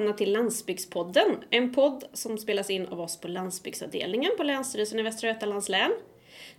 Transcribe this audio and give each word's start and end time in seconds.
välkomna 0.00 0.18
till 0.18 0.32
Landsbygdspodden. 0.32 1.44
En 1.50 1.74
podd 1.74 2.04
som 2.12 2.38
spelas 2.38 2.70
in 2.70 2.86
av 2.86 3.00
oss 3.00 3.20
på 3.20 3.28
landsbygdsavdelningen 3.28 4.30
på 4.36 4.42
Länsstyrelsen 4.42 4.98
i 4.98 5.02
Västra 5.02 5.28
Götalands 5.28 5.68
län. 5.68 5.92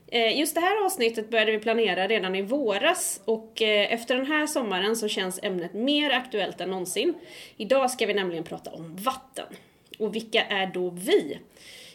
Eh, 0.08 0.40
just 0.40 0.56
det 0.56 0.62
här 0.62 0.86
avsnittet 0.86 1.30
började 1.30 1.52
vi 1.52 1.60
planera 1.60 2.08
redan 2.08 2.36
i 2.36 2.42
våras 2.42 3.22
och 3.26 3.62
eh, 3.62 3.94
efter 3.94 4.16
den 4.16 4.26
här 4.26 4.48
sommaren 4.48 4.96
så 4.96 5.08
känns 5.08 5.40
ämnet 5.44 5.74
mer 5.74 6.12
aktuellt 6.12 6.62
än 6.62 6.70
någonsin. 6.70 7.14
Idag 7.58 7.92
ska 7.92 8.06
vi 8.06 8.14
nämligen 8.14 8.44
prata 8.44 8.72
om 8.72 8.96
vatten. 8.96 9.46
Och 10.00 10.16
vilka 10.16 10.44
är 10.44 10.68
då 10.74 10.90
vi? 10.90 11.38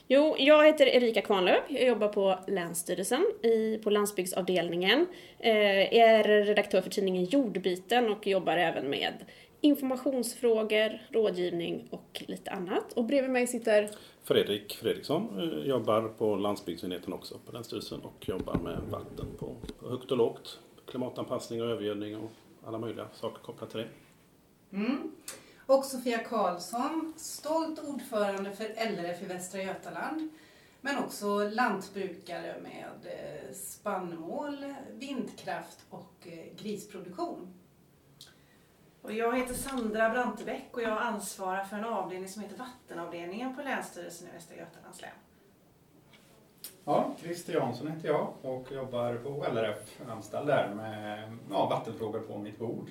Jo, 0.08 0.36
jag 0.38 0.66
heter 0.66 0.86
Erika 0.86 1.20
Kvarnlöf. 1.20 1.64
Jag 1.68 1.86
jobbar 1.86 2.08
på 2.08 2.38
Länsstyrelsen 2.46 3.26
i, 3.42 3.78
på 3.84 3.90
landsbygdsavdelningen. 3.90 5.06
Eh, 5.38 5.94
är 5.94 6.44
redaktör 6.44 6.82
för 6.82 6.90
tidningen 6.90 7.24
Jordbiten 7.24 8.10
och 8.12 8.26
jobbar 8.26 8.56
även 8.56 8.90
med 8.90 9.12
informationsfrågor, 9.66 11.00
rådgivning 11.10 11.88
och 11.90 12.24
lite 12.28 12.50
annat. 12.50 12.92
Och 12.92 13.04
bredvid 13.04 13.30
mig 13.30 13.46
sitter 13.46 13.90
Fredrik 14.24 14.76
Fredriksson 14.76 15.40
eh, 15.40 15.68
jobbar 15.68 16.02
på 16.02 16.36
landsbygdsenheten 16.36 17.12
också 17.12 17.38
på 17.46 17.52
Länsstyrelsen 17.52 18.00
och 18.00 18.28
jobbar 18.28 18.54
med 18.54 18.78
vatten 18.90 19.26
på 19.38 19.56
högt 19.88 20.10
och 20.10 20.16
lågt, 20.16 20.60
klimatanpassning 20.86 21.62
och 21.62 21.68
övergödning 21.68 22.16
och 22.16 22.30
alla 22.66 22.78
möjliga 22.78 23.06
saker 23.12 23.42
kopplat 23.42 23.70
till 23.70 23.80
det. 23.80 23.88
Mm. 24.76 25.12
Och 25.66 25.84
Sofia 25.84 26.18
Karlsson, 26.18 27.14
stolt 27.16 27.88
ordförande 27.88 28.52
för 28.52 28.64
LRF 28.64 29.22
i 29.22 29.26
Västra 29.26 29.62
Götaland. 29.62 30.30
Men 30.80 31.04
också 31.04 31.48
lantbrukare 31.48 32.54
med 32.62 33.12
eh, 33.12 33.54
spannmål, 33.54 34.74
vindkraft 34.92 35.78
och 35.90 36.12
eh, 36.26 36.62
grisproduktion. 36.62 37.54
Och 39.06 39.12
jag 39.12 39.36
heter 39.36 39.54
Sandra 39.54 40.10
Brantebäck 40.10 40.64
och 40.72 40.82
jag 40.82 41.02
ansvarar 41.02 41.64
för 41.64 41.76
en 41.76 41.84
avdelning 41.84 42.28
som 42.28 42.42
heter 42.42 42.56
Vattenavdelningen 42.56 43.56
på 43.56 43.62
Länsstyrelsen 43.62 44.28
i 44.28 44.32
Västra 44.32 44.56
Götalands 44.56 45.02
län. 45.02 45.10
Ja, 46.84 47.10
Christer 47.20 47.52
Jansson 47.52 47.88
heter 47.88 48.08
jag 48.08 48.32
och 48.42 48.72
jobbar 48.72 49.14
på 49.14 49.46
LRF, 49.52 50.00
anställd 50.08 50.46
där 50.46 50.74
med 50.74 51.36
ja, 51.50 51.68
vattenfrågor 51.68 52.20
på 52.20 52.38
mitt 52.38 52.58
bord. 52.58 52.90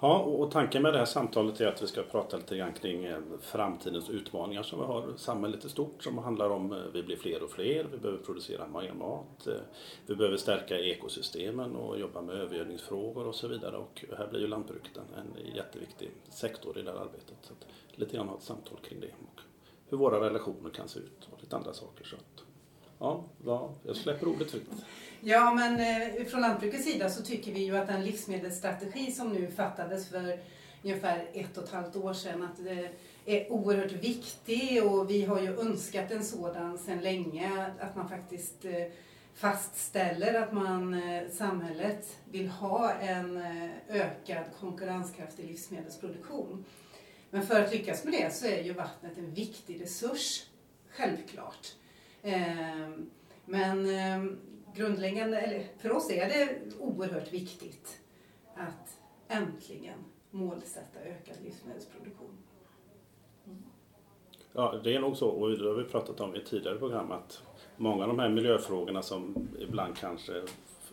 Ja, 0.00 0.18
och 0.18 0.50
tanken 0.50 0.82
med 0.82 0.92
det 0.92 0.98
här 0.98 1.04
samtalet 1.04 1.60
är 1.60 1.66
att 1.66 1.82
vi 1.82 1.86
ska 1.86 2.02
prata 2.02 2.36
lite 2.36 2.56
grann 2.56 2.72
kring 2.72 3.04
eh, 3.04 3.18
framtidens 3.40 4.10
utmaningar 4.10 4.62
som 4.62 4.78
vi 4.78 4.84
har 4.84 5.14
i 5.14 5.18
samhället 5.18 5.64
i 5.64 5.68
stort 5.68 6.02
som 6.02 6.18
handlar 6.18 6.50
om 6.50 6.72
att 6.72 6.94
vi 6.94 7.02
blir 7.02 7.16
fler 7.16 7.42
och 7.42 7.50
fler, 7.50 7.86
vi 7.92 7.98
behöver 7.98 8.24
producera 8.24 8.66
mer 8.66 8.92
mat, 8.92 9.46
eh, 9.46 9.54
vi 10.06 10.14
behöver 10.14 10.36
stärka 10.36 10.78
ekosystemen 10.78 11.76
och 11.76 11.98
jobba 11.98 12.22
med 12.22 12.34
övergödningsfrågor 12.34 13.26
och 13.26 13.34
så 13.34 13.48
vidare 13.48 13.76
och 13.76 14.04
här 14.18 14.26
blir 14.26 14.40
ju 14.40 14.46
lantbruket 14.46 14.96
en, 14.96 15.54
jätteviktig 15.54 16.10
sektor 16.30 16.78
i 16.78 16.82
det 16.82 16.90
här 16.90 16.98
arbetet. 16.98 17.36
Så 17.42 17.52
att 17.52 17.66
lite 17.98 18.16
grann 18.16 18.28
ha 18.28 18.36
ett 18.36 18.42
samtal 18.42 18.78
kring 18.82 19.00
det 19.00 19.06
och 19.06 19.40
hur 19.88 19.98
våra 19.98 20.20
relationer 20.20 20.70
kan 20.70 20.88
se 20.88 20.98
ut 20.98 21.28
och 21.32 21.42
lite 21.42 21.56
andra 21.56 21.72
saker. 21.72 22.04
Så 22.04 22.16
att, 22.16 22.44
ja, 22.98 23.24
ja, 23.44 23.74
jag 23.86 23.96
släpper 23.96 24.28
ordet 24.28 24.50
fritt. 24.50 24.70
Ja, 25.20 25.54
men 25.54 25.80
eh, 25.80 26.24
från 26.24 26.40
lantbrukets 26.40 26.84
sida 26.84 27.10
så 27.10 27.22
tycker 27.22 27.52
vi 27.52 27.64
ju 27.64 27.76
att 27.76 27.86
den 27.86 28.04
livsmedelsstrategi 28.04 29.12
som 29.12 29.28
nu 29.32 29.50
fattades 29.50 30.08
för 30.08 30.38
ungefär 30.82 31.28
ett 31.32 31.58
och 31.58 31.64
ett 31.64 31.70
halvt 31.70 31.96
år 31.96 32.12
sedan, 32.12 32.42
att 32.42 32.64
det 32.64 32.90
är 33.26 33.52
oerhört 33.52 33.92
viktig 33.92 34.84
och 34.84 35.10
vi 35.10 35.24
har 35.24 35.40
ju 35.40 35.60
önskat 35.60 36.10
en 36.10 36.24
sådan 36.24 36.78
sedan 36.78 37.00
länge, 37.00 37.70
att 37.80 37.96
man 37.96 38.08
faktiskt 38.08 38.64
eh, 38.64 38.86
fastställer 39.34 40.42
att 40.42 40.52
man, 40.52 40.94
eh, 40.94 41.30
samhället 41.30 42.16
vill 42.30 42.48
ha 42.48 42.92
en 42.92 43.36
eh, 43.36 43.70
ökad 43.88 44.44
konkurrenskraftig 44.60 45.46
livsmedelsproduktion. 45.46 46.64
Men 47.30 47.46
för 47.46 47.62
att 47.64 47.72
lyckas 47.72 48.04
med 48.04 48.12
det 48.12 48.34
så 48.34 48.46
är 48.46 48.62
ju 48.62 48.72
vattnet 48.72 49.18
en 49.18 49.34
viktig 49.34 49.82
resurs, 49.82 50.44
självklart. 50.90 51.74
Ehm, 52.22 53.10
men 53.44 53.90
ehm, 53.90 54.38
grundläggande, 54.74 55.40
eller 55.40 55.66
för 55.78 55.92
oss 55.92 56.10
är 56.10 56.28
det 56.28 56.58
oerhört 56.80 57.32
viktigt 57.32 58.00
att 58.54 59.00
äntligen 59.28 59.98
målsätta 60.30 61.00
ökad 61.00 61.36
livsmedelsproduktion. 61.44 62.38
Mm. 63.46 63.62
Ja, 64.52 64.80
det 64.84 64.94
är 64.94 65.00
nog 65.00 65.16
så 65.16 65.28
och 65.28 65.58
det 65.58 65.68
har 65.68 65.74
vi 65.74 65.84
pratat 65.84 66.20
om 66.20 66.36
i 66.36 66.44
tidigare 66.44 66.78
program 66.78 67.12
att 67.12 67.42
många 67.76 68.02
av 68.02 68.08
de 68.08 68.18
här 68.18 68.28
miljöfrågorna 68.28 69.02
som 69.02 69.48
ibland 69.58 69.96
kanske 69.96 70.42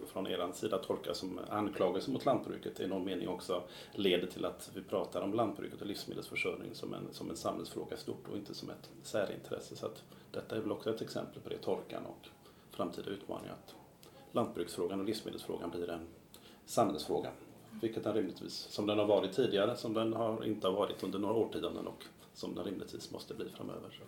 från 0.06 0.28
er 0.28 0.52
sida 0.54 0.78
tolkas 0.78 1.18
som 1.18 1.40
anklagelser 1.50 2.12
mot 2.12 2.26
lantbruket 2.26 2.80
i 2.80 2.88
någon 2.88 3.06
mening 3.06 3.28
också 3.28 3.64
leder 3.92 4.28
till 4.28 4.46
att 4.46 4.72
vi 4.74 4.82
pratar 4.82 5.22
om 5.22 5.34
lantbruket 5.34 5.82
och 5.82 5.88
livsmedelsförsörjning 5.88 6.76
som 6.76 6.94
en, 6.94 7.08
som 7.12 7.30
en 7.30 7.36
samhällsfråga 7.36 7.98
stort 7.98 8.28
och 8.32 8.38
inte 8.38 8.54
som 8.54 8.70
ett 8.70 8.90
särintresse. 9.04 9.76
Så 9.76 9.86
att 9.86 10.04
detta 10.32 10.56
är 10.56 10.60
väl 10.60 10.72
också 10.72 10.90
ett 10.90 11.02
exempel 11.02 11.42
på 11.42 11.50
det, 11.50 11.58
torkan 11.58 12.06
och 12.06 12.28
framtida 12.72 13.10
utmaningar. 13.10 13.54
Att 13.54 13.76
lantbruksfrågan 14.32 15.00
och 15.00 15.06
livsmedelsfrågan 15.06 15.70
blir 15.70 15.90
en 15.90 16.08
samhällsfråga. 16.66 17.32
Vilket 17.82 18.04
den 18.04 18.14
rimligtvis, 18.14 18.54
som 18.54 18.88
den 18.88 19.00
har 19.00 19.06
varit 19.06 19.34
tidigare, 19.34 19.76
som 19.76 19.94
den 19.94 20.14
har 20.14 20.46
inte 20.46 20.68
har 20.68 20.74
varit 20.74 21.04
under 21.04 21.20
några 21.20 21.36
årtionden 21.36 21.88
och 21.88 22.04
som 22.34 22.56
den 22.56 22.66
rimligtvis 22.66 23.12
måste 23.12 23.34
bli 23.34 23.50
framöver. 23.50 24.00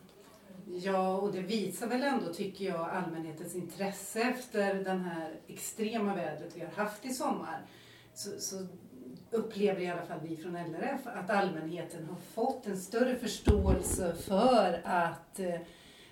Ja, 0.74 1.18
och 1.18 1.32
det 1.32 1.42
visar 1.42 1.88
väl 1.88 2.04
ändå, 2.04 2.34
tycker 2.34 2.66
jag, 2.66 2.90
allmänhetens 2.90 3.56
intresse 3.56 4.22
efter 4.22 4.74
den 4.74 5.02
här 5.02 5.36
extrema 5.48 6.16
vädret 6.16 6.56
vi 6.56 6.62
har 6.62 6.84
haft 6.84 7.06
i 7.06 7.10
sommar. 7.10 7.62
Så, 8.14 8.30
så 8.40 8.68
upplever 9.32 9.82
i 9.82 9.88
alla 9.88 10.06
fall 10.06 10.20
vi 10.24 10.38
från 10.38 10.56
LRF 10.56 11.02
att 11.04 11.30
allmänheten 11.30 12.06
har 12.06 12.16
fått 12.16 12.68
en 12.68 12.78
större 12.78 13.16
förståelse 13.16 14.16
för 14.16 14.82
att 14.84 15.40
eh, 15.40 15.56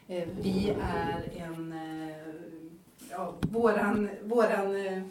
eh 0.07 0.27
vi 0.41 0.75
är 0.81 1.33
en, 1.37 1.73
eh, 1.73 2.15
ja, 3.11 3.35
våran, 3.41 4.09
våran 4.23 4.75
eh, 4.85 5.03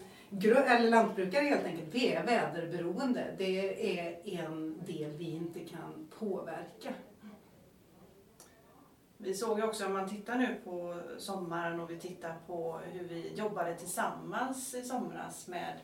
eller 0.42 0.90
lantbrukare 0.90 1.44
helt 1.44 1.64
enkelt, 1.64 1.94
vi 1.94 2.12
är 2.12 2.26
väderberoende. 2.26 3.24
Det 3.38 3.98
är 3.98 4.44
en 4.44 4.82
del 4.86 5.10
vi 5.10 5.30
inte 5.30 5.60
kan 5.60 6.08
påverka. 6.18 6.94
Vi 9.16 9.34
såg 9.34 9.58
ju 9.58 9.64
också, 9.64 9.86
om 9.86 9.92
man 9.92 10.08
tittar 10.08 10.34
nu 10.34 10.56
på 10.64 11.00
sommaren 11.18 11.80
och 11.80 11.90
vi 11.90 11.98
tittar 11.98 12.36
på 12.46 12.80
hur 12.92 13.04
vi 13.04 13.34
jobbade 13.34 13.74
tillsammans 13.74 14.74
i 14.74 14.82
somras 14.82 15.48
med 15.48 15.80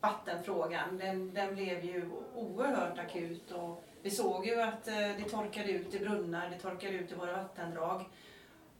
vattenfrågan. 0.00 0.98
Den, 0.98 1.34
den 1.34 1.54
blev 1.54 1.84
ju 1.84 2.10
oerhört 2.34 2.98
akut 2.98 3.50
och 3.50 3.84
vi 4.02 4.10
såg 4.10 4.46
ju 4.46 4.60
att 4.60 4.88
eh, 4.88 4.94
det 4.94 5.28
torkade 5.30 5.70
ut 5.70 5.94
i 5.94 5.98
brunnar, 5.98 6.50
det 6.50 6.58
torkade 6.58 6.92
ut 6.92 7.12
i 7.12 7.14
våra 7.14 7.36
vattendrag. 7.36 8.04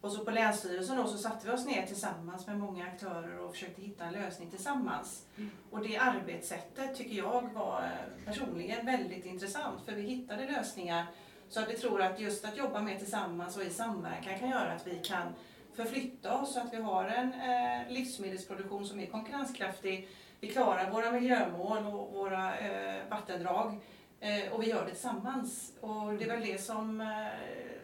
Och 0.01 0.13
så 0.13 0.25
på 0.25 0.31
Länsstyrelsen 0.31 0.97
då 0.97 1.07
så 1.07 1.19
satte 1.19 1.47
vi 1.47 1.53
oss 1.53 1.67
ner 1.67 1.87
tillsammans 1.87 2.47
med 2.47 2.59
många 2.59 2.87
aktörer 2.87 3.39
och 3.39 3.53
försökte 3.53 3.83
hitta 3.83 4.05
en 4.05 4.13
lösning 4.13 4.51
tillsammans. 4.51 5.27
Mm. 5.37 5.51
Och 5.71 5.81
det 5.81 5.97
arbetssättet 5.97 6.97
tycker 6.97 7.17
jag 7.17 7.49
var 7.55 7.83
eh, 7.83 8.25
personligen 8.27 8.87
väldigt 8.87 9.25
intressant 9.25 9.83
för 9.85 9.93
vi 9.93 10.03
hittade 10.03 10.47
lösningar 10.47 11.07
så 11.49 11.61
att 11.61 11.71
vi 11.71 11.77
tror 11.77 12.03
att 12.03 12.21
just 12.21 12.45
att 12.45 12.57
jobba 12.57 12.83
med 12.83 12.99
tillsammans 12.99 13.57
och 13.57 13.63
i 13.63 13.71
samverkan 13.71 14.39
kan 14.39 14.51
göra 14.51 14.73
att 14.73 14.87
vi 14.87 14.99
kan 14.99 15.35
förflytta 15.75 16.41
oss 16.41 16.55
så 16.55 16.61
att 16.61 16.73
vi 16.73 16.77
har 16.77 17.05
en 17.05 17.33
eh, 17.33 17.93
livsmedelsproduktion 17.93 18.87
som 18.87 19.01
är 19.01 19.07
konkurrenskraftig. 19.07 20.09
Vi 20.41 20.49
klarar 20.49 20.91
våra 20.91 21.11
miljömål 21.11 21.87
och 21.87 22.13
våra 22.13 22.59
eh, 22.59 23.09
vattendrag 23.11 23.81
eh, 24.21 24.53
och 24.53 24.63
vi 24.63 24.69
gör 24.69 24.85
det 24.85 24.91
tillsammans. 24.91 25.73
Och 25.81 26.15
det 26.15 26.25
väl 26.25 26.41
det 26.41 26.61
som 26.61 27.01
eh, 27.01 27.27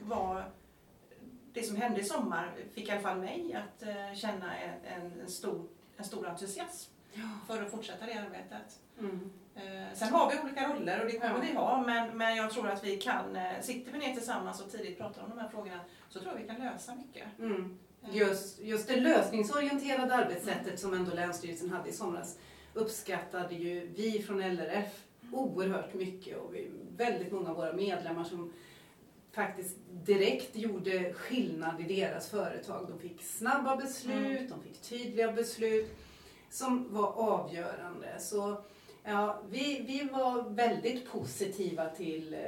var 0.00 0.44
det 1.52 1.62
som 1.62 1.76
hände 1.76 2.00
i 2.00 2.04
sommar 2.04 2.54
fick 2.74 2.88
i 2.88 2.90
alla 2.90 3.00
fall 3.00 3.18
mig 3.18 3.54
att 3.54 3.82
eh, 3.82 4.14
känna 4.14 4.56
en, 4.56 5.20
en, 5.20 5.30
stor, 5.30 5.68
en 5.96 6.04
stor 6.04 6.28
entusiasm 6.28 6.92
ja. 7.12 7.28
för 7.46 7.62
att 7.62 7.70
fortsätta 7.70 8.06
det 8.06 8.14
arbetet. 8.14 8.80
Mm. 8.98 9.32
Eh, 9.54 9.94
sen 9.94 10.08
har 10.08 10.30
vi 10.30 10.38
olika 10.44 10.68
roller 10.68 11.00
och 11.00 11.06
det 11.06 11.18
kommer 11.18 11.40
vi 11.40 11.52
ha 11.52 11.84
men, 11.86 12.18
men 12.18 12.36
jag 12.36 12.50
tror 12.50 12.68
att 12.68 12.84
vi 12.84 12.96
kan, 12.96 13.36
eh, 13.36 13.60
sitter 13.60 13.92
vi 13.92 13.98
ner 13.98 14.14
tillsammans 14.14 14.60
och 14.60 14.72
tidigt 14.72 14.98
pratar 14.98 15.22
om 15.22 15.30
de 15.30 15.38
här 15.38 15.48
frågorna 15.48 15.80
så 16.08 16.20
tror 16.20 16.32
jag 16.32 16.40
vi 16.40 16.48
kan 16.48 16.56
lösa 16.56 16.94
mycket. 16.94 17.38
Mm. 17.38 17.78
Eh. 18.02 18.16
Just, 18.16 18.60
just 18.60 18.88
det 18.88 19.00
lösningsorienterade 19.00 20.14
arbetssättet 20.14 20.80
som 20.80 20.94
ändå 20.94 21.14
Länsstyrelsen 21.14 21.70
hade 21.70 21.88
i 21.88 21.92
somras 21.92 22.38
uppskattade 22.74 23.54
ju 23.54 23.88
vi 23.96 24.22
från 24.22 24.40
LRF 24.40 25.04
oerhört 25.32 25.94
mycket 25.94 26.38
och 26.38 26.54
vi, 26.54 26.70
väldigt 26.96 27.32
många 27.32 27.50
av 27.50 27.56
våra 27.56 27.72
medlemmar 27.72 28.24
som 28.24 28.52
faktiskt 29.32 29.76
direkt 29.90 30.56
gjorde 30.56 31.12
skillnad 31.12 31.80
i 31.80 31.82
deras 31.82 32.30
företag. 32.30 32.86
De 32.88 32.98
fick 32.98 33.22
snabba 33.22 33.76
beslut, 33.76 34.40
mm. 34.40 34.48
de 34.48 34.62
fick 34.62 34.82
tydliga 34.82 35.32
beslut 35.32 35.98
som 36.50 36.94
var 36.94 37.12
avgörande. 37.12 38.18
Så 38.20 38.64
Ja, 39.04 39.42
vi, 39.50 39.84
vi 39.86 40.08
var 40.12 40.50
väldigt 40.50 41.10
positiva 41.10 41.88
till 41.88 42.34
eh, 42.34 42.40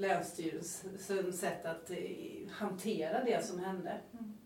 Länsstyrelsens 0.00 1.40
sätt 1.40 1.66
att 1.66 1.90
eh, 1.90 1.96
hantera 2.50 3.24
det 3.24 3.44
som 3.44 3.58
hände. 3.58 4.00
Mm. 4.12 4.38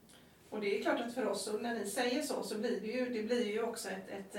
Och 0.51 0.61
det 0.61 0.79
är 0.79 0.83
klart 0.83 1.01
att 1.01 1.15
för 1.15 1.27
oss, 1.27 1.51
när 1.61 1.75
ni 1.75 1.87
säger 1.87 2.23
så, 2.23 2.43
så 2.43 2.59
blir 2.59 2.81
det 2.81 2.87
ju, 2.87 3.09
det 3.09 3.23
blir 3.23 3.47
ju 3.47 3.63
också 3.63 3.89
ett, 3.89 4.09
ett, 4.09 4.37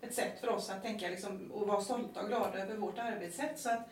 ett 0.00 0.14
sätt 0.14 0.40
för 0.40 0.48
oss 0.48 0.70
att 0.70 0.82
tänka 0.82 1.08
liksom, 1.08 1.52
och 1.52 1.66
vara 1.66 1.80
stolta 1.80 2.22
och 2.22 2.28
glada 2.28 2.58
över 2.58 2.76
vårt 2.76 2.98
arbetssätt. 2.98 3.58
Så 3.58 3.70
att, 3.70 3.88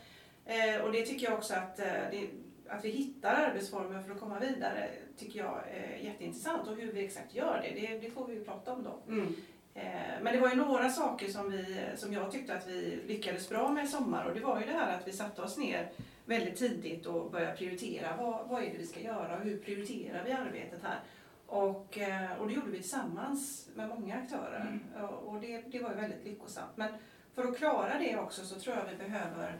Eh, 0.50 0.80
och 0.84 0.92
det 0.92 1.06
tycker 1.06 1.26
jag 1.26 1.38
också 1.38 1.54
att, 1.54 1.78
eh, 1.78 1.86
det, 2.10 2.28
att 2.68 2.84
vi 2.84 2.90
hittar 2.90 3.34
arbetsformer 3.34 4.02
för 4.02 4.12
att 4.12 4.20
komma 4.20 4.38
vidare 4.38 4.88
tycker 5.16 5.38
jag 5.38 5.64
är 5.70 5.96
jätteintressant 6.04 6.68
och 6.68 6.76
hur 6.76 6.92
vi 6.92 7.04
exakt 7.04 7.34
gör 7.34 7.60
det, 7.62 7.80
det, 7.80 7.98
det 7.98 8.10
får 8.10 8.26
vi 8.26 8.34
ju 8.34 8.44
prata 8.44 8.72
om 8.72 8.82
då. 8.82 9.12
Mm. 9.12 9.34
Eh, 9.74 9.82
Men 10.22 10.34
det 10.34 10.40
var 10.40 10.48
ju 10.50 10.56
några 10.56 10.90
saker 10.90 11.28
som, 11.28 11.50
vi, 11.50 11.78
som 11.96 12.12
jag 12.12 12.30
tyckte 12.32 12.54
att 12.54 12.68
vi 12.68 13.02
lyckades 13.06 13.48
bra 13.48 13.68
med 13.68 13.84
i 13.84 13.88
sommar 13.88 14.24
och 14.24 14.34
det 14.34 14.40
var 14.40 14.60
ju 14.60 14.66
det 14.66 14.72
här 14.72 14.96
att 14.96 15.08
vi 15.08 15.12
satte 15.12 15.42
oss 15.42 15.58
ner 15.58 15.90
väldigt 16.24 16.56
tidigt 16.58 17.06
och 17.06 17.30
började 17.30 17.56
prioritera. 17.56 18.16
Vad, 18.18 18.48
vad 18.48 18.62
är 18.62 18.70
det 18.70 18.78
vi 18.78 18.86
ska 18.86 19.00
göra 19.00 19.36
och 19.36 19.44
hur 19.44 19.58
prioriterar 19.58 20.24
vi 20.24 20.32
arbetet 20.32 20.82
här? 20.82 20.98
Och, 21.46 21.98
eh, 21.98 22.40
och 22.40 22.48
det 22.48 22.54
gjorde 22.54 22.70
vi 22.70 22.80
tillsammans 22.80 23.68
med 23.74 23.88
många 23.88 24.14
aktörer 24.16 24.78
och 25.02 25.28
och 25.28 25.40
det, 25.40 25.60
det 25.60 25.78
var 25.78 25.90
ju 25.90 25.96
väldigt 25.96 26.24
lyckosamt. 26.24 26.76
Men 26.76 26.92
för 27.34 27.44
att 27.44 27.58
klara 27.58 27.98
det 27.98 28.16
också 28.16 28.44
så 28.44 28.60
tror 28.60 28.76
jag 28.76 28.84
vi 28.90 28.96
behöver, 29.04 29.58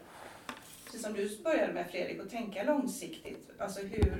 precis 0.85 1.01
som 1.01 1.13
du 1.13 1.37
började 1.43 1.73
med 1.73 1.89
Fredrik, 1.91 2.19
att 2.19 2.29
tänka 2.29 2.63
långsiktigt. 2.63 3.49
Alltså 3.57 3.81
hur, 3.81 4.13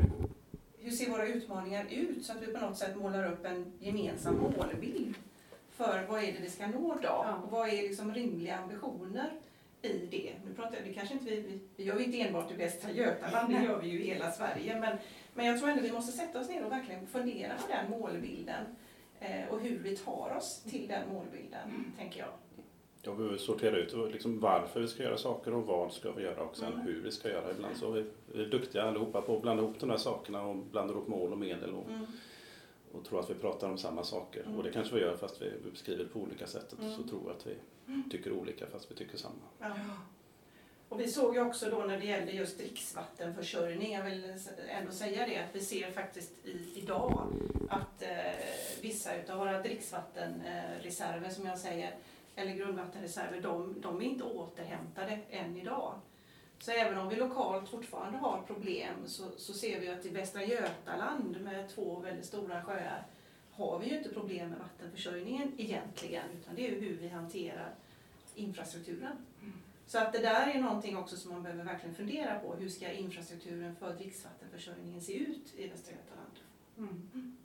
hur 0.78 0.92
ser 0.92 1.10
våra 1.10 1.28
utmaningar 1.28 1.86
ut 1.90 2.26
så 2.26 2.32
att 2.34 2.42
vi 2.42 2.54
på 2.54 2.60
något 2.60 2.78
sätt 2.78 2.96
målar 2.96 3.32
upp 3.32 3.46
en 3.46 3.74
gemensam 3.80 4.36
målbild 4.40 5.16
för 5.84 6.06
vad 6.10 6.24
är 6.24 6.32
det 6.32 6.40
vi 6.42 6.50
ska 6.50 6.68
nå 6.68 6.88
då? 6.96 7.00
Ja. 7.04 7.42
Och 7.46 7.52
vad 7.52 7.70
är 7.70 7.72
liksom 7.82 8.14
rimliga 8.14 8.58
ambitioner 8.58 9.32
i 9.82 9.98
det? 10.12 10.34
Nu 10.46 10.54
pratar 10.56 10.76
jag, 10.76 10.86
det 10.86 10.94
kanske 10.94 11.14
inte 11.14 11.26
vi, 11.26 11.36
vi, 11.42 11.60
vi 11.76 11.84
gör 11.84 12.02
inte 12.02 12.22
enbart 12.22 12.52
i 12.52 12.56
Västra 12.56 12.92
Götaland, 12.92 13.54
det 13.54 13.64
gör 13.64 13.80
vi 13.82 13.88
ju 13.90 14.02
i 14.04 14.08
hela 14.08 14.32
Sverige. 14.32 14.80
Men, 14.80 14.98
men 15.34 15.46
jag 15.46 15.60
tror 15.60 15.70
ändå 15.70 15.84
vi 15.84 15.92
måste 15.92 16.12
sätta 16.12 16.40
oss 16.40 16.50
ner 16.50 16.66
och 16.66 16.72
verkligen 16.72 17.08
fundera 17.08 17.54
på 17.56 17.68
den 17.68 17.90
målbilden 18.00 18.66
eh, 19.20 19.48
och 19.50 19.60
hur 19.60 19.80
vi 19.80 19.96
tar 19.98 20.36
oss 20.38 20.64
till 20.70 20.88
den 20.88 21.14
målbilden, 21.14 21.94
tänker 21.98 22.20
jag. 22.20 22.30
Ja, 23.04 23.14
vi 23.14 23.28
vill 23.28 23.40
sortera 23.40 23.78
ut 23.78 23.94
liksom 24.14 24.40
varför 24.40 24.80
vi 24.80 24.88
ska 24.88 25.04
göra 25.04 25.18
saker 25.18 25.54
och 25.54 25.66
vad 25.66 25.94
ska 25.94 26.12
vi 26.12 26.24
göra 26.24 26.42
och 26.42 26.58
sen 26.58 26.74
Mm. 26.74 26.86
hur 26.86 27.02
vi 27.04 27.12
ska 27.12 27.30
göra. 27.30 27.52
Ibland 27.52 27.78
så 27.78 27.94
är 27.96 28.06
vi 28.34 28.42
är 28.44 28.46
duktiga 28.46 28.84
allihopa 28.84 29.22
på 29.22 29.36
att 29.36 29.42
blanda 29.42 29.64
ihop 29.64 29.80
de 29.80 29.90
här 29.90 29.98
sakerna 29.98 30.42
och 30.42 30.56
blanda 30.56 30.94
ihop 30.94 31.08
mål 31.08 31.32
och 31.32 31.38
medel 31.38 31.74
och, 31.74 31.90
Mm. 31.90 32.06
Och 32.94 33.06
tror 33.06 33.20
att 33.20 33.30
vi 33.30 33.34
pratar 33.34 33.70
om 33.70 33.78
samma 33.78 34.04
saker. 34.04 34.44
Mm. 34.44 34.58
Och 34.58 34.64
det 34.64 34.72
kanske 34.72 34.96
vi 34.96 35.02
gör 35.02 35.18
fast 35.18 35.42
vi 35.42 35.70
beskriver 35.72 36.04
det 36.04 36.10
på 36.10 36.20
olika 36.20 36.48
sätt. 36.48 36.76
Mm. 36.80 36.96
Så 36.96 37.04
tror 37.04 37.32
att 37.32 37.48
vi 37.48 37.56
tycker 38.12 38.32
olika 38.32 38.68
fast 38.68 38.92
vi 38.92 38.96
tycker 38.96 39.18
samma. 39.18 39.44
Ja. 39.60 39.74
Och 40.90 41.00
vi 41.00 41.08
såg 41.08 41.36
ju 41.36 41.42
också 41.42 41.70
då 41.70 41.78
när 41.78 42.00
det 42.00 42.06
gällde 42.06 42.32
just 42.32 42.58
dricksvattenförsörjning, 42.58 43.94
jag 43.94 44.04
vill 44.04 44.34
ändå 44.68 44.92
säga 44.92 45.28
det, 45.28 45.38
att 45.38 45.56
vi 45.56 45.60
ser 45.60 45.92
faktiskt 45.92 46.32
i, 46.46 46.72
idag 46.76 47.28
att 47.70 48.02
eh, 48.02 48.10
vissa 48.82 49.16
utav 49.16 49.38
våra 49.38 49.62
dricksvattenreserver 49.62 51.30
som 51.30 51.46
jag 51.46 51.60
säger, 51.60 51.96
eller 52.36 52.56
grundvattenreserver, 52.56 53.42
de, 53.42 53.82
de 53.82 54.02
är 54.02 54.06
inte 54.06 54.24
återhämtade 54.24 55.20
än 55.30 55.58
idag. 55.58 55.94
Så 56.62 56.72
även 56.72 56.98
om 56.98 57.10
vi 57.10 57.16
lokalt 57.16 57.70
fortfarande 57.70 58.18
har 58.18 58.42
problem 58.48 58.96
så, 59.06 59.24
så 59.38 59.54
ser 59.54 59.80
vi 59.80 59.90
att 59.90 60.06
i 60.06 60.10
Västra 60.10 60.44
Götaland 60.44 61.42
med 61.42 61.70
två 61.70 62.00
väldigt 62.00 62.26
stora 62.26 62.64
sjöar 62.64 63.08
har 63.52 63.80
vi 63.80 63.90
ju 63.90 63.98
inte 63.98 64.10
problem 64.10 64.50
med 64.50 64.60
vattenförsörjningen 64.60 65.52
egentligen, 65.58 66.26
utan 66.42 66.56
det 66.56 66.68
är 66.68 66.72
ju 66.72 66.80
hur 66.80 66.98
vi 66.98 67.08
hanterar 67.08 67.76
infrastrukturen. 68.36 69.18
Så 69.86 69.98
att 70.00 70.14
det 70.14 70.20
där 70.20 70.48
är 70.48 70.62
någonting 70.62 70.98
också 70.98 71.18
som 71.18 71.32
man 71.32 71.44
behöver 71.44 71.64
verkligen 71.64 71.96
fundera 71.96 72.40
på. 72.40 72.56
Hur 72.56 72.70
ska 72.70 72.92
infrastrukturen 72.92 73.76
för 73.76 73.94
dricksvattenförsörjningen 73.94 75.02
se 75.02 75.14
ut 75.14 75.56
i 75.56 75.68
Västra 75.68 75.96
Götaland? 75.96 76.40
Mm. 76.78 77.38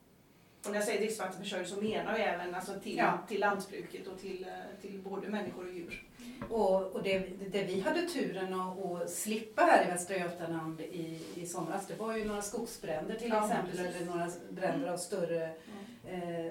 Och 0.66 0.72
när 0.72 0.78
jag 0.78 0.84
säger 0.84 0.98
dricksvattenförsörjning 1.00 1.66
så 1.68 1.80
menar 1.80 2.18
jag 2.18 2.28
även 2.28 2.54
alltså 2.54 2.72
till, 2.82 2.96
Ja. 2.96 3.18
till 3.28 3.40
lantbruket 3.40 4.06
och 4.06 4.18
till, 4.20 4.42
eh, 4.48 4.80
till 4.80 4.98
både 4.98 5.28
människor 5.28 5.66
och 5.68 5.72
djur. 5.74 6.02
Och, 6.50 6.82
och 6.82 7.02
det, 7.02 7.18
det 7.52 7.62
vi 7.64 7.80
hade 7.80 8.02
turen 8.02 8.60
att, 8.60 8.78
att 9.02 9.10
slippa 9.10 9.62
här 9.62 9.84
i 9.84 9.90
Västra 9.90 10.16
Götaland 10.16 10.80
i, 10.80 11.20
i 11.34 11.46
somras, 11.46 11.86
det 11.86 11.94
var 11.94 12.16
ju 12.16 12.24
några 12.24 12.42
skogsbränder 12.42 13.14
till 13.14 13.28
Ja, 13.28 13.44
exempel, 13.46 13.76
precis. 13.76 13.96
eller 13.96 14.06
några 14.10 14.30
bränder 14.50 14.88
av 14.88 14.96
större 14.96 15.44
eh, 16.06 16.46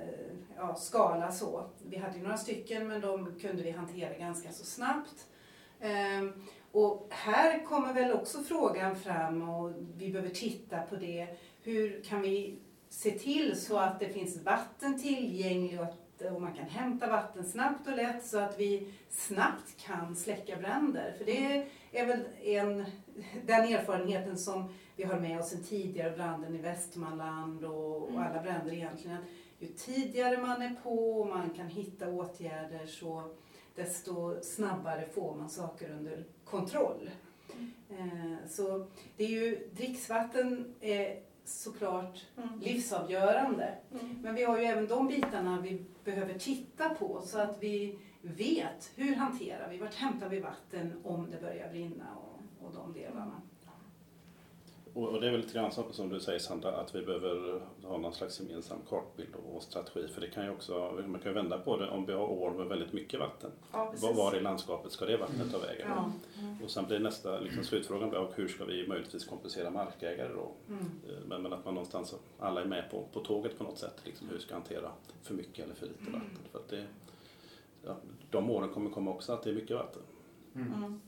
ja, 0.58 0.76
skala 0.76 1.32
så. 1.32 1.66
Vi 1.90 1.98
hade 1.98 2.18
ju 2.18 2.24
några 2.24 2.38
stycken 2.38 2.88
men 2.88 3.02
de 3.02 3.40
kunde 3.42 3.64
vi 3.64 3.72
hantera 3.72 4.14
ganska 4.18 4.52
så 4.52 4.66
snabbt. 4.66 5.28
Ehm, 5.80 6.34
och 6.72 7.08
här 7.10 7.66
kommer 7.66 7.94
väl 7.94 8.12
också 8.14 8.44
frågan 8.44 8.96
fram 8.96 9.50
och 9.50 9.74
vi 9.98 10.12
behöver 10.12 10.34
titta 10.34 10.82
på 10.82 10.96
det. 10.96 11.28
Hur 11.64 12.02
kan 12.04 12.22
vi 12.22 12.56
se 12.90 13.12
till 13.12 13.62
så 13.62 13.78
att 13.78 14.00
det 14.00 14.10
finns 14.10 14.44
vatten 14.44 15.00
tillgängligt 15.02 15.80
och, 15.80 16.42
man 16.42 16.54
kan 16.54 16.66
hämta 16.66 17.08
vatten 17.08 17.46
snabbt 17.46 17.88
och 17.88 17.96
lätt 17.96 18.26
så 18.26 18.40
att 18.40 18.60
vi 18.60 18.94
snabbt 19.10 19.78
kan 19.78 20.16
släcka 20.16 20.58
bränder. 20.58 21.16
För 21.18 21.26
det 21.26 21.68
är 21.92 22.06
väl 22.06 22.24
en, 22.44 22.86
den 23.46 23.64
erfarenheten 23.64 24.38
som 24.38 24.74
vi 24.96 25.04
har 25.04 25.20
med 25.20 25.40
oss 25.40 25.50
sen 25.50 25.64
tidigare, 25.64 26.16
branden 26.16 26.56
i 26.56 26.62
Västmanland 26.62 27.66
och, 27.66 28.02
och 28.02 28.22
alla 28.22 28.42
bränder 28.42 28.74
egentligen. 28.74 29.18
Ju 29.60 29.68
tidigare 29.68 30.38
man 30.38 30.62
är 30.62 30.76
på 30.84 31.22
och 31.22 31.28
man 31.28 31.50
kan 31.50 31.68
hitta 31.68 32.10
åtgärder 32.10 32.86
så 32.86 33.24
desto 33.76 34.42
snabbare 34.42 35.08
får 35.14 35.36
man 35.36 35.50
saker 35.50 35.92
under 35.92 36.24
kontroll. 36.46 37.10
Eh, 37.90 38.48
Så 38.48 38.88
det 39.18 39.24
är 39.24 39.30
ju 39.30 39.70
dricksvatten 39.74 40.76
är 40.82 41.20
såklart 41.48 42.26
Mm. 42.38 42.60
livsavgörande. 42.60 43.76
Mm. 43.92 44.20
Men 44.24 44.36
vi 44.36 44.44
har 44.44 44.58
ju 44.58 44.64
även 44.64 44.88
de 44.88 45.08
bitarna 45.08 45.62
vi 45.62 45.86
behöver 46.04 46.34
titta 46.34 46.90
på 46.90 47.22
så 47.22 47.40
att 47.40 47.64
vi 47.64 48.00
vet 48.22 48.92
hur 48.96 49.16
hanterar 49.16 49.70
vi, 49.70 49.78
vart 49.78 49.94
hämtar 49.96 50.30
vi 50.30 50.40
vatten 50.40 51.02
om 51.04 51.32
det 51.32 51.42
börjar 51.42 51.70
brinna 51.70 52.06
och, 52.16 52.66
och 52.68 52.74
de 52.74 52.94
delarna. 52.94 53.42
Och, 54.96 55.10
och 55.10 55.22
det 55.22 55.28
är 55.28 55.32
väl 55.32 55.42
lite 55.42 55.54
grann 55.54 55.72
som, 55.72 55.94
som 55.94 56.10
du 56.10 56.20
säger 56.20 56.40
Sandra, 56.40 56.72
att 56.72 56.96
vi 56.96 57.02
behöver 57.02 57.62
ha 57.84 57.98
någon 57.98 58.14
slags 58.14 58.40
gemensam 58.40 58.78
kartbild 58.90 59.36
och 59.54 59.64
strategi. 59.64 60.08
För 60.08 60.22
det 60.22 60.28
kan 60.28 60.44
ju 60.46 60.52
också, 60.52 61.04
man 61.08 61.20
kan 61.20 61.32
ju 61.32 61.34
vända 61.34 61.58
på 61.58 61.78
det 61.78 61.90
om 61.90 62.06
vi 62.06 62.14
har 62.14 62.22
år 62.22 62.52
med 62.52 62.68
väldigt 62.68 62.94
mycket 62.94 63.20
vatten. 63.20 63.52
Ja. 63.72 63.94
Var, 64.02 64.14
var 64.14 64.36
i 64.36 64.42
landskapet 64.42 64.92
ska 64.92 65.06
det 65.06 65.18
vattnet 65.18 65.52
ta 65.52 65.58
vägen? 65.60 65.88
Ja. 65.96 66.12
Och 66.64 66.72
sen 66.72 66.86
blir 66.86 67.00
nästa 67.00 67.40
liksom, 67.40 67.64
slutfrågan 67.64 68.16
och 68.16 68.32
hur 68.36 68.48
ska 68.48 68.66
vi 68.66 68.88
möjligtvis 68.88 69.26
kompensera 69.26 69.70
markägare 69.70 70.34
då? 70.34 70.52
Mm. 70.68 70.86
Eh, 71.10 71.26
Men, 71.28 71.42
men 71.42 71.54
att 71.54 71.66
man 71.66 71.74
någonstans, 71.74 72.16
alla 72.40 72.62
är 72.62 72.66
med 72.66 72.92
på, 72.92 73.08
på 73.14 73.20
tåget 73.20 73.58
på 73.58 73.64
något 73.64 73.78
sätt, 73.78 74.02
liksom, 74.04 74.28
hur 74.28 74.36
vi 74.36 74.42
ska 74.42 74.54
hantera 74.54 74.92
för 75.24 75.34
mycket 75.34 75.66
eller 75.66 75.76
för 75.76 75.86
lite 75.86 76.12
vatten. 76.12 76.40
För 76.52 76.60
att 76.60 76.70
det, 76.70 76.86
ja, 77.86 77.96
de 78.32 78.50
åren 78.50 78.70
kommer 78.70 78.90
komma 78.90 79.12
också 79.12 79.34
att 79.34 79.44
det 79.44 79.50
är 79.50 79.54
mycket 79.56 79.76
vatten. 79.78 80.02
Mm. 80.56 81.02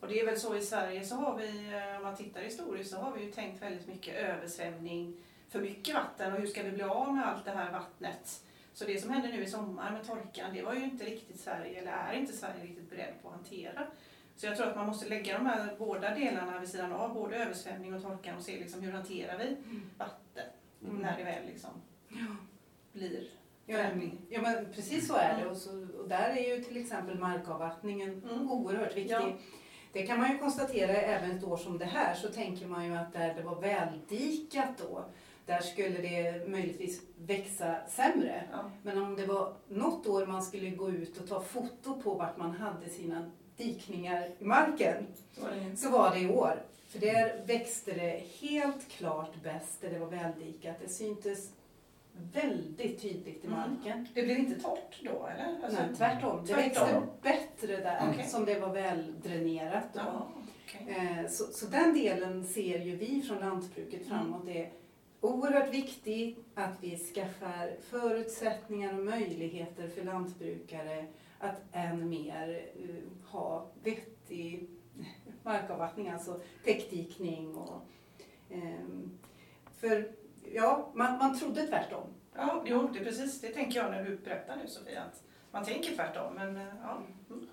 Och 0.00 0.08
det 0.08 0.20
är 0.20 0.26
väl 0.26 0.40
så 0.40 0.56
i 0.56 0.60
Sverige 0.62 1.04
så 1.04 1.14
har 1.14 1.36
vi, 1.36 1.72
eh, 1.74 1.96
om 1.96 2.02
man 2.02 2.16
tittar 2.16 2.40
historiskt, 2.40 2.90
så 2.90 2.96
har 2.96 3.12
vi 3.12 3.24
ju 3.24 3.32
tänkt 3.32 3.62
väldigt 3.62 3.86
mycket 3.88 4.14
översvämning, 4.16 5.16
för 5.48 5.60
mycket 5.60 5.94
vatten 5.94 6.32
och 6.32 6.38
hur 6.40 6.46
ska 6.46 6.62
vi 6.62 6.70
bli 6.70 6.82
av 6.82 7.14
med 7.14 7.26
allt 7.28 7.44
det 7.44 7.50
här 7.50 7.72
vattnet? 7.72 8.44
Så 8.74 8.84
det 8.84 9.00
som 9.00 9.10
hände 9.10 9.28
nu 9.28 9.42
i 9.42 9.46
sommar 9.46 9.90
med 9.90 10.06
torkan, 10.06 10.54
det 10.54 10.62
var 10.62 10.74
ju 10.74 10.84
inte 10.84 11.04
riktigt 11.04 11.40
Sverige, 11.40 11.78
eller 11.80 11.92
är 11.92 12.12
inte 12.12 12.32
Sverige 12.32 12.62
riktigt 12.64 12.90
beredd 12.90 13.12
på 13.22 13.28
att 13.28 13.34
hantera. 13.34 13.86
Så 14.36 14.46
jag 14.46 14.56
tror 14.56 14.66
att 14.66 14.76
man 14.76 14.86
måste 14.86 15.08
lägga 15.08 15.38
de 15.38 15.46
här 15.46 15.74
båda 15.78 16.14
delarna 16.14 16.58
vid 16.58 16.68
sidan 16.68 16.92
av, 16.92 17.14
både 17.14 17.36
översvämning 17.36 17.94
och 17.94 18.02
torkan 18.02 18.36
och 18.36 18.42
se 18.42 18.58
liksom 18.58 18.82
hur 18.82 18.92
hanterar 18.92 19.38
vi 19.38 19.56
vatten 19.98 20.44
Mm. 20.84 20.96
när 20.96 21.16
det 21.18 21.24
väl 21.24 21.46
liksom 21.46 21.70
blir 22.92 23.28
Ja, 23.66 23.76
förändring. 23.76 24.18
ja 24.28 24.40
men 24.42 24.72
precis 24.72 25.08
så 25.08 25.14
är 25.14 25.38
det. 25.38 25.46
Och, 25.50 25.56
så, 25.56 25.70
och 25.98 26.08
där 26.08 26.30
är 26.30 26.56
ju 26.56 26.64
till 26.64 26.76
exempel 26.76 27.18
markavvattningen 27.18 28.22
Mm. 28.30 28.50
oerhört 28.52 28.96
viktig. 28.96 29.12
Ja. 29.14 29.32
Det 29.92 30.06
kan 30.06 30.18
man 30.18 30.32
ju 30.32 30.38
konstatera 30.38 30.92
även 30.92 31.30
ett 31.30 31.44
år 31.44 31.56
som 31.56 31.78
det 31.78 31.84
här 31.84 32.14
så 32.14 32.28
tänker 32.28 32.66
man 32.66 32.86
ju 32.86 32.94
att 32.96 33.12
där 33.12 33.34
det 33.34 33.42
var 33.42 33.60
väldikat 33.60 34.68
då, 34.78 35.04
där 35.46 35.60
skulle 35.60 35.98
det 35.98 36.48
möjligtvis 36.48 37.00
växa 37.18 37.76
sämre. 37.88 38.42
Ja. 38.52 38.70
Men 38.82 39.02
om 39.02 39.16
det 39.16 39.26
var 39.26 39.52
något 39.68 40.06
år 40.06 40.26
man 40.26 40.42
skulle 40.42 40.70
gå 40.70 40.90
ut 40.90 41.18
och 41.20 41.28
ta 41.28 41.40
foto 41.40 42.02
på 42.02 42.14
vart 42.14 42.36
man 42.36 42.50
hade 42.50 42.88
sina 42.88 43.30
dikningar 43.56 44.28
i 44.38 44.44
marken 44.44 45.06
Så 45.32 45.42
var 45.42 45.50
det. 45.50 45.76
så 45.76 45.90
var 45.90 46.14
det 46.14 46.20
i 46.20 46.28
år. 46.28 46.62
För 46.88 46.98
där 46.98 47.42
växte 47.46 47.92
det 47.92 48.22
helt 48.40 48.88
klart 48.88 49.42
bäst 49.42 49.80
där 49.80 49.90
det 49.90 49.98
var 49.98 50.06
väldikat. 50.06 50.76
Det 50.82 50.88
syntes 50.88 51.50
väldigt 52.32 53.02
tydligt 53.02 53.44
i 53.44 53.46
Mm. 53.46 53.58
marken. 53.58 54.08
Det 54.14 54.22
blir 54.22 54.36
inte 54.36 54.60
torrt 54.60 55.00
då 55.02 55.26
eller? 55.26 55.64
Alltså- 55.64 55.82
Nej, 55.82 55.94
tvärtom. 55.96 56.44
Det 56.46 56.54
växte 56.54 57.02
bättre 57.22 57.76
där 57.76 58.08
Okej. 58.12 58.26
som 58.26 58.44
det 58.44 58.60
var 58.60 58.72
väldränerat. 58.74 59.94
Då. 59.94 60.00
Ja, 60.04 60.28
okej. 60.64 60.96
Eh, 61.20 61.28
Så, 61.30 61.44
så 61.44 61.66
den 61.66 61.94
delen 61.94 62.44
ser 62.46 62.78
ju 62.78 62.96
vi 62.96 63.22
från 63.22 63.38
lantbruket 63.38 64.06
Mm. 64.06 64.08
framåt. 64.08 64.46
Det 64.46 64.64
är 64.64 64.70
oerhört 65.20 65.74
viktigt 65.74 66.38
att 66.54 66.72
vi 66.80 66.98
skaffar 66.98 67.76
förutsättningar 67.80 68.98
och 68.98 69.04
möjligheter 69.04 69.88
för 69.88 70.04
lantbrukare 70.04 71.06
att 71.38 71.60
än 71.72 72.08
mer 72.08 72.66
eh, 72.76 73.28
ha 73.30 73.66
vettig 73.84 74.68
markavvattning, 75.42 76.08
alltså 76.08 76.40
täckdikning 76.64 77.54
och 77.56 77.82
ehm, 78.50 79.18
för 79.80 80.10
ja, 80.54 80.90
man, 80.94 81.18
man 81.18 81.38
trodde 81.38 81.66
tvärtom. 81.66 82.06
Ja, 82.36 82.64
jo, 82.66 82.90
det 82.92 82.98
är 82.98 83.04
precis 83.04 83.40
det 83.40 83.48
tänker 83.48 83.80
jag 83.80 83.90
när 83.90 84.04
du 84.04 84.16
berättar 84.16 84.56
nu 84.56 84.68
Sofia. 84.68 85.02
Att, 85.02 85.22
man 85.50 85.64
tänker 85.64 85.94
tvärtom. 85.94 86.34
Men, 86.34 86.56
eh, 86.56 86.62
ja. 86.82 87.02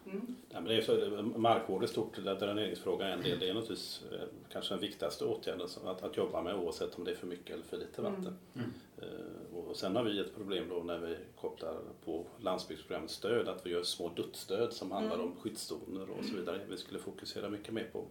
Mm. 0.06 0.36
Ja, 0.50 0.60
men 0.60 0.64
det 0.64 0.76
är 0.76 0.82
så, 0.82 1.22
markvård 1.40 1.84
är 1.84 1.88
stort, 1.88 2.16
dräneringsfråga 2.16 3.08
är 3.08 3.12
en 3.12 3.22
del. 3.22 3.40
Det 3.40 3.50
är 3.50 3.54
naturligtvis 3.54 4.04
eh, 4.12 4.28
kanske 4.52 4.74
den 4.74 4.82
viktigaste 4.82 5.26
åtgärden 5.26 5.68
att, 5.86 6.04
att 6.04 6.18
jobba 6.18 6.42
med 6.42 6.56
oavsett 6.56 6.98
om 6.98 7.04
det 7.04 7.12
är 7.12 7.16
för 7.16 7.28
mycket 7.28 7.54
eller 7.54 7.64
för 7.64 7.78
lite 7.78 8.02
vatten. 8.02 8.38
Mm. 8.54 8.74
Mm. 9.02 9.56
Och 9.56 9.76
sen 9.76 9.96
har 9.96 10.04
vi 10.04 10.20
ett 10.20 10.36
problem 10.36 10.70
då 10.70 10.76
när 10.76 10.98
vi 10.98 11.18
kopplar 11.42 11.76
på 12.06 12.26
landsbygdsprogrammets 12.40 13.14
stöd 13.14 13.50
att 13.50 13.66
vi 13.66 13.70
gör 13.70 13.84
små 13.84 14.10
duttstöd 14.10 14.74
som 14.74 14.92
handlar 14.92 15.16
mm. 15.16 15.28
om 15.28 15.36
skyddszoner 15.36 16.10
och 16.10 16.26
så 16.26 16.36
vidare. 16.36 16.60
Vi 16.70 16.78
skulle 16.78 17.00
fokusera 17.00 17.50
mycket 17.50 17.74
mer 17.74 17.90
på 17.92 18.06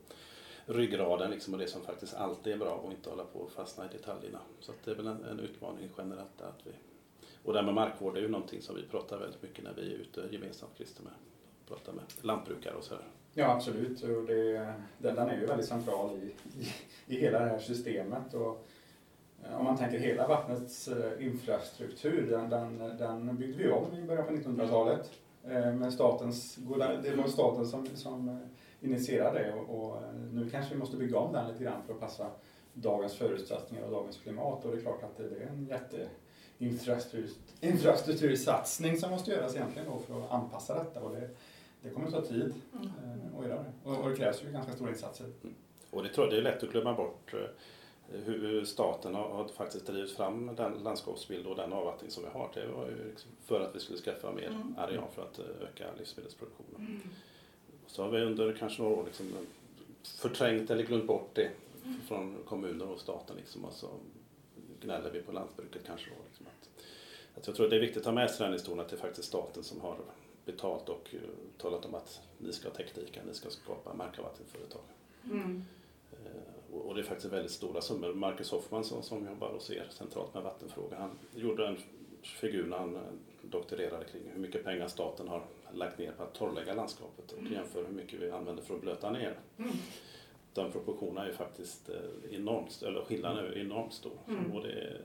ryggraden 0.66 1.30
liksom 1.30 1.54
och 1.54 1.60
det 1.60 1.66
som 1.66 1.82
faktiskt 1.82 2.14
alltid 2.14 2.52
är 2.52 2.58
bra 2.58 2.72
och 2.72 2.92
inte 2.92 3.10
hålla 3.10 3.24
på 3.24 3.38
och 3.38 3.50
fastna 3.50 3.84
i 3.84 3.88
detaljerna. 3.88 4.38
Så 4.60 4.72
det 4.84 4.90
är 4.90 4.94
väl 4.94 5.06
en, 5.06 5.24
en 5.24 5.40
utmaning 5.40 5.88
generellt. 5.98 6.40
Att 6.40 6.66
vi, 6.66 6.70
och 7.42 7.52
det 7.52 7.58
här 7.58 7.66
med 7.66 7.74
markvård 7.74 8.16
är 8.16 8.20
ju 8.20 8.28
någonting 8.28 8.62
som 8.62 8.76
vi 8.76 8.82
pratar 8.82 9.18
väldigt 9.18 9.42
mycket 9.42 9.64
när 9.64 9.72
vi 9.72 9.94
är 9.94 9.98
ute 9.98 10.28
gemensamt, 10.30 10.72
Christer, 10.76 11.02
med, 11.02 11.12
pratar 11.68 11.92
med 11.92 12.04
lantbrukare 12.22 12.74
och 12.74 12.84
så 12.84 12.94
här. 12.94 13.04
Ja 13.36 13.52
absolut, 13.52 14.02
och 14.02 14.24
det, 14.24 14.74
den, 14.98 15.14
den 15.14 15.28
är 15.28 15.40
ju 15.40 15.46
väldigt 15.46 15.66
central 15.66 16.10
i, 16.16 16.34
i, 16.60 16.72
i 17.06 17.20
hela 17.20 17.38
det 17.38 17.48
här 17.48 17.58
systemet. 17.58 18.34
Och, 18.34 18.66
eh, 19.44 19.58
om 19.58 19.64
man 19.64 19.76
tänker 19.76 19.98
hela 19.98 20.28
vattnets 20.28 20.88
eh, 20.88 21.26
infrastruktur, 21.26 22.26
den, 22.30 22.50
den, 22.50 22.96
den 22.98 23.36
byggde 23.36 23.64
vi 23.64 23.70
om 23.70 23.94
i 23.94 24.02
början 24.02 24.26
på 24.26 24.32
1900-talet. 24.32 25.10
Eh, 25.44 25.72
med 25.72 25.92
statens, 25.92 26.54
det 27.02 27.16
var 27.16 27.28
staten 27.28 27.66
som, 27.66 27.86
som 27.94 28.40
initierade 28.84 29.38
det 29.38 29.52
och, 29.52 29.84
och 29.84 30.02
nu 30.32 30.50
kanske 30.50 30.74
vi 30.74 30.78
måste 30.78 30.96
bygga 30.96 31.18
om 31.18 31.32
den 31.32 31.52
lite 31.52 31.64
grann 31.64 31.82
för 31.86 31.94
att 31.94 32.00
passa 32.00 32.30
dagens 32.74 33.14
förutsättningar 33.14 33.84
och 33.84 33.90
dagens 33.90 34.16
klimat. 34.18 34.64
Och 34.64 34.70
det 34.70 34.78
är 34.78 34.82
klart 34.82 35.02
att 35.02 35.16
det, 35.16 35.28
det 35.28 35.36
är 35.36 35.46
en 35.46 35.66
jätte 35.66 36.08
infrastruktur, 36.58 37.30
infrastruktursatsning 37.60 38.96
som 38.96 39.10
måste 39.10 39.30
göras 39.30 39.54
egentligen 39.56 39.88
då 39.88 39.98
för 39.98 40.24
att 40.24 40.30
anpassa 40.30 40.74
detta. 40.74 41.00
Och 41.00 41.14
det, 41.14 41.30
det 41.82 41.90
kommer 41.90 42.06
att 42.06 42.12
ta 42.12 42.20
tid 42.20 42.54
mm. 42.72 42.86
Eh, 42.86 43.38
att 43.38 43.46
göra 43.46 43.62
det. 43.62 43.90
Och, 43.90 44.04
och 44.04 44.10
det 44.10 44.16
krävs 44.16 44.42
ju 44.44 44.52
ganska 44.52 44.72
stora 44.72 44.90
insatser. 44.90 45.24
Mm. 45.24 45.54
Och 45.90 46.02
det 46.02 46.08
tror 46.08 46.26
jag 46.26 46.34
det 46.34 46.38
är 46.38 46.42
lätt 46.42 46.62
att 46.62 46.70
glömma 46.70 46.94
bort 46.94 47.34
eh, 47.34 47.40
hur 48.24 48.64
staten 48.64 49.14
har, 49.14 49.48
faktiskt 49.48 49.86
drivit 49.86 50.16
fram 50.16 50.54
den 50.56 50.72
landskapsbild 50.72 51.46
och 51.46 51.56
den 51.56 51.72
avvattning 51.72 52.10
som 52.10 52.24
vi 52.24 52.30
har. 52.30 52.50
Det 52.54 52.66
var 52.66 52.86
ju 52.86 53.08
liksom 53.08 53.30
för 53.44 53.60
att 53.60 53.76
vi 53.76 53.80
skulle 53.80 53.98
skaffa 53.98 54.32
mer 54.32 54.46
mm. 54.46 54.74
areal 54.78 55.08
för 55.14 55.22
att 55.22 55.38
eh, 55.38 55.44
öka 55.44 55.84
livsmedelsproduktionen. 55.98 56.76
Mm. 56.76 57.00
Så 57.94 58.02
har 58.02 58.10
vi 58.10 58.20
under 58.20 58.52
kanske 58.52 58.82
några 58.82 58.96
år 58.96 59.04
liksom 59.04 59.26
förträngt 60.02 60.70
eller 60.70 60.82
glömt 60.82 61.06
bort 61.06 61.30
det 61.32 61.50
från 62.08 62.36
kommuner 62.44 62.88
och 62.88 63.00
staten. 63.00 63.36
Liksom, 63.36 63.64
och 63.64 63.72
så 63.72 63.88
gnäller 64.80 65.10
vi 65.10 65.22
på 65.22 65.32
lantbruket 65.32 65.82
kanske. 65.86 66.10
Då, 66.10 66.16
liksom 66.28 66.46
att, 66.46 66.68
att 67.38 67.46
jag 67.46 67.56
tror 67.56 67.66
att 67.66 67.70
det 67.70 67.76
är 67.76 67.80
viktigt 67.80 67.98
att 67.98 68.04
ha 68.04 68.12
med 68.12 68.30
sig 68.30 68.44
den 68.44 68.52
historien 68.52 68.80
att 68.80 68.88
det 68.88 68.96
är 68.96 69.00
faktiskt 69.00 69.28
staten 69.28 69.64
som 69.64 69.80
har 69.80 69.96
betalt 70.44 70.88
och 70.88 71.14
uh, 71.14 71.20
talat 71.58 71.84
om 71.84 71.94
att 71.94 72.20
ni 72.38 72.52
ska 72.52 72.68
ha 72.68 72.74
tekniken, 72.74 73.26
ni 73.26 73.34
ska 73.34 73.50
skapa 73.50 73.94
markavvattningsföretag. 73.94 74.82
Mm. 75.24 75.64
Uh, 76.12 76.78
och 76.78 76.94
det 76.94 77.00
är 77.00 77.04
faktiskt 77.04 77.32
väldigt 77.32 77.52
stora 77.52 77.80
summor. 77.80 78.14
Marcus 78.14 78.50
Hoffman 78.50 78.84
som, 78.84 79.02
som 79.02 79.26
jobbar 79.26 79.48
hos 79.48 79.70
er 79.70 79.86
centralt 79.90 80.34
med 80.34 80.42
vattenfrågor, 80.42 80.96
han 80.96 81.18
gjorde 81.34 81.66
en 81.66 81.76
figur 82.22 82.66
när 82.66 82.78
han 82.78 82.96
eh, 82.96 83.02
doktorerade 83.42 84.04
kring 84.04 84.22
hur 84.32 84.40
mycket 84.40 84.64
pengar 84.64 84.88
staten 84.88 85.28
har 85.28 85.42
lagt 85.76 85.98
ner 85.98 86.12
på 86.12 86.22
att 86.22 86.34
torrlägga 86.34 86.74
landskapet 86.74 87.32
och 87.32 87.38
mm. 87.38 87.52
jämför 87.52 87.84
hur 87.84 87.94
mycket 87.94 88.20
vi 88.20 88.30
använder 88.30 88.62
för 88.62 88.74
att 88.74 88.80
blöta 88.80 89.10
ner. 89.10 89.38
Mm. 89.58 89.70
De 90.52 90.72
proportionerna 90.72 91.26
är 91.26 91.32
faktiskt 91.32 91.90
enormt, 92.30 92.82
eller 92.82 93.04
skillnaden 93.04 93.44
är 93.44 93.58
enormt 93.58 93.92
stor. 93.92 94.18
Mm. 94.28 94.52
Och 94.52 94.62
det, 94.62 95.00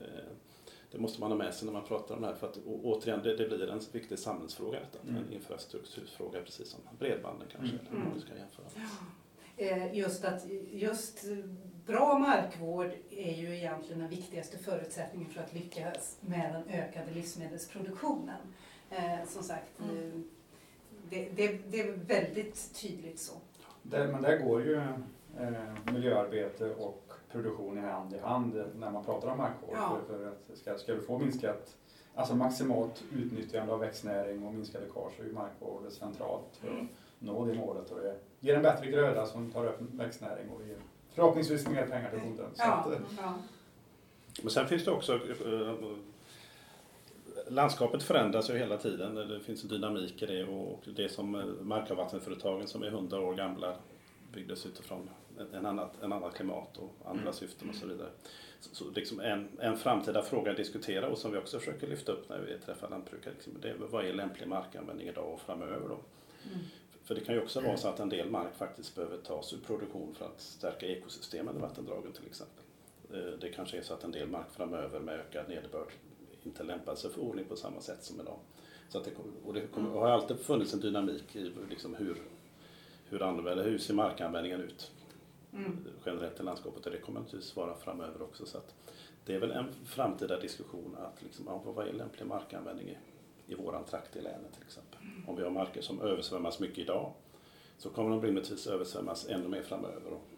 det 0.90 0.98
måste 0.98 1.20
man 1.20 1.30
ha 1.30 1.38
med 1.38 1.54
sig 1.54 1.66
när 1.66 1.72
man 1.72 1.84
pratar 1.84 2.14
om 2.14 2.22
det 2.22 2.28
här. 2.28 2.34
För 2.34 2.46
att 2.46 2.58
återigen, 2.66 3.22
det, 3.22 3.36
det 3.36 3.48
blir 3.48 3.70
en 3.70 3.80
viktig 3.92 4.18
samhällsfråga 4.18 4.80
detta. 4.80 5.08
Mm. 5.08 5.16
En 5.16 5.32
infrastrukturfråga 5.32 6.42
precis 6.42 6.68
som 6.68 6.80
bredbanden 6.98 7.48
kanske. 7.52 7.76
Mm. 7.76 8.02
Eller 8.02 8.10
vad 8.12 8.20
ska 8.20 8.36
jämföra. 8.36 8.66
Ja. 8.74 8.82
Eh, 9.56 9.94
just 9.94 10.24
att 10.24 10.46
just 10.70 11.24
bra 11.86 12.18
markvård 12.18 12.90
är 13.10 13.34
ju 13.34 13.56
egentligen 13.56 14.00
den 14.00 14.08
viktigaste 14.08 14.58
förutsättningen 14.58 15.30
för 15.30 15.40
att 15.40 15.54
lyckas 15.54 16.18
med 16.20 16.54
den 16.54 16.80
ökade 16.80 17.10
livsmedelsproduktionen. 17.10 18.40
Eh, 18.90 19.28
som 19.28 19.42
sagt, 19.42 19.80
mm. 19.80 20.30
Eh, 21.10 21.18
det, 21.18 21.28
det, 21.36 21.58
det, 21.70 21.80
är 21.80 21.92
väldigt 21.92 22.80
tydligt 22.82 23.18
så. 23.18 23.32
Där, 23.82 24.08
men 24.08 24.22
där 24.22 24.38
går 24.38 24.62
ju 24.62 24.76
eh, 25.38 25.92
miljöarbete 25.92 26.74
och 26.74 27.12
produktion 27.32 27.78
i 27.78 27.80
hand 27.80 28.14
i 28.14 28.18
hand 28.18 28.64
när 28.74 28.90
man 28.90 29.04
pratar 29.04 29.28
om 29.28 29.38
markvård. 29.38 29.74
Ja. 29.74 29.98
För, 30.06 30.18
för 30.18 30.28
att 30.28 30.58
ska, 30.58 30.78
ska 30.78 30.94
vi 30.94 31.00
få 31.00 31.18
minskat, 31.18 31.76
alltså 32.14 32.34
maximalt 32.34 33.04
utnyttjande 33.12 33.72
av 33.72 33.80
växtnäring 33.80 34.46
och 34.46 34.54
minska 34.54 34.78
läckage 34.78 35.12
så 35.16 35.22
är 35.22 35.26
ju 35.26 35.32
markvård 35.32 35.92
centralt 35.92 36.56
för 36.60 36.68
att 36.68 36.74
mm. 36.74 36.88
nå 37.18 37.44
det 37.44 37.54
målet. 37.54 37.90
Och 37.90 38.00
det 38.00 38.16
ger 38.40 38.56
en 38.56 38.62
bättre 38.62 38.90
gröda 38.90 39.26
som 39.26 39.52
tar 39.52 39.66
upp 39.66 39.80
växtnäring 39.80 40.48
och 40.50 40.66
ger 40.66 40.76
förhoppningsvis 41.14 41.68
mer 41.68 41.86
pengar 41.86 42.10
till 42.10 42.20
bonden. 42.20 42.50
Ja. 42.56 42.64
Att, 42.64 43.00
ja. 43.18 43.34
Men 44.42 44.50
sen 44.50 44.68
finns 44.68 44.84
det 44.84 44.90
också 44.90 45.14
eh, 45.14 45.74
Landskapet 47.50 48.02
förändras 48.02 48.50
ju 48.50 48.54
hela 48.54 48.76
tiden. 48.76 49.14
Det 49.14 49.40
finns 49.40 49.62
en 49.62 49.68
dynamik 49.68 50.22
i 50.22 50.26
det 50.26 50.44
och 50.44 50.82
det 50.96 51.08
som 51.08 51.34
eh, 51.34 51.44
markavvattensföretagen 51.62 52.66
som 52.66 52.82
är 52.82 52.86
100 52.86 53.20
år 53.20 53.34
gamla 53.34 53.76
byggdes 54.32 54.66
utifrån 54.66 55.10
en 55.52 55.66
annat, 55.66 56.02
en 56.02 56.12
annat 56.12 56.34
klimat 56.34 56.76
och 56.76 56.96
andra 57.04 57.22
mm. 57.22 57.32
syften 57.32 57.68
och 57.68 57.74
så 57.74 57.86
vidare. 57.86 58.08
Så, 58.60 58.74
så 58.74 58.90
liksom 58.90 59.20
en, 59.20 59.48
en 59.58 59.76
framtida 59.76 60.22
fråga 60.22 60.50
att 60.50 60.56
diskutera 60.56 61.08
och 61.08 61.18
som 61.18 61.32
vi 61.32 61.38
också 61.38 61.58
försöker 61.58 61.86
lyfta 61.86 62.12
upp 62.12 62.28
när 62.28 62.38
vi 62.38 62.58
träffar 62.58 62.88
lantbrukare, 62.90 63.34
liksom, 63.34 63.52
det 63.62 63.70
är 63.70 63.74
vad 63.74 64.04
är 64.04 64.12
lämplig 64.12 64.48
markanvändning 64.48 65.08
idag 65.08 65.32
och 65.32 65.40
framöver 65.40 65.88
då? 65.88 65.98
Mm. 66.46 66.58
För 67.04 67.14
det 67.14 67.20
kan 67.20 67.34
ju 67.34 67.42
också 67.42 67.60
vara 67.60 67.76
så 67.76 67.88
att 67.88 68.00
en 68.00 68.08
del 68.08 68.30
mark 68.30 68.54
faktiskt 68.58 68.94
behöver 68.94 69.16
tas 69.16 69.52
ur 69.52 69.58
produktion 69.58 70.14
för 70.14 70.24
att 70.24 70.40
stärka 70.40 70.86
ekosystemen 70.86 71.56
i 71.56 71.60
vattendragen 71.60 72.12
till 72.12 72.26
exempel. 72.26 72.64
Eh, 73.14 73.38
det 73.40 73.48
kanske 73.48 73.78
är 73.78 73.82
så 73.82 73.94
att 73.94 74.04
en 74.04 74.12
del 74.12 74.28
mark 74.28 74.50
framöver 74.52 75.00
med 75.00 75.14
ökad 75.14 75.48
nederbörd 75.48 75.92
inte 76.46 76.62
lämpar 76.62 76.94
sig 76.94 77.10
för 77.10 77.20
odling 77.20 77.44
på 77.44 77.56
samma 77.56 77.80
sätt 77.80 78.04
som 78.04 78.20
idag. 78.20 78.38
Så 78.88 78.98
att 78.98 79.04
det, 79.04 79.10
och 79.44 79.54
det 79.54 79.66
kommer, 79.66 79.90
har 79.90 80.10
alltid 80.10 80.38
funnits 80.38 80.74
en 80.74 80.80
dynamik 80.80 81.36
i 81.36 81.52
liksom 81.70 81.94
hur, 81.94 82.22
hur, 83.08 83.22
använder, 83.22 83.64
hur 83.64 83.78
ser 83.78 83.94
markanvändningen 83.94 84.60
ut 84.60 84.92
mm. 85.52 85.78
generellt 86.06 86.40
i 86.40 86.42
landskapet 86.42 86.86
och 86.86 86.92
det 86.92 86.98
kommer 86.98 87.20
naturligtvis 87.20 87.56
vara 87.56 87.76
framöver 87.76 88.22
också. 88.22 88.46
Så 88.46 88.58
att 88.58 88.74
det 89.24 89.34
är 89.34 89.40
väl 89.40 89.50
en 89.50 89.66
framtida 89.84 90.40
diskussion 90.40 90.96
att 90.98 91.22
liksom, 91.22 91.60
vad 91.64 91.88
är 91.88 91.92
lämplig 91.92 92.26
markanvändning 92.26 92.88
i, 92.88 92.96
i 93.46 93.54
våran 93.54 93.84
trakt 93.84 94.16
i 94.16 94.20
länet 94.20 94.52
till 94.52 94.62
exempel. 94.62 94.98
Mm. 95.00 95.28
Om 95.28 95.36
vi 95.36 95.42
har 95.42 95.50
marker 95.50 95.82
som 95.82 96.00
översvämmas 96.00 96.60
mycket 96.60 96.78
idag 96.78 97.12
så 97.78 97.90
kommer 97.90 98.10
de 98.10 98.22
rimligtvis 98.22 98.66
översvämmas 98.66 99.28
ännu 99.28 99.48
mer 99.48 99.62
framöver. 99.62 100.12
Och, 100.12 100.28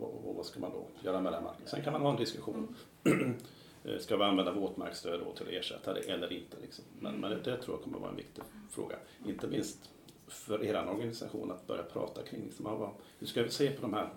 och, 0.00 0.28
och 0.28 0.34
vad 0.34 0.46
ska 0.46 0.60
man 0.60 0.70
då 0.70 0.86
göra 1.02 1.20
med 1.20 1.32
den 1.32 1.44
marken? 1.44 1.66
Sen 1.66 1.82
kan 1.82 1.92
man 1.92 2.02
ha 2.02 2.10
en 2.10 2.16
diskussion. 2.16 2.76
Mm. 3.04 3.34
Ska 3.98 4.16
vi 4.16 4.24
använda 4.24 4.52
våtmarksstöd 4.52 5.20
då 5.20 5.32
till 5.32 5.46
att 5.46 5.52
ersätta 5.52 5.94
det 5.94 6.00
eller 6.00 6.32
inte? 6.32 6.56
Liksom. 6.62 6.84
Men, 7.00 7.14
men 7.14 7.30
det, 7.30 7.56
tror 7.56 7.76
jag 7.76 7.82
kommer 7.82 7.98
vara 7.98 8.10
en 8.10 8.16
viktig 8.16 8.44
fråga. 8.70 8.96
Inte 9.26 9.46
minst 9.46 9.90
för 10.26 10.64
er 10.64 10.88
organisation 10.88 11.50
att 11.50 11.66
börja 11.66 11.82
prata 11.82 12.22
kring 12.22 12.44
liksom, 12.44 12.90
hur 13.18 13.26
ska 13.26 13.42
vi 13.42 13.50
se 13.50 13.70
på 13.70 13.82
de 13.82 13.94
här 13.94 14.08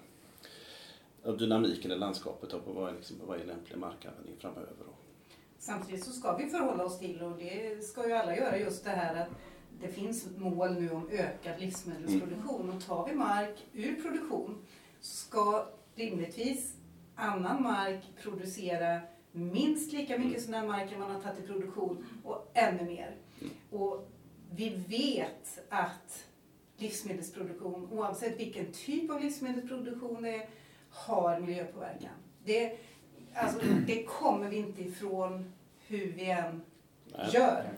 dynamiken 1.37 1.91
i 1.91 1.95
landskapet 1.95 2.53
och 2.53 2.65
på 2.65 2.71
vad 2.71 2.89
är, 2.89 2.93
liksom, 2.93 3.17
vad 3.25 3.41
är 3.41 3.45
lämplig 3.45 3.77
markanvändning 3.77 4.35
framöver. 4.39 4.85
Samtidigt 5.59 6.03
så 6.03 6.11
ska 6.11 6.37
vi 6.37 6.49
förhålla 6.49 6.85
oss 6.85 6.99
till, 6.99 7.21
och 7.21 7.37
det 7.37 7.83
ska 7.83 8.07
ju 8.07 8.13
alla 8.13 8.35
göra, 8.37 8.57
just 8.57 8.83
det 8.83 8.89
här 8.89 9.21
att 9.21 9.29
det 9.81 9.87
finns 9.87 10.27
mål 10.37 10.73
nu 10.73 10.91
om 10.91 11.09
ökad 11.11 11.59
livsmedelsproduktion 11.59 12.69
och 12.69 12.85
tar 12.85 13.07
vi 13.07 13.15
mark 13.15 13.65
ur 13.73 14.01
produktion 14.01 14.57
så 14.99 15.15
ska 15.27 15.65
rimligtvis 15.95 16.75
annan 17.15 17.63
mark 17.63 18.03
producera 18.23 19.01
minst 19.31 19.93
lika 19.93 20.17
mycket 20.17 20.31
mm. 20.31 20.41
som 20.41 20.51
den 20.51 20.67
marken 20.67 20.99
man 20.99 21.11
har 21.11 21.21
tagit 21.21 21.39
i 21.39 21.47
produktion 21.47 22.05
och 22.23 22.51
ännu 22.53 22.83
mer. 22.83 23.15
Mm. 23.41 23.53
Och 23.71 24.07
vi 24.55 24.69
vet 24.69 25.59
att 25.69 26.25
livsmedelsproduktion, 26.77 27.89
oavsett 27.91 28.39
vilken 28.39 28.71
typ 28.71 29.11
av 29.11 29.21
livsmedelsproduktion 29.21 30.21
det 30.21 30.35
är, 30.35 30.49
har 30.89 31.39
miljöpåverkan. 31.39 32.13
Det, 32.43 32.77
alltså, 33.33 33.59
det 33.87 34.03
kommer 34.03 34.49
vi 34.49 34.57
inte 34.57 34.81
ifrån 34.81 35.53
hur 35.87 36.11
vi 36.11 36.29
än 36.29 36.61
gör. 37.33 37.69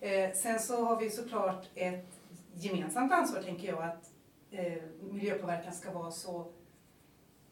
Eh, 0.00 0.32
sen 0.34 0.58
så 0.58 0.84
har 0.84 1.00
vi 1.00 1.10
såklart 1.10 1.66
ett 1.74 2.20
gemensamt 2.54 3.12
ansvar, 3.12 3.42
tänker 3.42 3.68
jag, 3.68 3.82
att 3.82 4.10
eh, 4.50 4.82
miljöpåverkan 5.10 5.72
ska 5.72 5.92
vara 5.92 6.10
så, 6.10 6.52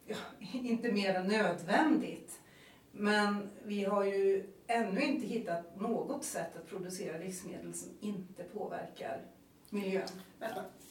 ja, 0.05 0.15
inte 0.53 0.91
mer 0.91 1.13
än 1.13 1.27
nödvändigt. 1.27 2.39
Men 2.99 3.49
vi 3.63 3.83
har 3.83 4.03
ju 4.03 4.43
ännu 4.67 5.01
inte 5.01 5.27
hittat 5.27 5.79
något 5.79 6.23
sätt 6.23 6.55
att 6.55 6.67
producera 6.69 7.17
livsmedel 7.17 7.73
som 7.73 7.89
inte 8.01 8.43
påverkar 8.43 9.21
miljön. 9.69 10.07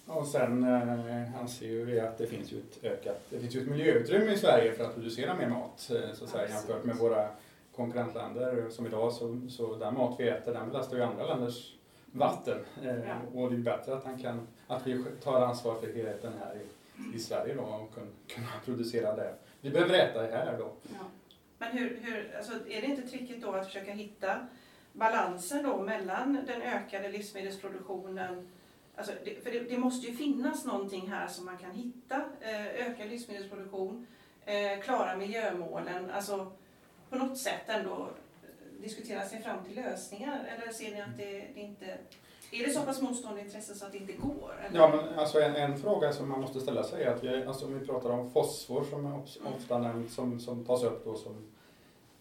Och 0.06 0.26
sen 0.26 0.64
eh, 0.64 1.40
anser 1.40 1.66
ju 1.66 1.84
vi 1.84 2.00
att 2.00 2.18
det 2.18 2.26
finns 2.26 2.52
ju 2.52 2.58
ett 2.58 2.84
ökat, 2.84 3.20
det 3.30 3.38
finns 3.40 3.54
ju 3.56 3.60
ett 3.62 3.68
miljöutrymme 3.68 4.32
i 4.32 4.36
Sverige 4.38 4.72
för 4.72 4.84
att 4.84 4.94
producera 4.94 5.34
mer 5.34 5.48
mat 5.48 5.90
eh, 5.94 6.14
så 6.14 6.24
att 6.24 6.30
säga, 6.30 6.48
jämfört 6.48 6.84
med 6.84 6.96
våra 6.96 7.28
konkurrentländer 7.76 8.70
som 8.70 8.86
idag 8.86 9.12
så, 9.12 9.40
så 9.48 9.76
den 9.76 9.94
mat 9.94 10.20
vi 10.20 10.28
äter 10.28 10.54
den 10.54 10.68
belastar 10.68 10.96
ju 10.96 11.02
andra 11.02 11.26
länders 11.26 11.74
vatten. 12.12 12.58
Eh, 12.82 12.98
Ja. 13.08 13.14
Och 13.34 13.50
det 13.50 13.56
är 13.56 13.60
bättre 13.60 13.96
att, 13.96 14.04
han 14.04 14.18
kan, 14.22 14.46
att 14.66 14.86
vi 14.86 15.04
tar 15.22 15.40
ansvar 15.40 15.74
för 15.80 15.86
helheten 15.86 16.32
här 16.40 16.56
i, 16.56 17.16
i 17.16 17.18
Sverige 17.18 17.54
då 17.54 17.62
och 17.62 17.94
kun, 17.94 18.08
kunna 18.28 18.46
producera 18.64 19.16
det. 19.16 19.34
Vi 19.60 19.70
behöver 19.70 19.94
äta 19.94 20.22
det 20.22 20.28
här 20.28 20.58
då. 20.58 20.70
Ja. 20.82 21.04
Men 21.58 21.72
hur, 21.72 21.98
hur, 22.02 22.36
alltså, 22.36 22.52
är 22.52 22.80
det 22.80 22.86
inte 22.86 23.08
tricket 23.08 23.42
då 23.42 23.52
att 23.52 23.66
försöka 23.66 23.92
hitta 23.92 24.46
balansen 24.92 25.62
då 25.62 25.82
mellan 25.82 26.38
den 26.46 26.62
ökade 26.62 27.08
livsmedelsproduktionen 27.08 28.48
Alltså 28.98 29.12
det, 29.24 29.44
för 29.44 29.50
det, 29.50 29.60
det 29.60 29.78
måste 29.78 30.06
ju 30.06 30.16
finnas 30.16 30.64
någonting 30.64 31.10
här 31.10 31.28
som 31.28 31.44
man 31.44 31.58
kan 31.58 31.70
hitta. 31.70 32.24
Eh, 32.40 32.66
ökad 32.66 33.08
livsmedelsproduktion, 33.08 34.06
eh, 34.44 34.80
klara 34.80 35.16
miljömålen, 35.16 36.10
alltså 36.10 36.52
på 37.10 37.16
något 37.16 37.38
sätt 37.38 37.68
ändå 37.68 38.10
diskutera 38.80 39.28
sig 39.28 39.42
fram 39.42 39.64
till 39.64 39.74
lösningar. 39.74 40.44
Eller 40.44 40.72
ser 40.72 40.90
ni 40.90 41.00
att 41.00 41.16
det, 41.16 41.46
det 41.54 41.60
inte... 41.60 41.98
Är 42.52 42.66
det 42.66 42.70
så 42.72 42.82
pass 42.82 43.02
motstående 43.02 43.40
intresse 43.40 43.74
så 43.74 43.86
att 43.86 43.92
det 43.92 43.98
inte 43.98 44.12
går? 44.12 44.52
Eller? 44.68 44.80
Ja, 44.80 44.88
men 44.96 45.18
alltså 45.18 45.40
en, 45.40 45.54
en 45.56 45.78
fråga 45.78 46.12
som 46.12 46.28
man 46.28 46.40
måste 46.40 46.60
ställa 46.60 46.82
sig 46.84 47.02
är 47.04 47.10
att 47.14 47.24
vi, 47.24 47.44
alltså 47.44 47.66
om 47.66 47.78
vi 47.78 47.86
pratar 47.86 48.10
om 48.10 48.30
fosfor 48.30 48.84
som 48.90 49.06
är 49.06 49.14
of- 49.18 49.38
ofta 49.56 49.78
nämnt, 49.78 50.10
som, 50.12 50.40
som 50.40 50.64
tas 50.64 50.84
upp 50.84 51.04
då 51.04 51.14
som 51.14 51.32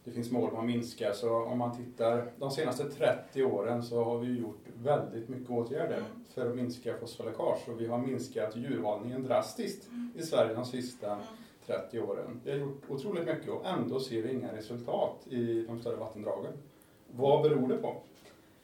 det 0.03 0.11
finns 0.11 0.31
mål 0.31 0.49
om 0.53 0.59
att 0.59 0.65
minska. 0.65 1.13
Så 1.13 1.43
om 1.43 1.57
man 1.57 1.77
tittar 1.77 2.31
de 2.39 2.51
senaste 2.51 2.89
30 2.89 3.43
åren 3.43 3.83
så 3.83 4.03
har 4.03 4.17
vi 4.17 4.39
gjort 4.39 4.63
väldigt 4.83 5.29
mycket 5.29 5.49
åtgärder 5.49 5.97
Mm. 5.97 6.25
för 6.33 6.49
att 6.49 6.55
minska 6.55 6.97
fosforläckage 6.97 7.69
och 7.69 7.81
vi 7.81 7.87
har 7.87 7.97
minskat 7.97 8.55
djurhållningen 8.55 9.23
drastiskt 9.23 9.87
Mm. 9.87 10.11
i 10.17 10.23
Sverige 10.23 10.53
de 10.53 10.65
sista 10.65 11.07
Mm. 11.11 11.23
30 11.65 11.99
åren. 11.99 12.41
Vi 12.43 12.51
har 12.51 12.57
gjort 12.57 12.81
otroligt 12.89 13.25
mycket 13.25 13.49
och 13.49 13.65
ändå 13.65 13.99
ser 13.99 14.21
vi 14.21 14.33
inga 14.33 14.55
resultat 14.55 15.27
i 15.29 15.65
de 15.67 15.79
större 15.79 15.95
vattendragen. 15.95 16.53
Vad 17.11 17.43
beror 17.43 17.67
det 17.67 17.77
på? 17.77 17.95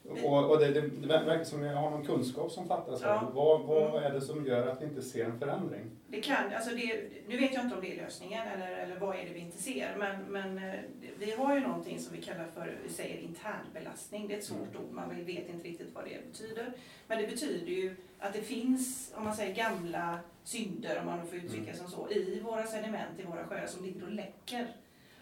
Och, 0.08 0.50
och 0.50 0.60
det, 0.60 0.70
det, 0.70 0.80
det 0.80 1.06
verkar 1.06 1.44
som 1.44 1.58
att 1.58 1.64
vi 1.64 1.68
har 1.68 1.90
någon 1.90 2.04
kunskap 2.06 2.52
som 2.52 2.68
fattas 2.68 3.02
här. 3.02 3.10
Ja. 3.10 3.30
Vad, 3.34 3.60
vad 3.60 4.02
är 4.02 4.10
det 4.10 4.20
som 4.20 4.46
gör 4.46 4.66
att 4.66 4.80
vi 4.82 4.84
inte 4.86 5.02
ser 5.02 5.24
en 5.24 5.38
förändring? 5.38 5.90
Det 6.08 6.20
kan, 6.20 6.52
alltså 6.56 6.70
det, 6.74 7.10
nu 7.28 7.36
vet 7.36 7.54
jag 7.54 7.64
inte 7.64 7.74
om 7.76 7.80
det 7.80 7.92
är 7.98 8.02
lösningen 8.02 8.48
eller, 8.48 8.72
eller 8.76 8.96
vad 8.98 9.16
är 9.16 9.24
det 9.24 9.32
vi 9.34 9.40
inte 9.40 9.58
ser. 9.58 9.96
Men, 9.98 10.24
men 10.24 10.58
eh, 10.58 10.80
vi 11.18 11.32
har 11.32 11.54
ju 11.54 11.60
någonting 11.60 11.98
som 11.98 12.16
vi 12.16 12.22
kallar 12.22 12.46
för, 12.54 12.76
vi 12.82 12.92
säger 12.92 13.18
internbelastning. 13.20 14.28
Det 14.28 14.34
är 14.34 14.38
ett 14.38 14.44
svårt 14.44 14.76
ord, 14.76 14.92
man 14.92 15.24
vet 15.24 15.48
inte 15.48 15.68
riktigt 15.68 15.94
vad 15.94 16.04
det 16.04 16.32
betyder. 16.32 16.72
Men 17.06 17.18
det 17.18 17.26
betyder 17.26 17.72
ju 17.72 17.96
att 18.18 18.32
det 18.32 18.42
finns, 18.42 19.12
om 19.16 19.24
man 19.24 19.34
säger 19.34 19.54
gamla 19.54 20.18
synder, 20.44 20.98
om 21.00 21.06
man 21.06 21.26
får 21.26 21.36
uttrycka 21.38 21.70
Mm. 21.70 21.76
som 21.76 21.88
så, 21.90 22.10
i 22.10 22.40
våra 22.44 22.66
sediment, 22.66 23.18
i 23.18 23.22
våra 23.22 23.44
sjöar 23.44 23.66
som 23.66 23.84
ligger 23.84 24.04
och 24.04 24.12
läcker. 24.12 24.66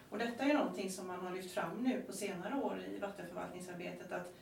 Och 0.09 0.17
detta 0.17 0.43
är 0.43 0.53
någonting 0.53 0.89
som 0.91 1.07
man 1.07 1.19
har 1.19 1.35
lyft 1.35 1.51
fram 1.51 1.69
nu 1.83 2.01
på 2.07 2.13
senare 2.13 2.55
år 2.63 2.77
i 2.95 2.99
vattenförvaltningsarbetet. 2.99 4.11
Att 4.11 4.33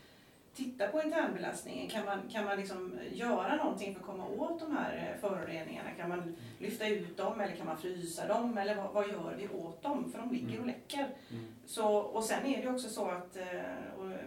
titta 0.54 0.88
på 0.88 1.02
internbelastningen. 1.02 1.90
Kan 1.90 2.06
man, 2.06 2.20
kan 2.32 2.46
man 2.46 2.58
liksom 2.58 3.00
göra 3.12 3.56
någonting 3.56 3.94
för 3.94 4.02
att 4.02 4.08
komma 4.08 4.28
åt 4.28 4.60
de 4.60 4.78
här 4.78 4.98
eh, 4.98 5.22
föroreningarna? 5.22 5.92
Kan 5.92 6.10
man 6.10 6.36
lyfta 6.60 6.88
ut 6.88 7.18
dem 7.18 7.42
eller 7.42 7.56
kan 7.56 7.66
man 7.66 7.78
frysa 7.78 8.28
dem? 8.28 8.58
Eller 8.58 8.76
vad, 8.76 8.94
vad 8.94 9.08
gör 9.08 9.36
vi 9.38 9.48
åt 9.48 9.84
dem? 9.84 10.12
För 10.12 10.20
de 10.20 10.32
ligger 10.32 10.60
och 10.60 10.68
läcker. 10.68 11.08
Mm. 11.32 11.46
Så, 11.66 11.98
och 11.98 12.24
sen 12.24 12.46
är 12.46 12.62
det 12.62 12.70
också 12.70 12.90
så 12.90 13.06
att 13.06 13.38
eh, 13.38 13.62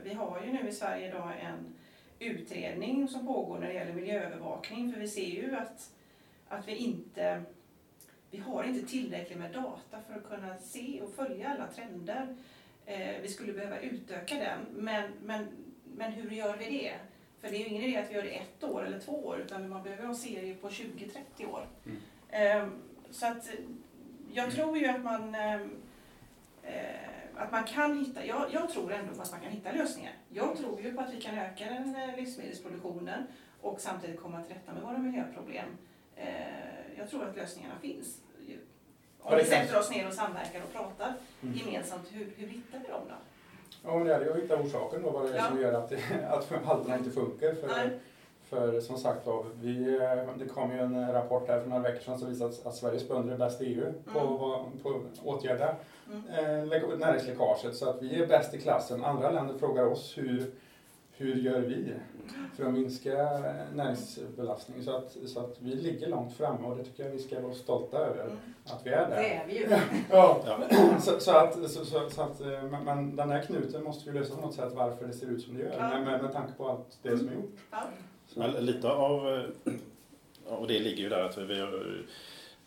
vi 0.03 0.15
har 0.15 0.43
ju 0.45 0.53
nu 0.53 0.69
i 0.69 0.73
Sverige 0.73 1.09
idag 1.09 1.33
en 1.41 1.75
utredning 2.19 3.09
som 3.09 3.27
pågår 3.27 3.59
när 3.59 3.67
det 3.67 3.75
gäller 3.75 3.95
miljöövervakning. 3.95 4.93
För 4.93 5.01
vi 5.01 5.09
ser 5.09 5.43
ju 5.43 5.57
att, 5.57 5.91
att 6.49 6.69
vi 6.69 6.77
inte 6.77 7.45
vi 8.35 8.41
har 8.41 8.65
inte 8.65 8.87
tillräckligt 8.87 9.39
med 9.39 9.53
data 9.53 9.99
för 10.09 10.15
att 10.15 10.29
kunna 10.29 10.59
se 10.59 11.01
och 11.01 11.15
följa 11.15 11.49
alla 11.49 11.67
trender. 11.67 12.37
Eh, 12.87 13.21
vi 13.23 13.29
skulle 13.29 13.53
behöva 13.53 13.79
utöka 13.79 14.35
den, 14.35 14.59
men, 14.73 15.11
men, 15.23 15.49
men 15.97 16.13
hur 16.13 16.31
gör 16.31 16.57
vi 16.57 16.65
det? 16.65 16.93
För 17.41 17.51
det 17.51 17.57
är 17.57 17.59
ju 17.61 17.67
ingen 17.67 17.83
idé 17.83 17.97
att 17.97 18.11
vi 18.11 18.15
gör 18.15 18.23
det 18.23 18.37
ett 18.37 18.65
år 18.65 18.87
eller 18.87 18.99
två 18.99 19.27
år, 19.27 19.39
utan 19.41 19.69
man 19.69 19.83
behöver 19.83 20.07
ha 20.07 20.15
serier 20.15 20.55
på 20.55 20.69
20-30 20.69 21.47
år. 21.51 21.67
Mm. 21.87 22.63
Eh, 22.63 22.69
så 23.11 23.27
att 23.27 23.51
jag 24.33 24.53
tror 24.53 24.79
ju 24.79 24.87
att 24.87 25.03
man 25.03 25.35
eh, 25.35 25.61
eh, 26.63 27.05
att 27.37 27.53
man 27.53 27.65
kan 27.65 27.99
hitta, 27.99 28.27
jag, 28.27 28.47
jag 28.53 28.71
tror 28.71 28.93
ändå 28.93 29.23
att 29.23 29.31
man 29.31 29.41
kan 29.41 29.51
hitta 29.51 29.73
lösningar. 29.73 30.13
Jag 30.29 30.57
tror 30.57 30.81
ju 30.81 30.95
på 30.95 31.01
att 31.03 31.15
vi 31.15 31.21
kan 31.21 31.39
öka 31.39 31.65
den 31.65 31.97
eh, 31.97 32.17
livsmedelsproduktionen 32.17 33.27
och 33.61 33.81
samtidigt 33.81 34.21
komma 34.21 34.43
till 34.43 34.55
rätta 34.55 34.73
med 34.73 34.83
våra 34.83 34.99
miljöproblem. 34.99 35.69
Eh, 36.17 36.27
jag 36.99 37.11
tror 37.11 37.25
att 37.29 37.37
lösningarna 37.37 37.75
finns. 37.83 38.21
Om 39.21 39.37
vi 39.37 39.45
sätter 39.45 39.79
oss 39.79 39.91
ner 39.91 40.07
och 40.09 40.15
samverkar 40.15 40.63
och 40.63 40.73
pratar 40.73 41.15
Mm. 41.43 41.57
gemensamt, 41.57 42.13
hur, 42.13 42.33
hur 42.37 42.47
hittar 42.47 42.79
vi 42.79 42.89
dem 42.89 43.03
då? 43.09 43.15
Ja, 43.87 43.95
men 43.99 44.07
det 44.07 44.15
är 44.15 44.21
ju 44.21 44.31
att 44.31 44.37
hitta 44.37 44.57
orsaken 44.61 45.03
då, 45.03 45.11
vad 45.11 45.23
det 45.23 45.29
är 45.33 45.37
Ja. 45.37 45.45
som 45.49 45.61
gör 45.61 45.73
att, 45.73 45.93
att 46.31 46.65
halterna 46.65 46.99
inte 46.99 47.11
funkar. 47.11 47.55
För, 47.55 47.67
Nej. 47.69 47.99
för 48.49 48.81
som 48.81 48.97
sagt 48.97 49.27
var, 49.27 49.45
vi, 49.61 49.95
eh, 49.95 50.35
det 50.39 50.47
kom 50.55 50.73
ju 50.73 50.79
en 50.79 51.13
rapport 51.13 51.49
här 51.49 51.61
för 51.61 51.69
några 51.69 51.83
veckor 51.83 52.01
sedan 52.01 52.19
som 52.19 52.29
visade 52.29 52.51
att, 52.51 52.67
att 52.67 52.75
Sveriges 52.75 53.09
bönder 53.09 53.35
är 53.35 53.39
bäst 53.39 53.61
i 53.61 53.65
EU 53.65 53.93
på, 54.13 54.19
Mm. 54.21 54.79
på 54.83 54.89
att 54.89 55.25
åtgärda 55.25 55.75
Mm. 56.11 56.73
eh, 56.73 56.99
näringsläckaget. 56.99 57.77
Så 57.77 57.91
att 57.91 58.03
vi 58.03 58.23
är 58.23 58.27
bäst 58.27 58.55
i 58.55 58.61
klassen. 58.61 59.05
Andra 59.05 59.31
länder 59.31 59.55
frågar 59.59 59.87
oss 59.87 60.19
hur, 60.19 60.51
hur 61.17 61.35
gör 61.35 61.61
vi 61.61 61.93
för 62.57 62.65
att 62.65 62.73
minska 62.73 63.13
eh, 63.23 63.55
näringsbelastning. 63.75 64.83
Så 64.83 64.97
att, 64.97 65.17
så 65.27 65.41
att 65.41 65.57
vi 65.61 65.75
ligger 65.75 66.09
långt 66.09 66.37
framme 66.37 66.67
och 66.69 66.77
det 66.77 66.85
tycker 66.85 67.05
jag 67.05 67.11
vi 67.11 67.19
ska 67.19 67.41
vara 67.41 67.55
stolta 67.55 67.97
över 67.99 68.25
Mm. 68.25 68.37
att 68.65 68.81
vi 68.87 68.91
är 68.91 69.09
där. 69.11 69.17
Det 69.17 69.35
är 69.35 69.47
vi 69.47 69.59
ju. 69.59 69.67
Ja, 70.11 70.43
Ja. 70.47 70.99
så, 71.01 71.21
så 71.21 71.31
att, 71.31 71.55
så, 71.71 71.85
så, 71.85 72.11
så 72.11 72.23
att 72.23 72.41
eh, 72.41 72.47
men, 72.63 72.85
men 72.85 73.17
den 73.17 73.31
här 73.31 73.43
knuten 73.43 73.85
måste 73.85 74.11
vi 74.11 74.19
lösa 74.19 74.35
på 74.35 74.41
något 74.41 74.55
sätt 74.55 74.73
varför 74.75 75.07
det 75.07 75.13
ser 75.13 75.27
ut 75.27 75.43
som 75.43 75.55
det 75.55 75.61
gör 75.63 75.75
Ja. 75.79 75.89
med, 75.89 76.03
med, 76.05 76.23
med 76.23 76.33
tanke 76.33 76.53
på 76.57 76.69
allt 76.69 76.99
det 77.03 77.19
som 77.19 77.29
är 77.29 77.33
gjort. 77.35 77.59
Ja. 78.35 78.47
Lite 78.61 78.91
av, 78.91 79.29
eh, 79.35 79.73
och 80.59 80.67
det 80.69 80.79
ligger 80.79 81.03
ju 81.03 81.09
där 81.09 81.21
att 81.25 81.39
vi 81.39 81.61
har, 81.61 82.05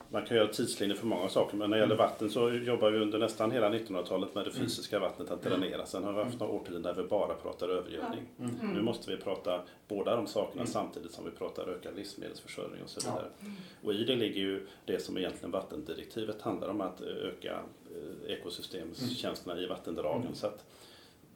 man 0.09 0.25
kan 0.25 0.37
göra 0.37 0.47
tidslinjer 0.47 0.95
för 0.97 1.05
många 1.07 1.29
saker 1.29 1.57
men 1.57 1.69
när 1.69 1.77
det 1.77 1.81
gäller 1.83 1.95
vatten 1.95 2.29
så 2.29 2.51
jobbar 2.53 2.91
vi 2.91 2.99
under 2.99 3.19
nästan 3.19 3.51
hela 3.51 3.69
1900-talet 3.69 4.35
med 4.35 4.45
det 4.45 4.51
fysiska 4.51 4.99
vattnet 4.99 5.31
att 5.31 5.41
dränera. 5.43 5.85
Sen 5.85 6.03
har 6.03 6.13
vi 6.13 6.23
haft 6.23 6.39
några 6.39 6.53
årtionden 6.53 6.81
där 6.81 6.93
vi 6.93 7.03
bara 7.03 7.33
pratar 7.33 7.69
övergödning. 7.69 8.25
mm. 8.39 8.73
Nu 8.73 8.81
måste 8.81 9.11
vi 9.11 9.17
prata 9.17 9.61
båda 9.87 10.15
de 10.15 10.27
sakerna 10.27 10.61
Mm. 10.61 10.67
samtidigt 10.67 11.11
som 11.11 11.25
vi 11.25 11.31
pratar 11.31 11.69
ökad 11.69 11.95
livsmedelsförsörjning 11.95 12.83
och 12.83 12.89
så 12.89 12.99
vidare. 12.99 13.25
Och 13.83 13.93
i 13.93 14.03
det 14.03 14.15
ligger 14.15 14.41
ju 14.41 14.67
det 14.85 14.99
som 14.99 15.17
egentligen 15.17 15.51
vattendirektivet 15.51 16.41
handlar 16.41 16.67
om 16.67 16.81
att 16.81 17.01
öka 17.01 17.59
eh, 17.95 18.33
ekosystemstjänsterna 18.33 19.59
i 19.61 19.65
vattendragen. 19.65 20.21
Mm. 20.21 20.35
Så 20.35 20.47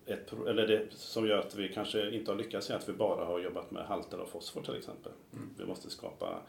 ett, 0.05 0.33
eller 0.47 0.67
det 0.67 0.81
som 0.93 1.27
gör 1.27 1.37
att 1.37 1.55
vi 1.55 1.69
kanske 1.73 2.11
inte 2.11 2.31
har 2.31 2.37
lyckats 2.37 2.69
är 2.69 2.75
att 2.75 2.89
vi 2.89 2.93
bara 2.93 3.25
har 3.25 3.39
jobbat 3.39 3.71
med 3.71 3.85
halter 3.85 4.17
av 4.17 4.25
fosfor 4.25 4.61
till 4.61 4.75
exempel. 4.75 5.11
Mm. 5.33 5.49
Vi 5.57 5.65
måste 5.65 5.89
skapa 5.89 6.39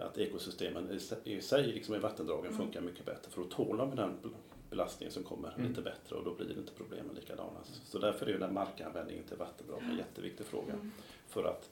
att 0.00 0.18
ekosystemen 0.18 1.00
i 1.24 1.40
sig- 1.40 1.66
liksom 1.66 1.94
i 1.94 1.98
vattendragen, 1.98 2.46
Mm. 2.46 2.56
funkar 2.58 2.80
mycket 2.80 3.04
bättre. 3.06 3.30
För 3.30 3.40
då 3.40 3.46
tålar 3.48 3.86
vi 3.86 3.96
den 3.96 4.10
bel- 4.22 4.34
belastningen 4.70 5.12
som 5.12 5.22
kommer 5.22 5.54
Mm. 5.54 5.68
lite 5.68 5.82
bättre 5.82 6.16
och 6.16 6.24
då 6.24 6.34
blir 6.34 6.58
inte 6.58 6.72
problemen 6.72 7.14
likadana. 7.14 7.60
Så 7.84 7.98
därför 7.98 8.26
är 8.26 8.30
ju 8.30 8.38
den 8.38 8.54
markanvändningen 8.54 9.24
till 9.24 9.36
vattendrag 9.36 9.82
en 9.82 9.96
jätteviktig 9.98 10.46
fråga 10.46 10.72
Mm. 10.72 10.92
för 11.28 11.44
att 11.44 11.70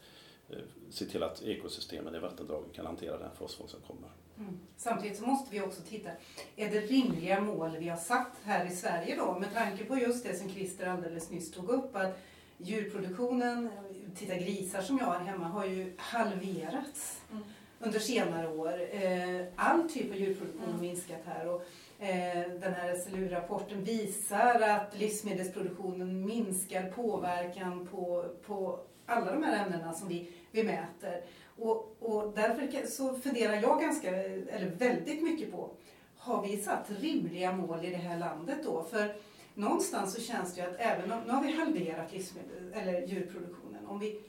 eh, 0.50 0.58
se 0.90 1.04
till 1.04 1.22
att 1.22 1.42
ekosystemen 1.42 2.14
i 2.14 2.18
vattendragen 2.18 2.68
kan 2.72 2.86
hantera 2.86 3.18
den 3.18 3.30
fosfor 3.38 3.66
som 3.66 3.80
kommer. 3.80 4.08
Mm. 4.38 4.58
Samtidigt 4.76 5.18
så 5.18 5.26
måste 5.26 5.52
vi 5.52 5.60
också 5.60 5.80
titta, 5.82 6.10
är 6.56 6.70
det 6.70 6.80
rimliga 6.80 7.40
mål 7.40 7.76
vi 7.78 7.88
har 7.88 7.96
satt 7.96 8.32
här 8.42 8.66
i 8.66 8.70
Sverige 8.70 9.16
då? 9.16 9.38
Med 9.38 9.54
tanke 9.54 9.84
på 9.84 9.96
just 9.96 10.24
det 10.24 10.34
som 10.36 10.48
Christer 10.50 10.86
alldeles 10.86 11.30
nyss 11.30 11.50
tog 11.52 11.68
upp, 11.70 11.96
att 11.96 12.18
djurproduktionen, 12.58 13.70
titta 14.16 14.34
grisar 14.36 14.82
som 14.82 14.98
jag 14.98 15.06
har 15.06 15.18
hemma, 15.18 15.44
har 15.48 15.64
ju 15.66 15.92
halverats 15.96 17.20
Mm. 17.30 17.42
Under 17.82 17.98
senare 17.98 18.48
år. 18.48 18.72
Eh, 18.92 19.46
All 19.56 19.90
typ 19.90 20.10
av 20.10 20.16
djurproduktion 20.16 20.60
har 20.64 20.68
Mm. 20.68 20.80
minskat 20.80 21.20
här 21.24 21.48
och 21.48 21.62
eh, 21.98 22.50
den 22.60 22.72
här 22.74 22.94
SLU-rapporten 22.96 23.84
visar 23.84 24.60
att 24.60 24.98
livsmedelsproduktionen 24.98 26.24
minskar 26.26 26.90
påverkan 26.90 27.86
på, 27.90 28.24
på 28.46 28.80
alla 29.06 29.32
de 29.32 29.42
här 29.42 29.64
ämnena 29.66 29.92
som 29.92 30.08
vi, 30.08 30.28
vi 30.50 30.62
mäter. 30.62 31.20
Och, 31.58 31.96
och 32.00 32.32
därför 32.34 32.86
så 32.86 33.14
funderar 33.14 33.54
jag 33.54 33.80
ganska, 33.80 34.10
eller 34.16 34.70
väldigt 34.78 35.22
mycket 35.22 35.52
på, 35.52 35.70
har 36.16 36.42
vi 36.46 36.56
satt 36.56 36.90
rimliga 37.00 37.52
mål 37.52 37.84
i 37.84 37.90
det 37.90 37.96
här 37.96 38.18
landet 38.18 38.58
då? 38.64 38.84
För 38.90 39.14
någonstans 39.54 40.14
så 40.14 40.20
känns 40.20 40.54
det 40.54 40.60
ju 40.60 40.66
att 40.66 40.76
även 40.78 41.12
om, 41.12 41.18
nu 41.26 41.32
har 41.32 41.42
vi 41.42 41.52
halverat 41.52 42.12
livsmedel, 42.12 42.72
eller 42.74 43.06
djurproduktionen, 43.06 43.86
om 43.86 43.98
vi 43.98 44.20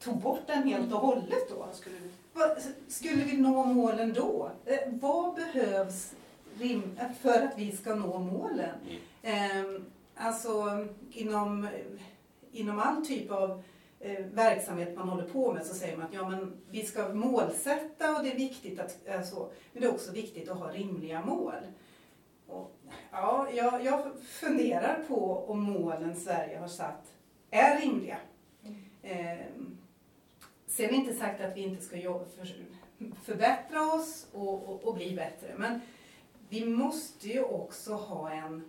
tog 0.00 0.16
bort 0.16 0.46
den 0.46 0.62
helt 0.62 0.92
och 0.92 1.00
hållet 1.00 1.48
då, 1.48 1.66
skulle 1.72 1.96
vad, 2.32 2.62
skulle 2.88 3.24
vi 3.24 3.36
nå 3.36 3.64
målen 3.64 4.12
då? 4.12 4.50
Eh, 4.64 4.78
vad 4.88 5.34
behövs 5.34 6.14
rim, 6.58 6.98
för 7.20 7.42
att 7.42 7.58
vi 7.58 7.72
ska 7.72 7.94
nå 7.94 8.18
målen? 8.18 8.74
Eh, 9.22 9.80
alltså 10.14 10.86
inom, 11.10 11.68
inom 12.52 12.78
all 12.78 13.06
typ 13.06 13.30
av 13.30 13.62
eh, 14.00 14.24
verksamhet 14.24 14.96
man 14.96 15.08
håller 15.08 15.28
på 15.28 15.52
med 15.52 15.66
så 15.66 15.74
säger 15.74 15.96
man 15.96 16.06
att 16.06 16.14
ja, 16.14 16.28
men 16.28 16.52
vi 16.70 16.84
ska 16.84 17.08
målsätta 17.08 18.16
och 18.16 18.24
det 18.24 18.32
är 18.32 18.36
viktigt 18.36 18.80
att 18.80 18.98
eh, 19.04 19.22
så, 19.22 19.50
men 19.72 19.82
det 19.82 19.88
är 19.88 19.92
också 19.92 20.12
viktigt 20.12 20.48
att 20.48 20.58
ha 20.58 20.72
rimliga 20.72 21.24
mål. 21.24 21.54
Och, 22.46 22.76
ja, 23.10 23.48
jag, 23.54 23.84
jag 23.84 24.02
funderar 24.22 25.04
på 25.08 25.44
om 25.46 25.62
målen 25.62 26.16
Sverige 26.16 26.58
har 26.58 26.68
satt 26.68 27.12
är 27.50 27.80
rimliga. 27.80 28.18
Eh, 29.02 29.46
sen 30.70 30.94
inte 30.94 31.14
sagt 31.14 31.40
att 31.40 31.56
vi 31.56 31.60
inte 31.60 31.82
ska 31.82 31.96
jobba 31.96 32.24
för, 32.24 32.48
förbättra 33.24 33.94
oss 33.94 34.26
och, 34.32 34.68
och, 34.68 34.84
och 34.84 34.94
bli 34.94 35.14
bättre. 35.14 35.54
Men 35.56 35.80
vi 36.48 36.64
måste 36.64 37.28
ju 37.28 37.42
också 37.42 37.94
ha 37.94 38.30
en 38.30 38.64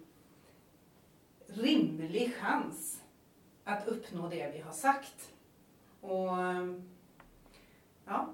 rimlig 1.48 2.36
chans 2.36 3.02
att 3.64 3.88
uppnå 3.88 4.30
det 4.30 4.52
vi 4.54 4.60
har 4.60 4.72
sagt. 4.72 5.34
Och 6.02 6.30
ja. 8.06 8.30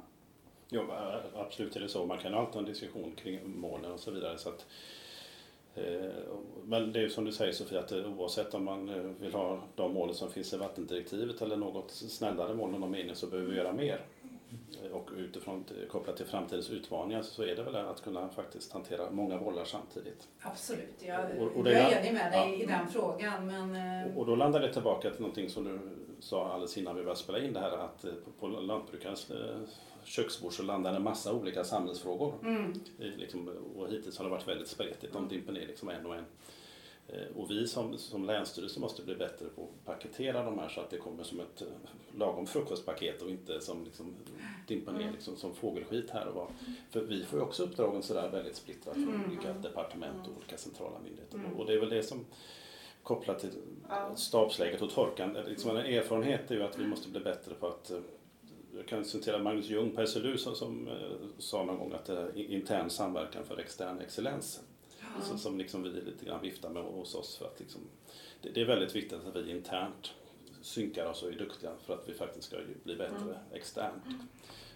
Jo, 0.69 0.91
absolut 1.36 1.75
är 1.75 1.80
det 1.80 1.89
så. 1.89 2.06
Man 2.06 2.17
kan 2.17 2.34
alltid 2.34 2.53
ha 2.53 2.60
en 2.60 2.65
diskussion 2.65 3.15
kring 3.15 3.60
målen 3.60 3.91
och 3.91 3.99
så 3.99 4.12
vidare. 4.12 4.38
Så 4.38 4.49
att, 4.49 4.60
eh, 4.60 4.65
men 6.68 6.94
det 6.94 7.00
är 7.00 7.04
ju 7.04 7.10
som 7.10 7.26
du 7.26 7.32
säger 7.32 7.54
Sofia, 7.54 7.80
att 7.80 7.92
oavsett 7.92 8.54
om 8.54 8.63
man 8.63 8.90
eh, 8.90 9.12
vill 9.20 9.34
ha 9.34 9.60
de 9.76 9.94
målen 9.94 10.16
som 10.16 10.32
finns 10.32 10.54
i 10.54 10.58
vattendirektivet 10.58 11.42
eller 11.42 11.58
något 11.58 11.92
snällare 11.92 12.54
mål 12.54 12.74
än 12.74 12.82
de 12.82 12.94
är 12.96 13.04
inne 13.04 13.16
så 13.16 13.28
behöver 13.28 13.52
vi 13.52 13.58
göra 13.58 13.74
mer. 13.74 14.02
Och 14.92 15.10
utifrån 15.18 15.66
kopplat 15.90 16.18
till 16.18 16.26
framtidens 16.26 16.70
utmaningar 16.70 17.22
så 17.22 17.44
är 17.44 17.56
det 17.56 17.63
väl 17.63 17.76
att 17.76 18.04
kunna 18.04 18.30
faktiskt 18.30 18.74
hantera 18.74 19.12
många 19.12 19.38
bollar 19.38 19.66
samtidigt. 19.66 20.28
Absolut, 20.42 20.96
jag, 21.00 21.20
och, 21.40 21.60
och 21.60 21.68
jag 21.68 21.74
är 21.74 22.00
enig 22.00 22.13
med 22.13 22.32
dig 22.32 22.58
ja. 22.58 22.63
i 22.63 22.66
den 22.66 22.88
frågan. 22.88 23.48
Men... 23.48 24.06
Och, 24.12 24.20
och 24.20 24.26
då 24.26 24.36
landar 24.36 24.60
det 24.60 24.74
tillbaka 24.74 25.10
till 25.10 25.22
någonting 25.22 25.50
som 25.50 25.63
du 25.63 25.80
sa 26.20 26.48
alldeles 26.48 26.78
innan 26.78 26.96
vi 26.96 27.02
började 27.02 27.20
spela 27.20 27.40
in 27.40 27.54
det 27.54 27.60
här 27.60 27.78
att 27.78 28.06
på 28.40 28.48
lantbrukarens 28.48 29.32
eh, 29.32 29.58
köksbord 30.08 30.54
så 30.54 30.63
landar 30.63 30.93
en 30.93 31.04
massa 31.04 31.34
olika 31.34 31.63
samhällsfrågor. 31.63 32.34
Mm. 32.43 32.74
Liksom, 32.98 33.50
och 33.76 33.89
hittills 33.89 34.17
har 34.17 34.26
det 34.26 34.32
varit 34.32 34.48
väldigt 34.48 34.67
spretigt. 34.67 35.13
De 35.13 35.28
dimper 35.28 35.54
ner 35.54 35.67
liksom 35.67 35.89
en 35.89 36.06
och 36.06 36.15
en. 36.15 36.26
Eh, 37.08 37.38
och 37.38 37.52
vi 37.52 37.67
som, 37.67 37.98
som 37.98 38.26
länsstyrelse 38.26 38.80
måste 38.80 39.02
bli 39.04 39.15
bättre 39.15 39.46
på 39.56 39.63
att 39.63 39.86
paketera 39.86 40.43
de 40.43 40.60
här 40.60 40.70
så 40.70 40.82
att 40.82 40.89
det 40.89 40.98
kommer 40.98 41.24
som 41.24 41.39
ett 41.39 41.62
eh, 41.62 41.67
lagom 42.17 42.48
frukostpaket 42.48 43.22
och 43.22 43.30
inte 43.30 43.62
som 43.62 43.84
liksom 43.84 44.15
dimper 44.67 44.91
ner 44.91 45.02
mm. 45.02 45.13
liksom, 45.13 45.38
som 45.38 45.56
fågelskit 45.56 46.10
här 46.10 46.28
och 46.28 46.36
var. 46.36 46.48
För 46.89 47.02
vi 47.02 47.24
får 47.24 47.39
ju 47.39 47.46
också 47.46 47.63
uppdragen 47.63 48.04
sådär 48.04 48.30
väldigt 48.30 48.56
splittrat 48.56 48.93
från 48.93 49.15
mm. 49.15 49.28
olika 49.28 49.54
departement 49.54 50.28
och 50.28 50.38
olika 50.38 50.58
centrala 50.58 51.00
myndigheter. 51.00 51.38
Mm. 51.38 51.54
Och 51.54 51.65
det 51.65 51.74
är 51.74 51.80
väl 51.80 51.89
det 51.89 52.04
som 52.04 52.26
kopplat 53.04 53.39
till 53.39 53.52
stabsläget 54.15 54.82
och 54.82 54.89
torkan. 54.89 55.38
Liksom 55.48 55.78
en 55.78 55.86
erfarenhet 55.86 56.52
är 56.52 56.56
ju 56.56 56.63
att 56.63 56.80
vi 56.80 56.86
måste 56.86 57.10
bli 57.10 57.20
bättre 57.20 57.54
på 57.54 57.67
att 57.67 57.91
eh, 57.91 58.00
jag 58.78 58.88
kan 58.88 59.06
citera 59.06 59.38
Magnus 59.38 59.70
Ljung 59.70 59.92
på 59.92 60.08
SLU 60.08 60.38
som, 60.38 60.56
som 60.56 60.90
sa 61.38 61.66
någon 61.66 61.78
gång 61.78 61.94
att 61.94 62.06
det 62.06 62.13
är 62.13 62.38
intern 62.38 62.90
samverkan 62.90 63.46
för 63.46 63.60
extern 63.60 64.00
excellens. 64.02 64.62
Så, 65.24 65.38
som 65.38 65.58
liksom 65.58 65.84
vi 65.84 65.90
lite 65.90 66.26
grann 66.26 66.42
viftar 66.42 66.70
med 66.70 66.84
hos 66.84 67.16
oss. 67.16 67.38
För 67.38 67.46
att 67.46 67.60
liksom, 67.60 67.82
det, 68.42 68.50
det, 68.50 68.62
är 68.62 68.66
väldigt 68.66 68.96
viktigt 68.96 69.13
att 69.13 69.36
vi 69.36 69.52
internt 69.52 70.13
synkar 70.62 71.06
oss 71.06 71.24
och 71.24 71.30
är 71.30 71.36
duktiga 71.36 71.72
för 71.86 71.94
att 71.94 72.10
vi 72.10 72.13
faktiskt 72.13 72.48
ska 72.48 72.58
bli 72.84 72.96
bättre 72.96 73.16
mm. 73.16 73.36
externt. 73.54 74.04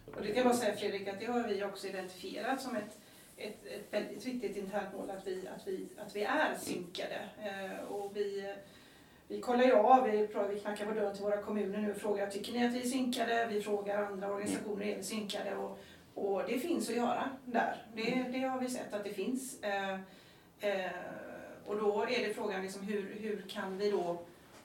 Och 0.05 0.21
det 0.21 0.27
kan 0.27 0.35
jag 0.35 0.45
bara 0.45 0.53
säga 0.53 0.75
Fredrik 0.75 1.07
att 1.07 1.19
det 1.19 1.25
har 1.25 1.47
vi 1.47 1.63
också 1.63 1.87
identifierat 1.87 2.61
som 2.61 2.75
ett, 2.75 2.99
ett, 3.37 3.65
ett 3.65 3.93
väldigt 3.93 4.25
viktigt 4.25 4.57
internt 4.57 4.93
mål 4.93 5.09
att 5.09 5.27
vi, 5.27 5.47
att 5.47 5.67
vi, 5.67 5.87
att 5.97 6.15
vi 6.15 6.23
är 6.23 6.55
synkade. 6.55 7.29
Eh, 7.39 7.85
och 7.85 8.17
vi, 8.17 8.53
vi 9.31 9.41
kollar 9.41 9.63
ju 9.63 9.73
av, 9.73 10.03
vi, 10.03 10.27
vi 10.53 10.59
knackar 10.59 10.85
på 10.85 10.93
dörren 10.93 11.15
till 11.15 11.23
våra 11.23 11.37
kommuner 11.37 11.77
nu 11.77 11.91
och 11.91 11.97
frågar 11.97 12.29
tycker 12.29 12.53
ni 12.53 12.65
att 12.65 12.73
vi 12.73 12.81
är 12.81 12.87
synkade? 12.87 13.47
Vi 13.51 13.61
frågar 13.61 14.03
andra 14.03 14.31
organisationer, 14.31 14.85
är 14.85 14.97
vi 14.97 15.03
synkade? 15.03 15.55
Och, 15.55 15.79
och 16.15 16.43
det 16.47 16.59
finns 16.59 16.89
att 16.89 16.95
göra 16.95 17.29
där. 17.45 17.85
Det, 17.95 18.25
det 18.31 18.39
har 18.39 18.59
vi 18.59 18.69
sett 18.69 18.93
att 18.93 19.03
det 19.03 19.13
finns. 19.13 19.63
Eh, 19.63 19.99
Eh, 20.61 20.91
och 21.65 21.77
då 21.77 22.03
är 22.03 22.27
det 22.27 22.33
frågan 22.33 22.61
liksom 22.61 22.81
hur, 22.81 23.15
hur 23.19 23.45
kan 23.47 23.77
vi 23.77 23.91
då 23.91 24.21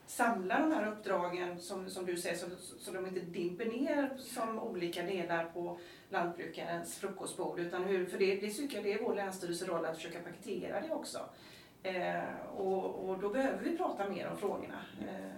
samla 0.07 0.59
de 0.59 0.73
här 0.73 0.93
uppdragen 0.93 1.61
som, 1.61 1.91
som 1.91 2.07
du 2.07 2.17
säger 2.17 2.37
så, 2.37 2.47
så 2.79 2.93
de 2.93 3.07
inte 3.07 3.21
dimper 3.21 3.65
ner 3.65 4.11
som 4.19 4.59
olika 4.59 5.03
delar 5.03 5.45
på 5.45 5.79
lantbrukarens 6.09 6.97
frukostbord. 6.97 7.59
Utan 7.59 7.85
hur, 7.85 8.07
för 8.07 8.19
det, 8.19 8.37
det 8.37 8.51
tycker 8.51 8.77
jag 8.77 8.85
det 8.85 8.93
är 8.93 9.03
vår 9.03 9.15
länsstyrelseroll 9.15 9.85
att 9.85 9.97
försöka 9.97 10.19
paketera 10.19 10.81
det 10.81 10.95
också. 10.95 11.19
Eh, 11.87 12.57
och, 12.57 13.09
och, 13.09 13.19
då 13.21 13.29
behöver 13.29 13.59
vi 13.65 13.77
prata 13.77 14.09
mer 14.09 14.29
om 14.31 14.37
frågorna. 14.37 14.81
Eh, 15.01 15.37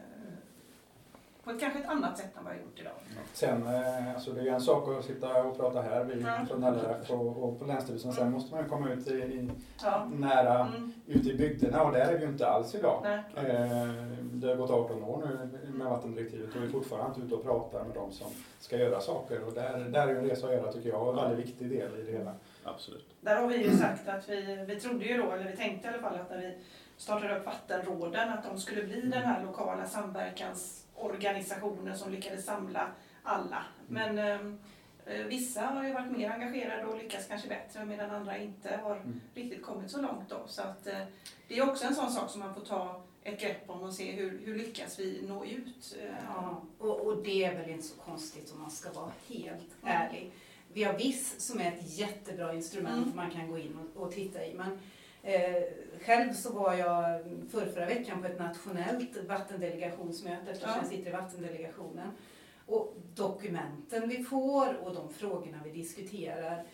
på 1.44 1.50
ett, 1.50 1.60
kanske 1.60 1.78
ett 1.78 1.88
annat 1.88 2.18
sätt 2.18 2.36
än 2.38 2.44
vad 2.44 2.52
jag 2.52 2.60
gjort 2.60 2.80
idag. 2.80 2.92
Sen, 3.32 3.66
eh, 3.66 4.14
alltså 4.14 4.32
det 4.32 4.40
är 4.40 4.52
en 4.52 4.60
sak 4.60 4.98
att 4.98 5.04
sitta 5.04 5.42
och 5.42 5.56
prata 5.56 5.82
här 5.82 6.04
vi 6.04 6.20
ja. 6.20 6.46
från 6.48 6.64
LRF 6.64 7.10
och, 7.10 7.42
och 7.42 7.58
på 7.58 7.64
Länsstyrelsen. 7.64 8.12
Sen 8.12 8.32
måste 8.32 8.54
man 8.54 8.68
komma 8.68 8.92
ut 8.92 9.08
i, 9.08 9.14
i 9.14 9.50
ja. 9.82 10.08
nära, 10.12 10.66
mm. 10.66 10.92
ute 11.06 11.28
i 11.28 11.36
bygderna 11.36 11.82
och 11.82 11.92
där 11.92 12.00
är 12.00 12.18
vi 12.18 12.24
ju 12.24 12.30
inte 12.30 12.48
alls 12.48 12.74
idag. 12.74 13.06
Eh, 13.06 13.88
det 14.22 14.48
har 14.48 14.56
gått 14.56 14.70
18 14.70 15.04
år 15.04 15.22
nu 15.26 15.72
med 15.72 15.86
vattendirektivet 15.86 16.54
och 16.54 16.62
vi 16.62 16.66
är 16.66 16.70
fortfarande 16.70 17.14
inte 17.14 17.26
ute 17.26 17.34
och 17.34 17.44
pratar 17.44 17.84
med 17.84 17.94
de 17.94 18.12
som 18.12 18.26
ska 18.58 18.76
göra 18.76 19.00
saker. 19.00 19.44
Och 19.44 19.52
där, 19.52 19.78
där 19.78 20.08
är 20.08 20.14
en 20.14 20.28
resa 20.28 20.46
att 20.46 20.52
göra 20.52 20.72
tycker 20.72 20.88
jag, 20.88 21.02
och 21.02 21.08
en 21.08 21.16
väldigt 21.16 21.46
viktig 21.46 21.70
del 21.70 22.00
i 22.00 22.02
det 22.02 22.18
hela. 22.18 22.32
Absolut. 22.74 23.14
Där 23.20 23.36
har 23.40 23.48
vi 23.48 23.64
ju 23.64 23.76
sagt 23.76 24.08
att 24.08 24.28
vi, 24.28 24.64
vi 24.68 24.80
trodde 24.80 25.04
ju 25.04 25.16
då, 25.16 25.32
eller 25.32 25.50
vi 25.50 25.56
tänkte 25.56 25.88
i 25.88 25.90
alla 25.90 26.02
fall 26.02 26.14
att 26.14 26.30
när 26.30 26.38
vi 26.38 26.58
startade 26.96 27.38
upp 27.38 27.46
vattenråden 27.46 28.28
att 28.28 28.44
de 28.44 28.58
skulle 28.58 28.82
bli 28.82 29.00
den 29.00 29.22
här 29.22 29.44
lokala 29.44 29.86
samverkans 29.86 30.86
organisationer 30.94 31.94
som 31.94 32.12
lyckades 32.12 32.44
samla 32.44 32.90
alla. 33.22 33.64
Mm. 33.88 34.16
Men 34.16 34.18
ehm, 34.18 34.58
eh, 35.06 35.26
vissa 35.26 35.60
har 35.60 35.84
ju 35.84 35.92
varit 35.92 36.10
mer 36.10 36.30
engagerade 36.30 36.84
och 36.84 36.98
lyckats 36.98 37.26
kanske 37.28 37.48
bättre 37.48 37.84
medan 37.84 38.10
andra 38.10 38.38
inte 38.38 38.80
har 38.82 38.96
mm. 38.96 39.20
riktigt 39.34 39.62
kommit 39.62 39.90
så 39.90 40.02
långt. 40.02 40.28
Då. 40.28 40.42
Så 40.46 40.62
att, 40.62 40.86
eh, 40.86 41.02
det 41.48 41.58
är 41.58 41.70
också 41.70 41.86
en 41.86 41.94
sån 41.94 42.10
sak 42.10 42.30
som 42.30 42.40
man 42.40 42.54
får 42.54 42.60
ta 42.60 43.02
ett 43.22 43.40
grepp 43.40 43.70
om 43.70 43.82
och 43.82 43.92
se 43.92 44.12
hur, 44.12 44.40
hur 44.44 44.58
lyckas 44.58 44.98
vi 44.98 45.24
nå 45.28 45.44
ut. 45.44 45.96
Eh. 46.02 46.14
Ja, 46.34 46.62
och, 46.78 47.00
och 47.00 47.22
det 47.22 47.44
är 47.44 47.54
väl 47.54 47.70
inte 47.70 47.86
så 47.86 47.96
konstigt 48.00 48.52
om 48.52 48.60
man 48.60 48.70
ska 48.70 48.92
vara 48.92 49.12
helt 49.28 49.82
mm. 49.82 49.96
ärlig. 49.96 50.32
Vi 50.72 50.84
har 50.84 50.98
VIS 50.98 51.34
som 51.38 51.60
är 51.60 51.72
ett 51.72 51.98
jättebra 51.98 52.54
instrument 52.54 53.06
mm. 53.06 53.16
man 53.16 53.30
kan 53.30 53.50
gå 53.50 53.58
in 53.58 53.78
och, 53.94 54.02
och 54.02 54.12
titta 54.12 54.46
i. 54.46 54.54
Men 54.54 54.78
Eh, 55.22 55.62
själv 56.00 56.32
så 56.32 56.52
var 56.52 56.74
jag 56.74 57.22
för 57.50 57.66
förra 57.66 57.86
veckan 57.86 58.22
på 58.22 58.28
ett 58.28 58.38
nationellt 58.38 59.24
vattendelegationsmöte 59.28 60.50
eftersom 60.50 60.70
ja. 60.70 60.76
jag 60.82 60.86
sitter 60.86 61.10
i 61.10 61.12
vattendelegationen. 61.12 62.10
Och 62.66 62.94
dokumenten 63.14 64.08
vi 64.08 64.24
får 64.24 64.74
och 64.74 64.94
de 64.94 65.08
frågorna 65.12 65.58
vi 65.64 65.70
diskuterar, 65.70 66.64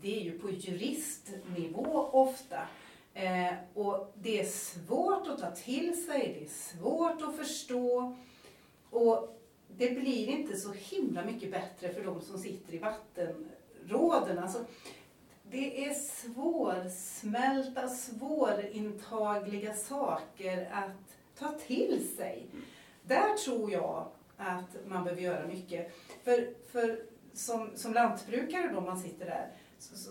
det 0.00 0.20
är 0.20 0.24
ju 0.24 0.38
på 0.38 0.50
juristnivå 0.50 2.08
ofta. 2.12 2.58
Eh, 3.14 3.52
och 3.74 4.12
det 4.14 4.40
är 4.40 4.44
svårt 4.44 5.28
att 5.28 5.38
ta 5.38 5.50
till 5.50 6.06
sig, 6.06 6.36
det 6.38 6.44
är 6.44 6.48
svårt 6.48 7.22
att 7.22 7.36
förstå. 7.36 8.16
Och 8.90 9.37
det 9.78 9.90
blir 9.90 10.28
inte 10.28 10.56
så 10.56 10.72
himla 10.72 11.24
mycket 11.24 11.50
bättre 11.50 11.92
för 11.92 12.04
de 12.04 12.20
som 12.20 12.38
sitter 12.38 12.74
i 12.74 12.78
vattenråden. 12.78 14.38
Alltså, 14.38 14.64
det 15.50 15.84
är 15.84 15.94
svårsmälta, 15.94 17.88
svårintagliga 17.88 19.74
saker 19.74 20.70
att 20.72 21.16
ta 21.38 21.48
till 21.48 22.08
sig. 22.16 22.46
Där 23.02 23.36
tror 23.36 23.72
jag 23.72 24.08
att 24.36 24.76
man 24.86 25.04
behöver 25.04 25.22
göra 25.22 25.46
mycket. 25.46 25.92
För, 26.24 26.54
för 26.72 27.02
som, 27.32 27.70
som 27.74 27.94
lantbrukare 27.94 28.72
då 28.74 28.80
man 28.80 29.00
sitter 29.00 29.26
där, 29.26 29.52
så, 29.78 29.96
så, 29.96 30.10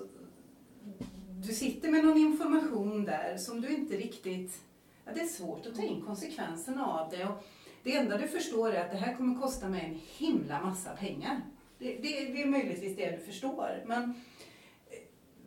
du 1.42 1.54
sitter 1.54 1.92
med 1.92 2.06
någon 2.06 2.18
information 2.18 3.06
där 3.06 3.38
som 3.38 3.62
du 3.62 3.68
inte 3.68 3.98
riktigt... 3.98 4.62
Ja, 5.06 5.12
det 5.16 5.22
är 5.22 5.28
svårt 5.28 5.66
att 5.66 5.76
ta 5.76 5.82
in 5.82 6.02
konsekvenserna 6.02 6.86
av 6.86 7.10
det. 7.10 7.26
Och 7.26 7.44
det 7.84 7.96
enda 7.96 8.18
du 8.18 8.28
förstår 8.28 8.72
är 8.72 8.86
att 8.86 8.92
det 8.92 8.98
här 8.98 9.16
kommer 9.16 9.42
kosta 9.42 9.70
mig 9.70 9.86
en 9.86 10.00
himla 10.18 10.62
massa 10.62 10.90
pengar. 10.90 11.42
Det, 11.80 11.86
det, 11.86 12.34
det 12.34 12.42
är 12.42 12.46
möjligtvis 12.46 12.96
det 12.96 13.12
du 13.12 13.18
förstår. 13.18 13.84
Men 13.86 14.22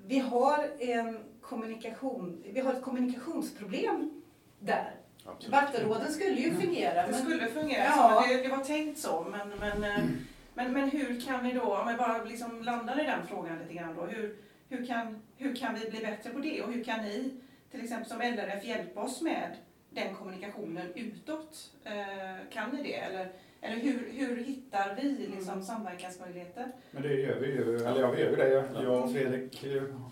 vi 0.07 0.19
har, 0.19 0.71
en 0.79 1.19
kommunikation, 1.41 2.43
vi 2.53 2.61
har 2.61 2.75
ett 2.75 2.83
kommunikationsproblem 2.83 4.23
där. 4.59 4.95
Absolut. 5.25 5.53
Vattenråden 5.53 6.13
skulle 6.13 6.41
ju 6.41 6.55
fungera. 6.55 7.07
Det 7.07 7.15
skulle 7.15 7.47
fungera, 7.47 7.85
ja. 7.85 8.25
det, 8.29 8.43
det, 8.43 8.49
var 8.49 8.65
tänkt 8.65 8.99
så. 8.99 9.27
Men, 9.31 9.49
men, 9.49 9.85
mm. 9.85 10.19
men, 10.55 10.73
men 10.73 10.91
hur 10.91 11.21
kan 11.21 11.45
vi 11.45 11.53
då, 11.53 11.77
om 11.77 11.89
vi 11.89 11.95
bara 11.95 12.25
liksom 12.25 12.63
landar 12.63 13.01
i 13.01 13.05
den 13.05 13.27
frågan 13.27 13.59
lite 13.59 13.75
grann 13.75 13.97
då. 13.97 14.07
Hur, 14.07 14.37
hur, 14.69 14.87
kan, 14.87 15.23
hur 15.37 15.57
kan 15.57 15.75
vi 15.75 15.91
bli 15.91 16.01
bättre 16.01 16.31
på 16.31 16.39
det? 16.39 16.63
Och 16.63 16.73
hur 16.73 16.85
kan 16.85 17.01
ni, 17.01 17.35
till 17.71 17.85
exempel 17.85 18.09
som 18.09 18.21
LRF, 18.21 18.65
hjälpa 18.65 19.01
oss 19.01 19.23
med 19.23 19.57
den 19.91 20.15
kommunikationen 20.15 20.87
utåt? 20.95 21.71
Eh, 21.85 22.53
kan 22.53 22.71
ni 22.71 22.83
det? 22.83 22.95
Eller 22.95 23.33
eller 23.63 23.77
hur, 23.77 24.13
hur 24.13 24.45
hittar 24.45 24.95
vi 25.03 25.09
liksom 25.09 25.53
mm. 25.53 25.65
samverkansmöjligheter? 25.65 26.73
Men 26.91 27.03
det 27.03 27.15
gör 27.15 27.41
vi 27.41 27.47
ju, 27.47 27.77
eller 27.77 28.01
ja, 28.01 28.11
vi 28.11 28.23
gör 28.23 28.31
ju 28.31 28.37
det. 28.37 28.83
Jag 28.83 29.05
och 29.05 29.13
Fredrik 29.13 29.65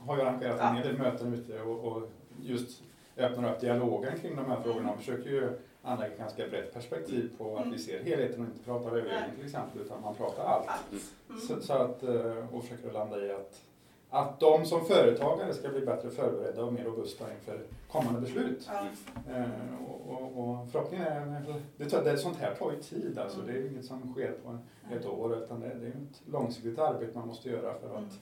har 0.06 0.16
ju 0.16 0.22
arrangerat 0.22 0.60
en 0.60 0.76
hel 0.76 0.86
del 0.86 0.98
möten 0.98 1.34
ute 1.34 1.60
och, 1.60 1.92
och 1.92 2.10
just 2.42 2.82
öppnar 3.16 3.54
upp 3.54 3.60
dialogen 3.60 4.18
kring 4.18 4.36
de 4.36 4.46
här 4.46 4.60
frågorna 4.62 4.90
och 4.90 4.94
mm. 4.94 4.98
försöker 4.98 5.30
ju 5.30 5.58
anlägga 5.82 6.12
ett 6.12 6.18
ganska 6.18 6.48
brett 6.48 6.74
perspektiv 6.74 7.30
på 7.38 7.56
att 7.56 7.64
mm. 7.64 7.72
vi 7.72 7.78
ser 7.78 8.04
helheten 8.04 8.40
och 8.40 8.46
inte 8.46 8.64
pratar 8.64 8.88
övergödning 8.88 9.36
till 9.36 9.44
exempel 9.44 9.80
utan 9.80 10.00
man 10.00 10.14
pratar 10.14 10.44
allt. 10.44 10.68
allt. 10.68 11.02
Mm. 11.28 11.40
Så, 11.40 11.60
så, 11.60 11.72
att, 11.72 12.02
eh, 12.02 12.54
och 12.54 12.62
försöker 12.62 12.92
landa 12.92 13.26
i 13.26 13.32
att 13.32 13.62
att 14.11 14.40
de 14.40 14.64
som 14.64 14.85
företagare 14.85 15.55
ska 15.55 15.68
bli 15.68 15.81
bättre 15.81 16.11
förberedda 16.11 16.64
och 16.64 16.73
mer 16.73 16.85
robusta 16.85 17.25
inför 17.33 17.61
kommande 17.90 18.21
beslut. 18.21 18.71
Ja. 18.73 18.87
Eh, 19.35 19.44
och, 19.88 20.12
och, 20.12 20.49
och 20.51 20.71
förhoppningen 20.71 21.07
är, 21.07 21.55
det, 21.77 22.05
det, 22.05 22.18
sånt 22.18 22.37
här 22.37 22.55
tar 22.55 22.73
ju 22.73 22.83
tid 22.83 23.18
alltså. 23.18 23.40
Det 23.40 23.53
är 23.53 23.71
inget 23.71 23.85
som 23.85 24.12
sker 24.12 24.33
på 24.44 24.59
ett 24.94 25.07
år 25.07 25.37
utan 25.37 25.61
det, 25.61 25.75
det 25.81 25.87
är 25.87 25.90
ett 25.90 26.23
långsiktigt 26.27 26.79
arbete 26.79 27.18
man 27.18 27.29
måste 27.29 27.49
göra 27.49 27.75
för 27.79 27.97
att 27.97 28.18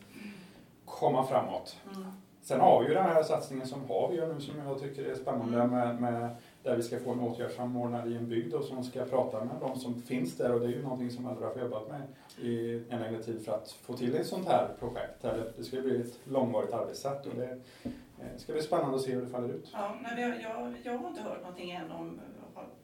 komma 0.85 1.27
framåt. 1.27 1.77
Mm. 1.96 2.09
Sen 2.42 2.61
har 2.61 2.83
vi 2.83 2.88
ju 2.88 2.94
den 2.94 3.05
här 3.05 3.22
satsningen 3.22 3.66
som 3.66 3.81
har 3.88 4.09
vi 4.11 4.35
nu 4.35 4.40
som 4.40 4.55
jag 4.59 4.81
tycker 4.81 5.05
är 5.05 5.14
spännande 5.14 5.61
Mm. 5.62 5.70
med, 5.70 6.01
med 6.01 6.37
där 6.66 6.76
vi 6.76 6.83
ska 6.83 6.98
få 6.98 7.12
en 7.12 7.20
åtgärdssamordnare 7.20 8.09
i 8.09 8.16
en 8.16 8.29
bygd 8.29 8.55
och 8.55 8.64
som 8.64 8.85
ska 8.85 9.05
prata 9.05 9.44
med 9.44 9.55
de 9.61 9.79
som 9.79 10.02
finns 10.02 10.37
där 10.37 10.55
och 10.55 10.61
det 10.61 10.66
är 10.66 10.70
ju 10.70 10.83
någonting 10.83 11.11
som 11.11 11.26
Ödra 11.26 11.46
har 11.46 11.57
jobbat 11.61 11.88
med 11.88 12.02
i 12.46 12.83
en 12.90 13.00
längre 13.00 13.22
tid 13.22 13.44
för 13.44 13.52
att 13.52 13.70
få 13.70 13.92
till 13.92 14.14
ett 14.14 14.26
sånt 14.26 14.48
här 14.48 14.68
projekt. 14.79 15.24
Eller 15.24 15.52
det 15.57 15.64
ska 15.64 15.81
bli 15.81 16.00
ett 16.00 16.18
långvarigt 16.24 16.72
arbetssätt 16.72 17.26
och 17.26 17.35
det 17.35 17.59
eh, 17.85 18.37
ska 18.37 18.52
bli 18.52 18.62
spännande 18.62 18.96
att 18.96 19.02
se 19.02 19.12
hur 19.12 19.20
det 19.20 19.29
faller 19.29 19.48
ut. 19.48 19.70
Ja, 19.72 19.96
men 20.02 20.22
jag, 20.22 20.42
jag, 20.42 20.74
jag 20.83 20.98
har 20.98 21.09
inte 21.09 21.22
hört 21.22 21.40
någonting 21.40 21.70
än 21.70 21.90
om, 21.90 22.20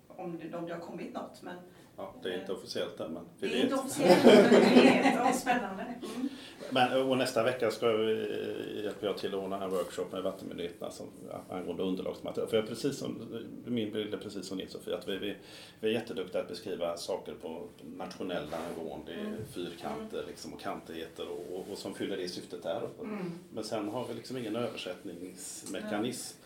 om, 0.09 0.39
det, 0.39 0.57
om 0.57 0.67
det 0.67 0.73
har 0.73 0.81
kommit 0.81 1.15
något. 1.15 1.43
Men 1.43 1.57
Ja, 1.97 2.15
det 2.23 2.35
är 2.35 2.41
inte 2.41 2.53
officiellt 2.53 3.01
än 3.01 3.13
men 3.13 3.23
vi 3.41 3.49
det 3.49 3.55
är 3.55 3.57
vet. 3.57 3.65
inte 3.65 3.75
officiellt. 3.75 4.25
men 4.25 4.61
vi 4.75 4.81
vet. 4.81 5.15
Ja, 5.15 5.33
spännande. 5.33 5.83
Mm. 5.83 6.29
Men, 6.71 7.03
och 7.11 7.19
nästa 7.19 7.43
vecka 7.43 7.71
ska 7.71 7.89
vi, 7.93 8.83
hjälper 8.85 9.07
jag 9.07 9.19
till 9.19 9.35
att 9.35 9.41
ordna 9.41 9.65
en 9.65 9.71
workshop 9.71 10.05
med 10.13 10.23
vattenmyndigheterna 10.23 10.91
som, 10.91 11.07
angående 11.51 11.83
underlagsmaterial. 11.83 12.49
För 12.49 12.57
jag 12.57 12.69
precis 12.69 12.99
som, 12.99 13.19
min 13.65 13.93
bild 13.93 14.15
är 14.15 14.19
precis 14.19 14.47
som 14.47 14.59
din 14.59 14.69
Sofie, 14.69 14.97
att 14.99 15.09
vi, 15.09 15.19
vi, 15.19 15.35
vi 15.81 15.89
är 15.89 15.93
jätteduktiga 15.93 16.41
att 16.43 16.49
beskriva 16.49 16.97
saker 16.97 17.35
på 17.43 17.63
nationella 17.97 18.57
nivån. 18.77 19.01
Det 19.07 19.13
är 19.13 19.19
Mm. 19.23 19.37
fyrkanter 19.55 20.25
liksom, 20.29 20.53
och 20.53 20.61
kantigheter 20.61 21.27
och, 21.29 21.57
och, 21.59 21.67
och 21.73 21.79
som 21.79 21.95
fyller 21.95 22.17
det 22.17 22.29
syftet 22.29 22.63
där. 22.63 22.83
Mm. 23.01 23.33
Men 23.55 23.65
sen 23.65 23.89
har 23.89 24.07
vi 24.09 24.15
liksom 24.15 24.37
ingen 24.37 24.57
översättningsmekanism 24.57 26.37
eh, 26.39 26.42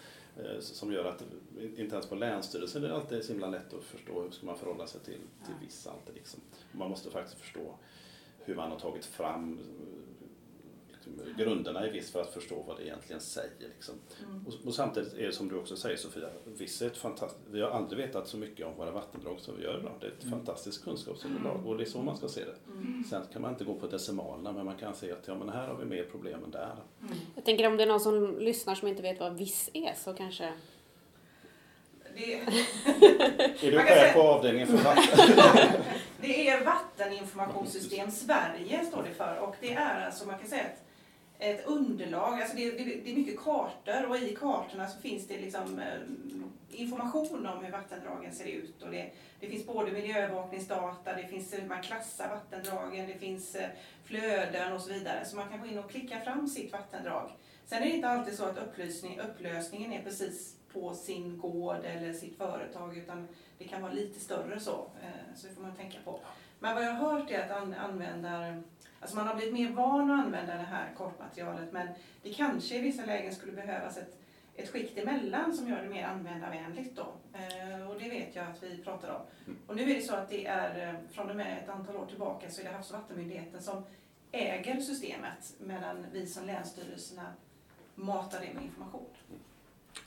som 0.60 0.92
gör 0.92 1.04
att 1.04 1.22
inte 1.76 1.94
ens 1.94 2.06
på 2.06 2.14
Länsstyrelsen 2.14 2.84
är 2.84 2.88
det 2.88 2.94
alltid 2.94 3.24
så 3.24 3.32
himla 3.32 3.46
lätt 3.46 3.74
att 3.74 3.84
förstå 3.84 4.22
hur 4.22 4.30
ska 4.30 4.46
man 4.46 4.58
förhålla 4.58 4.86
sig 4.86 5.00
till, 5.00 5.20
till 5.46 5.54
vissa. 5.60 5.90
Alltid 5.90 6.14
liksom. 6.14 6.40
Man 6.72 6.90
måste 6.90 7.10
faktiskt 7.10 7.38
förstå 7.38 7.74
hur 8.38 8.54
man 8.54 8.70
har 8.70 8.78
tagit 8.78 9.04
fram 9.04 9.58
eh, 9.58 10.05
grunderna 11.38 11.86
i 11.86 11.90
viss 11.90 12.12
för 12.12 12.20
att 12.22 12.34
förstå 12.34 12.62
vad 12.66 12.76
det 12.76 12.84
egentligen 12.84 13.20
säger. 13.20 13.50
Liksom. 13.58 13.94
Mm. 14.24 14.46
Och, 14.46 14.66
och 14.66 14.74
samtidigt 14.74 15.14
är 15.14 15.26
det 15.26 15.32
som 15.32 15.48
du 15.48 15.56
också 15.58 15.76
säger 15.76 15.96
Sofia, 15.96 16.28
viss 16.44 16.82
är 16.82 16.86
ett 16.86 16.96
fantastiskt, 16.96 17.46
vi 17.50 17.60
har 17.62 17.70
aldrig 17.70 17.98
vetat 18.06 18.28
så 18.28 18.36
mycket 18.36 18.66
om 18.66 18.74
våra 18.76 18.90
vattendrag 18.90 19.40
som 19.40 19.56
vi 19.56 19.62
gör 19.64 19.78
idag. 19.80 19.92
Det 20.00 20.06
är 20.06 20.10
ett 20.10 20.24
Mm. 20.24 20.38
fantastiskt 20.38 20.84
kunskapsunderlag 20.84 21.66
och 21.66 21.76
det 21.76 21.84
är 21.84 21.88
så 21.88 22.02
man 22.02 22.16
ska 22.16 22.28
se 22.28 22.40
det. 22.44 22.72
Mm. 22.72 23.04
Sen 23.10 23.22
kan 23.32 23.42
man 23.42 23.50
inte 23.50 23.64
gå 23.64 23.74
på 23.74 23.86
decimalerna 23.86 24.52
men 24.52 24.64
man 24.64 24.76
kan 24.76 24.94
se 24.94 25.12
att 25.12 25.22
ja, 25.28 25.34
men 25.34 25.48
här 25.48 25.68
har 25.68 25.76
vi 25.76 25.84
mer 25.84 26.04
problem 26.04 26.44
än 26.44 26.50
där. 26.50 26.76
Jag 27.34 27.44
tänker 27.44 27.66
om 27.66 27.76
det 27.76 27.82
är 27.82 27.86
någon 27.86 28.00
som 28.00 28.38
lyssnar 28.38 28.74
som 28.74 28.88
inte 28.88 29.02
vet 29.02 29.20
vad 29.20 29.36
viss 29.36 29.70
är 29.72 29.94
så 29.94 30.14
kanske... 30.14 30.52
Det, 32.16 32.34
Är 32.34 33.70
du 33.70 33.78
chef 33.78 34.14
på 34.14 34.20
avdelningen 34.22 34.68
för 34.68 34.76
vatten? 34.84 35.36
det 36.20 36.48
är 36.48 36.64
Vatteninformationssystem 36.64 38.10
Sverige 38.10 38.84
står 38.84 39.02
det 39.02 39.14
för 39.14 39.38
och 39.38 39.54
det 39.60 39.72
är 39.72 40.06
alltså 40.06 40.26
man 40.26 40.38
kan 40.38 40.48
säga 40.48 40.62
ett, 40.62 40.82
ett 41.38 41.66
underlag, 41.66 42.40
alltså 42.40 42.56
det, 42.56 42.70
det, 42.70 42.84
det 42.84 43.10
är 43.10 43.14
mycket 43.16 43.40
kartor 43.40 44.08
och 44.10 44.16
i 44.18 44.34
kartorna 44.36 44.88
så 44.88 45.00
finns 45.00 45.26
det 45.28 45.38
liksom 45.40 45.78
eh, 45.78 46.00
information 46.70 47.46
om 47.46 47.64
hur 47.64 47.72
vattendragen 47.72 48.32
ser 48.32 48.44
ut 48.46 48.82
och 48.82 48.90
det, 48.90 49.10
det 49.40 49.46
finns 49.46 49.66
både 49.66 49.92
miljöövervakningsdata, 49.92 51.14
det 51.16 51.26
finns 51.26 51.54
hur 51.54 51.68
man 51.68 51.82
klassar 51.82 52.28
vattendragen, 52.28 53.06
det 53.06 53.14
finns 53.14 53.54
eh, 53.54 53.68
flöden 54.04 54.72
och 54.72 54.80
så 54.80 54.92
vidare 54.92 55.24
så 55.24 55.36
man 55.36 55.48
kan 55.48 55.60
gå 55.60 55.66
in 55.66 55.78
och 55.78 55.90
klicka 55.90 56.20
fram 56.20 56.48
sitt 56.48 56.72
vattendrag. 56.72 57.30
Sen 57.66 57.82
är 57.82 57.86
det 57.86 57.92
inte 57.96 58.08
alltid 58.08 58.34
så 58.34 58.44
att 58.44 58.58
upplysning, 58.58 59.20
upplösningen 59.20 59.92
är 59.92 60.02
precis 60.02 60.56
på 60.72 60.94
sin 60.94 61.38
gård 61.38 61.84
eller 61.84 62.12
sitt 62.12 62.38
företag 62.38 62.96
utan 62.96 63.28
det 63.58 63.64
kan 63.64 63.82
vara 63.82 63.92
lite 63.92 64.20
större 64.20 64.60
så. 64.60 64.86
eh, 65.02 65.34
Så 65.36 65.46
det 65.48 65.54
får 65.54 65.62
man 65.62 65.76
tänka 65.76 65.98
på. 66.04 66.20
Men 66.58 66.74
vad 66.74 66.84
jag 66.84 66.90
har 66.92 67.12
hört 67.12 67.30
är 67.30 67.44
att 67.44 67.50
an- 67.62 67.74
användar, 67.74 68.62
alltså 69.00 69.16
man 69.16 69.26
har 69.26 69.34
blivit 69.34 69.54
mer 69.54 69.70
van 69.70 70.10
att 70.10 70.24
använda 70.24 70.54
det 70.54 70.62
här 70.62 70.94
kortmaterialet 70.96 71.72
men 71.72 71.88
det 72.22 72.34
kanske 72.34 72.76
i 72.76 72.80
vissa 72.80 73.04
lägen 73.04 73.34
skulle 73.34 73.52
behövas 73.52 73.96
ett, 73.96 74.16
ett 74.54 74.70
skikt 74.70 74.98
emellan 74.98 75.54
som 75.56 75.68
gör 75.68 75.82
det 75.82 75.88
mer 75.88 76.04
användarvänligt 76.04 76.96
då. 76.96 77.06
Eh, 77.32 77.90
Och 77.90 78.00
det 78.00 78.08
vet 78.08 78.36
jag 78.36 78.46
att 78.46 78.62
vi 78.62 78.78
pratar 78.78 79.08
om. 79.08 79.20
Mm. 79.46 79.58
Och 79.66 79.76
nu 79.76 79.82
är 79.90 79.94
det 79.94 80.02
så 80.02 80.14
att 80.14 80.28
det 80.30 80.46
är 80.46 80.88
eh, 80.88 80.94
från 81.12 81.30
och 81.30 81.36
med 81.36 81.58
ett 81.62 81.68
antal 81.68 81.96
år 81.96 82.06
tillbaka 82.06 82.50
så 82.50 82.60
är 82.60 82.64
det 82.64 82.70
Havs 82.70 82.90
och 82.90 82.98
vattenmyndigheten 82.98 83.62
som 83.62 83.84
äger 84.32 84.80
systemet 84.80 85.54
medan 85.58 86.06
vi 86.12 86.26
som 86.26 86.46
länsstyrelserna 86.46 87.32
matar 87.94 88.40
det 88.40 88.54
med 88.54 88.64
information. 88.64 89.06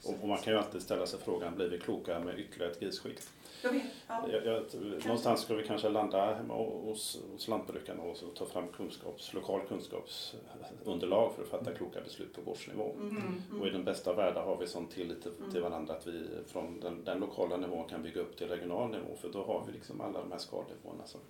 Och, 0.06 0.16
och 0.22 0.28
man 0.28 0.38
kan 0.38 0.54
ju 0.54 0.60
alltid 0.60 0.82
ställa 0.82 1.08
sig 1.08 1.20
frågan, 1.20 1.56
blir 1.56 1.70
vi 1.70 1.80
klokare 1.80 2.20
med 2.20 2.40
ytterligare 2.40 2.72
ett 2.72 2.82
GIS-skikt? 2.82 3.30
Jag 3.64 3.72
vet, 3.72 3.84
ja. 4.08 4.26
Jag, 4.32 4.46
jag, 4.46 4.64
någonstans 5.06 5.42
ska 5.42 5.56
vi 5.56 5.64
kanske 5.64 5.90
landa 5.90 6.34
hemma 6.34 6.54
hos, 6.54 7.20
hos 7.32 7.48
lantbrukarna 7.48 8.04
och 8.04 8.36
ta 8.36 8.46
fram 8.46 8.68
kunskaps, 8.68 9.34
lokal 9.34 9.62
kunskapsunderlag 9.68 11.34
för 11.36 11.44
att 11.44 11.50
fatta 11.50 11.74
kloka 11.74 12.02
beslut 12.02 12.34
på 12.34 12.42
gårdsnivå. 12.42 12.92
Mm, 13.00 13.18
mm, 13.18 13.62
Och 13.62 13.68
i 13.68 13.70
den 13.70 13.84
bästa 13.84 14.14
världen 14.14 14.44
har 14.44 14.58
vi 14.58 14.68
sån 14.68 14.88
tillit 14.88 15.22
till, 15.22 15.32
till 15.32 15.58
Mm. 15.60 15.72
varandra 15.72 15.94
att 15.94 16.08
vi 16.08 16.28
från 16.48 16.80
den, 16.80 17.04
den 17.04 17.20
lokala 17.20 17.58
nivån 17.58 17.88
kan 17.90 18.04
bygga 18.04 18.22
upp 18.22 18.38
till 18.38 18.48
regional 18.48 18.90
nivå 18.92 19.16
för 19.22 19.30
då 19.30 19.44
har 19.44 19.64
vi 19.68 19.74
liksom 19.74 20.02
alla 20.02 20.20
de 20.20 20.32
här 20.32 20.40
skadnivåerna 20.40 21.06
som, 21.06 21.22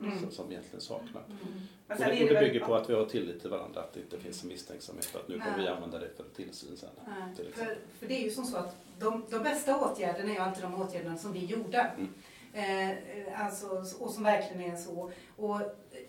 Mm. 0.00 0.30
som, 0.30 0.50
egentligen 0.50 0.80
saknar. 0.80 1.22
mm. 1.26 1.60
Och 1.88 1.96
det, 1.96 2.22
och 2.22 2.28
det 2.28 2.40
bygger 2.40 2.66
på 2.66 2.74
att 2.74 2.90
vi 2.90 2.94
har 2.94 3.04
tillit 3.04 3.40
till 3.40 3.50
varandra, 3.50 3.80
att 3.80 3.92
det 3.92 4.00
inte 4.00 4.18
finns 4.18 4.42
en 4.42 4.48
misstänksamhet 4.48 5.16
att 5.16 5.28
nu 5.28 5.40
kommer 5.40 5.58
vi 5.58 5.68
använda 5.68 5.98
det 5.98 6.08
för 6.16 6.24
tillsyn 6.36 6.76
sen. 6.76 6.88
Till 7.36 7.52
för, 7.54 7.76
för 7.98 8.06
det 8.06 8.14
är 8.14 8.24
ju 8.24 8.30
som 8.30 8.44
så 8.44 8.56
att 8.56 8.76
de, 8.98 9.24
de 9.30 9.42
bästa 9.42 9.80
åtgärderna 9.80 10.30
är 10.30 10.34
ju 10.34 10.40
alltid 10.40 10.64
de 10.64 10.74
åtgärderna 10.74 11.16
som 11.16 11.32
vi 11.32 11.44
gjorde. 11.44 11.90
Mm. 11.96 12.08
Eh, 12.52 13.44
alltså, 13.44 13.84
och 13.98 14.10
som 14.10 14.24
verkligen 14.24 14.72
är 14.72 14.76
så. 14.76 15.12
Och 15.36 15.60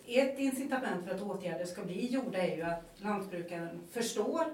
ett 0.06 0.40
incitament 0.40 1.06
för 1.06 1.16
att 1.16 1.22
åtgärder 1.22 1.66
ska 1.66 1.84
bli 1.84 2.08
gjorda 2.08 2.38
är 2.38 2.56
ju 2.56 2.62
att 2.62 2.84
lantbrukaren 2.96 3.82
förstår 3.92 4.46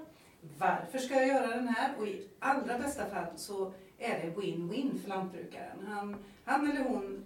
varför 0.58 0.98
ska 0.98 1.14
jag 1.14 1.28
göra 1.28 1.56
den 1.56 1.68
här 1.68 1.90
och 1.98 2.06
i 2.06 2.28
allra 2.38 2.78
bästa 2.78 3.10
fall 3.10 3.26
så 3.36 3.72
är 3.98 4.20
det 4.20 4.40
win-win 4.40 4.98
för 5.02 5.08
lantbrukaren. 5.08 5.86
Han, 5.86 6.16
han 6.44 6.70
eller 6.70 6.84
hon 6.84 7.24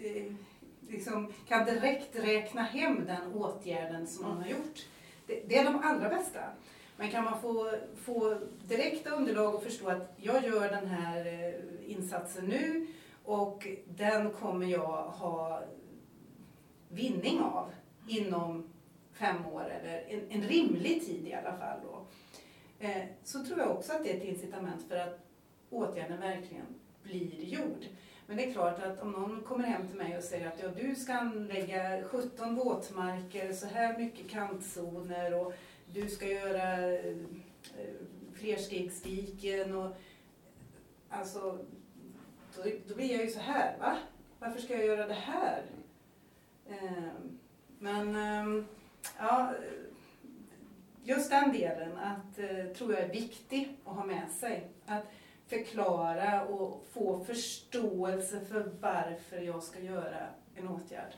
eh, 0.00 0.32
liksom 0.92 1.32
kan 1.48 1.64
direkt 1.64 2.16
räkna 2.16 2.62
hem 2.62 3.04
den 3.06 3.32
åtgärden 3.34 4.06
som 4.06 4.28
man 4.28 4.36
har 4.36 4.48
gjort. 4.48 4.86
Det, 5.26 5.42
det 5.48 5.58
är 5.58 5.64
de 5.64 5.80
allra 5.82 6.08
bästa. 6.08 6.40
Men 6.96 7.10
kan 7.10 7.24
man 7.24 7.40
få, 7.40 7.70
få 7.96 8.38
direkta 8.68 9.10
underlag 9.10 9.54
och 9.54 9.62
förstå 9.62 9.88
att 9.88 10.14
jag 10.16 10.44
gör 10.44 10.70
den 10.70 10.86
här 10.86 11.26
eh, 11.26 11.90
insatsen 11.90 12.44
nu 12.44 12.86
och 13.24 13.66
den 13.88 14.30
kommer 14.30 14.66
jag 14.66 15.02
ha 15.02 15.62
vinning 16.88 17.40
av 17.40 17.72
inom 18.08 18.68
fem 19.12 19.46
år 19.46 19.70
eller 19.70 20.04
en, 20.08 20.30
en 20.30 20.42
rimlig 20.42 21.06
tid 21.06 21.26
i 21.26 21.34
alla 21.34 21.56
fall. 21.56 21.80
Då. 21.82 22.06
Eh, 22.86 23.02
så 23.24 23.44
tror 23.44 23.58
jag 23.58 23.70
också 23.70 23.92
att 23.92 24.04
det 24.04 24.12
är 24.12 24.16
ett 24.16 24.24
incitament 24.24 24.88
för 24.88 24.96
att 24.96 25.18
åtgärden 25.70 26.20
verkligen 26.20 26.66
blir 27.02 27.44
gjord. 27.44 27.86
Men 28.32 28.38
det 28.38 28.50
är 28.50 28.52
klart 28.52 28.82
att 28.82 29.02
om 29.02 29.12
någon 29.12 29.40
kommer 29.40 29.64
hem 29.64 29.88
till 29.88 29.96
mig 29.96 30.16
och 30.16 30.24
säger 30.24 30.48
att 30.48 30.62
ja, 30.62 30.68
du 30.68 30.94
ska 30.94 31.12
anlägga 31.14 32.04
17 32.04 32.54
våtmarker, 32.54 33.52
så 33.52 33.66
här 33.66 33.98
mycket 33.98 34.30
kantzoner 34.30 35.34
och 35.34 35.54
du 35.92 36.08
ska 36.08 36.26
göra 36.26 36.92
eh, 36.92 37.16
flerstegsdiken 38.34 39.76
och 39.76 39.96
alltså 41.08 41.58
då, 42.56 42.62
då 42.88 42.94
blir 42.94 43.12
jag 43.12 43.24
ju 43.24 43.30
så 43.30 43.40
här, 43.40 43.78
va? 43.78 43.96
Varför 44.38 44.60
ska 44.60 44.74
jag 44.74 44.86
göra 44.86 45.06
det 45.06 45.14
här? 45.14 45.62
Eh, 46.68 47.12
men 47.78 48.16
eh, 48.16 48.64
ja, 49.18 49.52
just 51.04 51.30
den 51.30 51.52
delen 51.52 51.98
att, 51.98 52.38
eh, 52.38 52.66
tror 52.76 52.92
jag 52.92 53.02
är 53.02 53.12
viktig 53.12 53.76
att 53.84 53.96
ha 53.96 54.04
med 54.04 54.30
sig. 54.30 54.68
Att 54.86 55.04
förklara 55.58 56.46
och 56.46 56.84
få 56.90 57.24
förståelse 57.24 58.40
för 58.48 58.70
varför 58.80 59.36
jag 59.38 59.62
ska 59.62 59.80
göra 59.80 60.26
en 60.54 60.68
åtgärd. 60.68 61.12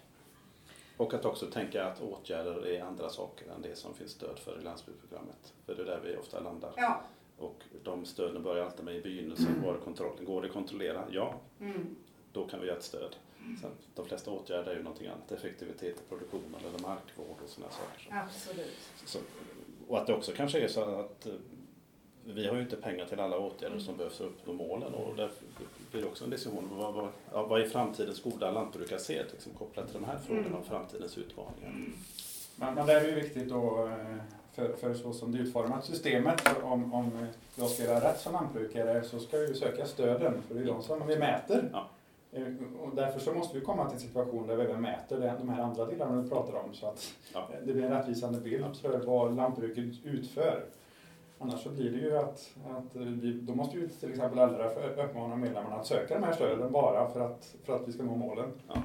Och 0.97 1.15
att 1.15 1.25
också 1.25 1.47
tänka 1.47 1.85
att 1.85 2.01
åtgärder 2.03 2.67
är 2.67 2.83
andra 2.83 3.09
saker 3.09 3.51
än 3.51 3.63
det 3.63 3.77
som 3.79 3.95
finns 3.95 4.11
stöd 4.11 4.39
för 4.39 4.61
i 4.61 4.65
landsbygdsprogrammet. 4.65 5.53
För 5.67 5.75
det 5.75 5.83
är 5.83 5.87
där 5.87 6.01
vi 6.05 6.17
ofta 6.17 6.41
landar. 6.41 6.73
Ja. 6.77 7.01
Och 7.39 7.63
de 7.83 8.05
stöden 8.05 8.43
börjar 8.43 8.65
alltid 8.65 8.85
med 8.85 8.97
i 8.97 9.03
begynnelsen, 9.03 9.63
var 9.65 9.75
är 9.75 9.79
kontrollen? 9.79 10.25
Går 10.25 10.41
det 10.43 10.47
att 10.47 10.53
kontrollera? 10.53 11.05
Ja, 11.11 11.35
Mm. 11.61 11.97
då 12.33 12.47
kan 12.47 12.61
vi 12.61 12.67
göra 12.67 12.77
ett 12.77 12.85
stöd. 12.85 13.17
Sen, 13.61 13.71
de 13.95 14.07
flesta 14.07 14.31
åtgärder 14.31 14.71
är 14.73 14.77
ju 14.77 14.83
någonting 14.83 15.07
annat, 15.07 15.33
effektivitet 15.33 15.97
i 15.97 16.09
produktionen 16.09 16.61
eller 16.69 16.79
markvård 16.79 17.37
och 17.45 17.49
sådana 17.49 17.73
saker. 17.73 18.09
Absolut. 18.25 18.79
Så, 19.05 19.19
och 19.89 19.99
att 19.99 20.07
det 20.07 20.15
också 20.15 20.33
kanske 20.33 20.61
är 20.61 20.69
så 20.69 20.81
att 20.81 21.27
eh, 21.27 21.33
vi 22.27 22.47
har 22.47 22.55
ju 22.57 22.63
inte 22.63 22.77
pengar 22.77 23.05
till 23.07 23.21
alla 23.21 23.39
åtgärder 23.39 23.79
som 23.79 23.97
behövs 23.97 24.17
för 24.17 24.25
att 24.25 24.31
uppnå 24.31 24.53
målen 24.53 24.95
och 24.95 25.17
därför 25.17 25.37
blir 25.93 26.03
det 26.03 26.09
också 26.09 26.25
en 26.25 26.31
diskussion 26.31 26.69
om 26.73 26.79
vad, 26.79 26.95
vad, 26.95 27.09
ja, 27.33 27.43
vad 27.47 27.61
är 27.61 27.67
framtidens 27.69 28.23
goda 28.23 28.51
lantbrukarsed 28.51 29.27
liksom, 29.33 29.53
kopplat 29.53 29.87
till 29.87 29.95
de 30.01 30.05
här 30.05 30.19
frågorna 30.27 30.57
om 30.57 30.65
framtidens 30.65 31.19
utmaningar. 31.19 31.75
Men, 32.57 32.75
men 32.75 32.87
där 32.87 32.97
är 32.97 33.01
det 33.01 33.09
ju 33.09 33.15
viktigt 33.15 33.53
att 33.53 33.89
eh, 33.89 34.17
för, 34.53 34.73
för 34.73 34.95
så 34.95 35.13
som 35.13 35.33
det 35.33 35.39
är 35.39 35.43
utformat 35.43 35.85
systemet, 35.85 36.43
om, 36.63 36.95
om 36.95 37.27
jag 37.57 37.69
ska 37.69 37.85
göra 37.85 38.09
rätt 38.09 38.21
som 38.21 38.33
lantbrukare 38.33 39.03
så 39.05 39.19
ska 39.19 39.37
jag 39.37 39.49
ju 39.49 39.55
söka 39.55 39.87
stöden, 39.87 40.43
för 40.49 40.55
det 40.55 40.61
är 40.61 40.65
de 40.65 40.83
som 40.83 41.07
vi 41.07 41.17
mäter. 41.19 41.71
Ja. 41.73 41.89
Eh, 42.33 42.43
Och 42.83 42.95
därför 42.95 43.21
så 43.21 43.33
måste 43.35 43.59
vi 43.59 43.65
komma 43.65 43.85
till 43.87 43.95
en 43.95 44.01
situation 44.01 44.47
där 44.47 44.57
vi 44.57 44.63
även 44.63 44.81
mäter 44.83 45.21
det- 45.21 45.35
de 45.39 45.49
här 45.49 45.63
andra 45.63 45.85
delarna 45.87 46.23
vi 46.23 46.29
pratar 46.29 46.53
om 46.55 46.75
så 46.75 46.87
att 46.87 47.13
Ja. 47.33 47.49
det 47.67 47.73
blir 47.73 47.85
en 47.85 47.91
rättvisande 47.93 48.41
bild 48.41 48.77
för 48.77 48.99
vad 48.99 49.37
lantbruket 49.37 49.85
utför. 50.05 50.65
Annars 51.39 51.63
så 51.63 51.71
blir 51.71 51.91
det 51.91 51.99
ju 51.99 52.17
att, 52.17 52.51
att 52.67 52.97
vi, 52.97 53.33
då 53.33 53.55
måste 53.55 53.77
ju 53.77 53.89
till 53.89 54.11
exempel 54.11 54.39
LRF 54.39 54.99
uppmana 54.99 55.37
medlemmarna 55.37 55.77
att 55.77 55.87
söka 55.87 56.15
de 56.15 56.25
här 56.25 56.33
stöden 56.33 56.73
bara 56.73 57.11
för 57.11 57.21
att, 57.21 57.55
för 57.65 57.77
att 57.77 57.89
vi 57.89 57.93
ska 57.93 58.03
nå 58.03 58.17
målen. 58.17 58.53
Ja. 58.69 58.83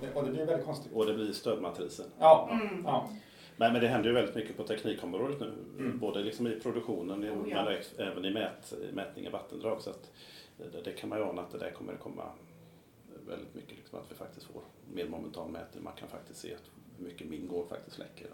Det, 0.00 0.14
och 0.14 0.24
det 0.24 0.30
blir 0.30 0.46
väldigt 0.46 0.66
konstigt. 0.66 0.92
Och 0.92 1.06
det 1.06 1.14
blir 1.14 1.32
stödmatrisen. 1.32 2.06
Ja, 2.18 2.48
Mm. 2.52 2.82
ja. 2.84 3.08
Men, 3.56 3.72
men 3.72 3.82
det 3.82 3.88
händer 3.88 4.08
ju 4.08 4.14
väldigt 4.14 4.34
mycket 4.34 4.56
på 4.56 4.62
teknikområdet 4.62 5.40
nu. 5.40 5.52
Mm. 5.78 5.98
Både 5.98 6.22
liksom 6.22 6.46
i 6.46 6.60
produktionen 6.60 7.24
Oh, 7.24 7.48
ja. 7.50 7.64
men 7.64 8.06
även 8.08 8.24
i 8.24 8.30
mät, 8.30 8.74
mätning 8.92 9.26
av 9.26 9.32
vattendrag. 9.32 9.80
Så 9.82 9.90
att 9.90 10.10
det, 10.56 10.80
det 10.84 10.92
kan 10.92 11.08
man 11.08 11.18
ju 11.18 11.24
ana 11.24 11.42
att 11.42 11.50
det 11.50 11.58
där 11.58 11.70
kommer 11.70 11.92
att 11.92 12.00
komma 12.00 12.24
väldigt 13.26 13.54
mycket. 13.54 13.76
Liksom, 13.76 13.98
att 13.98 14.10
vi 14.10 14.14
faktiskt 14.14 14.46
får 14.46 14.62
mer 14.92 15.08
momentan 15.08 15.50
mätning. 15.52 15.84
Man 15.84 15.92
kan 15.92 16.08
faktiskt 16.08 16.40
se 16.40 16.48
hur 16.98 17.04
mycket 17.04 17.28
min 17.28 17.48
gård 17.48 17.68
faktiskt 17.68 17.98
läcker. 17.98 18.26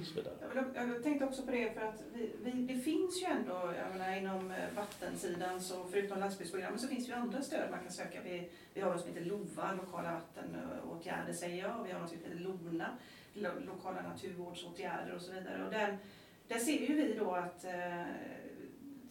Och 0.00 0.06
så 0.06 0.14
vidare. 0.14 0.34
Jag, 0.54 0.62
vill- 0.62 0.92
jag 0.94 1.02
tänkte 1.02 1.24
också 1.24 1.42
på 1.42 1.50
det 1.50 1.74
för 1.74 1.80
att 1.80 2.02
vi, 2.14 2.30
vi, 2.44 2.50
det 2.50 2.80
finns 2.80 3.22
ju 3.22 3.26
ändå, 3.26 3.72
jag 3.78 3.98
menar, 3.98 4.16
inom 4.16 4.50
eh, 4.50 4.56
vattensidan 4.76 5.60
så 5.60 5.84
förutom 5.90 6.18
landsbygdsprogrammet 6.18 6.80
så 6.80 6.88
finns 6.88 7.06
det 7.06 7.12
ju 7.12 7.18
andra 7.18 7.42
stöd 7.42 7.70
man 7.70 7.80
kan 7.80 7.92
söka. 7.92 8.20
Vi, 8.24 8.48
vi 8.74 8.80
har 8.80 8.90
något 8.92 9.00
som 9.00 9.08
heter 9.14 9.24
LOVA, 9.24 9.72
lokala 9.72 10.12
vattenåtgärder 10.12 11.32
säger 11.32 11.62
jag, 11.68 11.80
och 11.80 11.86
vi 11.86 11.92
har 11.92 12.00
något 12.00 12.08
som 12.10 12.18
heter 12.18 12.34
LONA, 12.38 12.88
lo, 13.34 13.50
lokala 13.66 14.02
naturvårdsåtgärder 14.02 15.14
och 15.14 15.22
så 15.22 15.32
vidare. 15.32 15.64
Och 15.64 15.70
där, 15.70 15.98
där 16.48 16.58
ser 16.58 16.80
ju 16.88 16.94
vi 16.94 17.14
då 17.18 17.30
att 17.34 17.64
eh, 17.64 18.04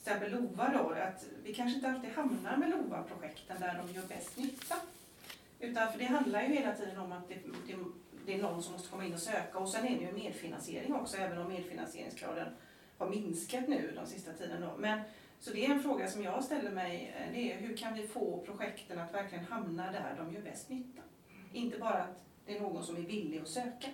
till 0.04 0.12
exempel 0.14 0.32
LOVA 0.32 0.72
då, 0.74 0.90
att 0.90 1.26
vi 1.44 1.54
kanske 1.54 1.76
inte 1.76 1.90
alltid 1.90 2.10
hamnar 2.12 2.58
med 2.58 2.70
LOVA-projekten 2.70 3.58
där 3.60 3.82
de 3.88 3.94
gör 3.94 4.08
bäst 4.08 4.38
nytta. 4.38 4.76
Utan 5.60 5.92
för 5.92 6.00
det 6.00 6.06
handlar 6.06 6.42
ju 6.42 6.48
hela 6.48 6.76
tiden 6.76 6.98
om 7.00 7.12
att 7.12 7.28
det, 7.30 7.36
det, 7.68 7.76
det 8.26 8.34
är 8.34 8.42
någon 8.42 8.64
som 8.64 8.74
måste 8.74 8.90
komma 8.90 9.06
in 9.06 9.14
och 9.14 9.20
söka 9.20 9.60
och 9.60 9.70
sen 9.70 9.86
är 9.86 10.00
det 10.00 10.06
ju 10.06 10.12
medfinansiering 10.12 10.94
också 10.94 11.18
även 11.18 11.38
om 11.38 11.48
medfinansieringsgraden 11.48 12.48
har 12.98 13.10
minskat 13.10 13.68
nu 13.68 13.92
de 13.96 14.06
sista 14.06 14.34
tiden. 14.34 14.62
Då. 14.62 14.74
Men, 14.78 15.00
så 15.40 15.54
det 15.54 15.66
är 15.66 15.70
en 15.70 15.84
fråga 15.84 16.08
som 16.08 16.24
jag 16.24 16.44
ställer 16.44 16.72
mig, 16.72 17.16
eh, 17.18 17.34
det 17.34 17.52
är 17.52 17.58
hur 17.58 17.78
kan 17.78 17.94
vi 17.94 18.08
få 18.08 18.44
projekten 18.46 19.00
att 19.00 19.14
verkligen 19.14 19.46
hamna 19.46 19.92
där 19.92 20.16
de 20.18 20.34
gör 20.34 20.42
bäst 20.42 20.70
nytta? 20.70 21.02
Inte 21.54 21.78
bara 21.78 22.04
att 22.04 22.24
det 22.46 22.58
är 22.58 22.62
någon 22.62 22.84
som 22.84 22.98
är 22.98 23.02
villig 23.02 23.40
att 23.40 23.48
söka. 23.48 23.88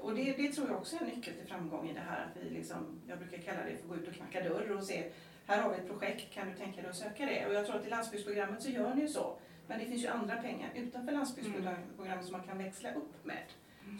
Och 0.00 0.14
det, 0.14 0.32
det 0.32 0.52
tror 0.52 0.68
jag 0.68 0.76
också 0.76 0.96
är 0.96 1.00
en 1.00 1.06
nyckel 1.06 1.34
till 1.34 1.46
framgång 1.46 1.90
i 1.90 1.92
det 1.92 2.00
här 2.00 2.24
att 2.24 2.42
vi 2.44 2.50
liksom, 2.50 3.00
jag 3.08 3.18
brukar 3.18 3.38
kalla 3.38 3.64
det 3.64 3.76
för 3.76 3.82
att 3.82 3.88
gå 3.88 3.96
ut 3.96 4.08
och 4.08 4.14
knacka 4.14 4.48
dörr 4.48 4.76
och 4.76 4.84
se, 4.84 5.10
här 5.46 5.62
har 5.62 5.70
vi 5.70 5.76
ett 5.76 5.88
projekt, 5.88 6.34
kan 6.34 6.50
du 6.50 6.56
tänka 6.56 6.80
dig 6.80 6.90
att 6.90 6.96
söka 6.96 7.26
det? 7.26 7.46
Och 7.46 7.54
jag 7.54 7.66
tror 7.66 7.76
att 7.76 7.86
i 7.86 7.90
landsbygdsprogrammet 7.90 8.62
så 8.62 8.70
gör 8.70 8.94
ni 8.94 9.00
ju 9.00 9.08
så. 9.08 9.38
Men 9.66 9.78
det 9.78 9.84
finns 9.86 10.04
ju 10.04 10.08
andra 10.08 10.36
pengar 10.36 10.70
utanför 10.74 11.12
landsbygdsprogrammet 11.12 12.24
som 12.24 12.32
man 12.32 12.46
kan 12.46 12.58
växla 12.58 12.94
upp 12.94 13.24
med. 13.24 13.42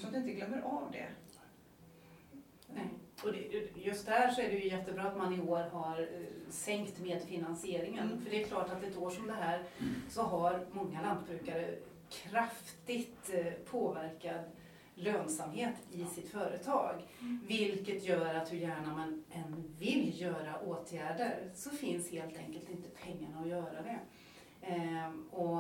Så 0.00 0.06
att 0.06 0.12
du 0.12 0.18
inte 0.18 0.32
glömmer 0.32 0.60
av 0.60 0.88
det. 0.92 1.08
Nej. 2.74 2.88
Och 3.24 3.32
det, 3.32 3.68
just 3.74 4.06
där 4.06 4.30
så 4.30 4.40
är 4.40 4.48
det 4.48 4.56
ju 4.56 4.68
jättebra 4.68 5.02
att 5.02 5.16
man 5.16 5.34
i 5.34 5.40
år 5.40 5.60
har 5.72 6.00
eh, 6.00 6.50
sänkt 6.50 7.00
medfinansieringen. 7.00 8.06
Mm. 8.06 8.22
För 8.22 8.30
det 8.30 8.42
är 8.42 8.46
klart 8.46 8.70
att 8.70 8.82
ett 8.82 8.96
år 8.96 9.10
som 9.10 9.26
det 9.26 9.32
här 9.32 9.62
så 10.08 10.22
har 10.22 10.66
många 10.72 11.02
lantbrukare 11.02 11.74
kraftigt 12.10 13.30
eh, 13.34 13.52
påverkad 13.70 14.40
lönsamhet 14.94 15.74
i 15.92 16.04
sitt 16.04 16.28
företag. 16.28 17.02
Vilket 17.46 18.04
gör 18.04 18.34
att 18.34 18.52
hur 18.52 18.58
gärna 18.58 18.96
man 18.96 19.24
än 19.32 19.74
vill 19.78 20.20
göra 20.20 20.60
åtgärder 20.60 21.50
så 21.54 21.70
finns 21.70 22.10
helt 22.10 22.38
enkelt 22.38 22.70
inte 22.70 22.88
pengarna 22.88 23.40
att 23.40 23.48
göra 23.48 23.82
det. 23.82 23.98
Ehm, 24.66 25.28
och 25.30 25.58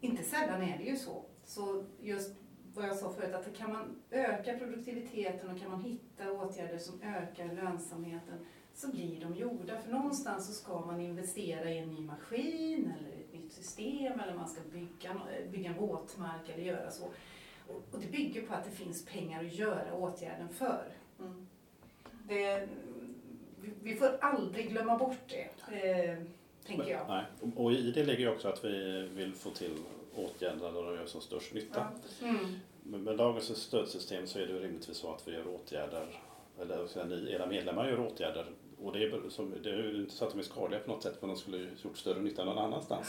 inte 0.00 0.22
sällan 0.22 0.62
är 0.62 0.78
det 0.78 0.84
ju 0.84 0.96
så. 0.96 1.24
Så 1.44 1.84
just 2.00 2.34
vad 2.74 2.84
jag 2.86 2.96
sa 2.96 3.12
förut, 3.12 3.34
att 3.34 3.56
kan 3.56 3.72
man 3.72 4.02
öka 4.10 4.58
produktiviteten 4.58 5.50
och 5.50 5.60
kan 5.60 5.70
man 5.70 5.80
hitta 5.80 6.32
åtgärder 6.32 6.78
som 6.78 7.02
ökar 7.02 7.54
lönsamheten 7.54 8.46
så 8.74 8.90
blir 8.90 9.20
de 9.20 9.34
gjorda. 9.34 9.80
För 9.80 9.92
någonstans 9.92 10.46
så 10.46 10.52
ska 10.52 10.80
man 10.80 11.00
investera 11.00 11.70
i 11.70 11.78
en 11.78 11.94
ny 11.94 12.00
maskin 12.00 12.92
eller 12.98 13.10
ett 13.20 13.32
nytt 13.32 13.52
system 13.52 14.20
eller 14.20 14.34
man 14.34 14.48
ska 14.48 14.60
bygga, 14.72 15.20
bygga 15.50 15.70
en 15.70 15.76
våtmark 15.76 16.48
eller 16.48 16.64
göra 16.64 16.90
så. 16.90 17.04
Och, 17.68 18.00
det 18.00 18.06
bygger 18.12 18.42
på 18.46 18.54
att 18.54 18.64
det 18.64 18.70
finns 18.70 19.04
pengar 19.04 19.44
att 19.44 19.54
göra 19.54 19.94
åtgärden 19.94 20.48
för. 20.48 20.84
Mm. 21.20 21.46
Det, 22.28 22.68
vi- 23.82 23.94
får 23.96 24.18
aldrig 24.20 24.68
glömma 24.70 24.98
bort 24.98 25.34
det, 25.68 26.24
tänker 26.76 26.92
jag. 26.92 27.08
Nej. 27.08 27.24
Och- 27.56 27.72
i 27.72 27.90
det 27.90 28.04
ligger 28.04 28.32
också 28.32 28.48
att 28.48 28.64
vi 28.64 29.08
vill 29.14 29.32
få 29.34 29.50
till 29.50 29.72
åtgärder 30.14 30.72
där 30.72 30.82
de 30.82 30.94
gör 30.94 31.06
som 31.06 31.20
störst 31.20 31.54
nytta. 31.54 31.86
Ja. 32.20 32.26
Mm. 32.28 32.46
Men 32.82 33.02
med 33.02 33.16
dagens 33.16 33.56
stödsystem 33.62 34.26
så 34.26 34.38
är 34.38 34.46
det 34.46 34.58
rimligtvis 34.58 34.96
så 34.96 35.14
att 35.14 35.28
vi 35.28 35.32
gör 35.32 35.48
åtgärder, 35.48 36.06
eller 36.60 37.04
ni, 37.04 37.32
era 37.32 37.46
medlemmar 37.46 37.88
gör 37.88 38.00
åtgärder. 38.00 38.46
Och 38.82 38.92
det 38.92 39.04
är, 39.04 39.28
som, 39.28 39.54
det 39.62 39.70
är 39.70 39.76
ju 39.76 39.96
inte 40.00 40.14
så 40.14 40.24
att 40.24 40.30
de 40.30 40.38
är 40.38 40.42
skadliga 40.42 40.80
på 40.80 40.90
något 40.90 41.02
sätt, 41.02 41.16
men 41.20 41.28
de 41.30 41.36
skulle 41.36 41.66
gjort 41.82 41.98
större 41.98 42.20
nytta 42.20 42.44
någon 42.44 42.58
annanstans. 42.58 43.08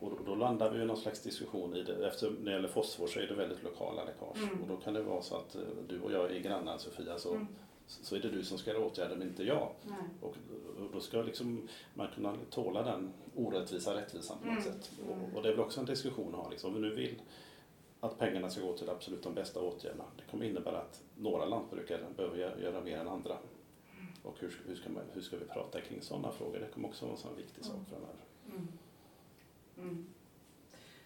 Och 0.00 0.10
då, 0.10 0.16
då 0.26 0.34
landar 0.34 0.70
vi 0.70 0.82
i 0.82 0.84
någon 0.84 0.96
slags 0.96 1.22
diskussion 1.22 1.76
i 1.76 1.82
det. 1.82 2.06
Efter, 2.06 2.30
när 2.30 2.44
det 2.44 2.50
gäller 2.52 2.68
fosfor 2.68 3.06
så 3.06 3.20
är 3.20 3.26
det 3.26 3.34
väldigt 3.34 3.62
lokala 3.62 4.04
läckage. 4.04 4.36
Mm. 4.42 4.62
Och 4.62 4.68
då 4.68 4.76
kan 4.76 4.94
det 4.94 5.02
vara 5.02 5.22
så 5.22 5.36
att 5.36 5.54
eh, 5.54 5.60
du 5.88 6.00
och 6.00 6.12
jag 6.12 6.36
är 6.36 6.40
grannar 6.40 6.78
Sofia, 6.78 7.18
så, 7.18 7.30
Mm. 7.30 7.46
Så 7.86 8.16
är 8.16 8.20
det 8.20 8.30
du 8.30 8.44
som 8.44 8.58
ska 8.58 8.70
göra 8.70 9.08
men 9.08 9.22
inte 9.22 9.42
jag. 9.44 9.70
Nej. 9.82 9.96
Och 10.20 10.34
då 10.92 11.00
ska 11.00 11.22
liksom 11.22 11.68
man 11.94 12.08
kunna 12.14 12.36
tåla 12.50 12.82
den 12.82 13.12
orättvisa 13.36 13.94
rättvisan 13.94 14.38
på 14.38 14.44
något 14.46 14.52
Mm. 14.66 14.72
sätt. 14.72 14.90
Och, 15.08 15.36
och 15.36 15.42
det 15.42 15.48
är 15.48 15.52
väl 15.52 15.60
också 15.60 15.80
en 15.80 15.86
diskussion 15.86 16.34
att 16.34 16.40
ha. 16.40 16.50
Liksom. 16.50 16.74
Om 16.74 16.82
vi 16.82 16.88
nu 16.88 16.94
vill 16.94 17.22
att 18.00 18.18
pengarna 18.18 18.50
ska 18.50 18.60
gå 18.60 18.72
till 18.76 18.90
absolut 18.90 19.22
de 19.22 19.34
bästa 19.34 19.60
åtgärderna. 19.60 20.04
Det 20.16 20.22
kommer 20.30 20.44
innebära 20.44 20.78
att 20.78 21.02
några 21.16 21.44
lantbrukare 21.44 22.00
behöver 22.16 22.36
gö- 22.36 22.62
göra 22.62 22.80
mer 22.80 22.98
än 22.98 23.08
andra. 23.08 23.38
Och 24.22 24.36
hur, 24.40 24.50
ska- 24.50 24.62
hur, 24.68 24.74
ska, 24.76 24.90
man, 24.90 25.02
hur 25.12 25.20
ska 25.20 25.36
vi 25.36 25.44
prata 25.44 25.80
kring 25.80 26.02
sådana 26.02 26.32
frågor? 26.32 26.58
Det 26.58 26.66
kommer 26.74 26.88
också 26.88 27.04
vara 27.04 27.14
en 27.16 27.20
sån 27.20 27.36
viktig 27.36 27.64
sak 27.64 27.76
framöver. 27.90 28.14
Mm. 28.50 28.68
Mm. 29.78 30.06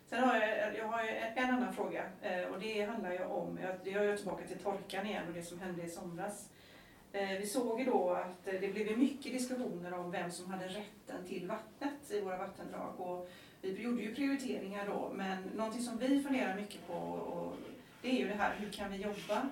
Sen 0.07 0.25
har 0.25 0.37
jag, 0.37 0.77
jag 0.77 0.89
har 0.89 1.05
en 1.37 1.51
annan 1.55 1.73
fråga 1.75 2.05
eh, 2.23 2.45
och 2.45 2.61
det 2.61 2.83
handlar 2.83 3.13
ju 3.13 3.25
om, 3.25 3.59
jag- 3.63 3.93
gör 3.93 4.17
tillbaka 4.17 4.47
till 4.47 4.59
torkan 4.59 5.07
igen 5.07 5.29
och 5.29 5.35
det 5.35 5.43
som 5.43 5.61
hände 5.61 5.83
i 5.83 5.89
somras. 5.89 6.51
Eh, 7.13 7.39
vi 7.39 7.47
såg 7.47 7.81
ju 7.81 7.87
då 7.87 8.11
att 8.11 8.45
det 8.45 8.73
blev 8.73 8.99
mycket 8.99 9.33
diskussioner 9.33 9.95
om 9.95 10.11
vem 10.11 10.31
som 10.31 10.51
hade 10.51 10.67
rätten 10.67 11.27
till 11.29 11.47
vattnet 11.47 12.11
i 12.11 12.21
våra 12.21 12.39
vattendrag 12.39 13.01
och 13.01 13.31
vi 13.61 13.83
gjorde 13.83 14.03
ju 14.03 14.15
prioriteringar 14.15 14.87
då 14.87 15.13
men 15.15 15.43
någonting 15.43 15.83
som 15.83 15.99
vi 15.99 16.23
funderar 16.23 16.57
mycket 16.57 16.87
på 16.87 16.95
och 16.95 17.57
det 18.03 18.09
är 18.09 18.19
ju 18.19 18.29
det 18.29 18.35
här 18.35 18.55
hur 18.59 18.71
kan 18.71 18.93
vi 18.93 18.97
jobba 18.97 19.49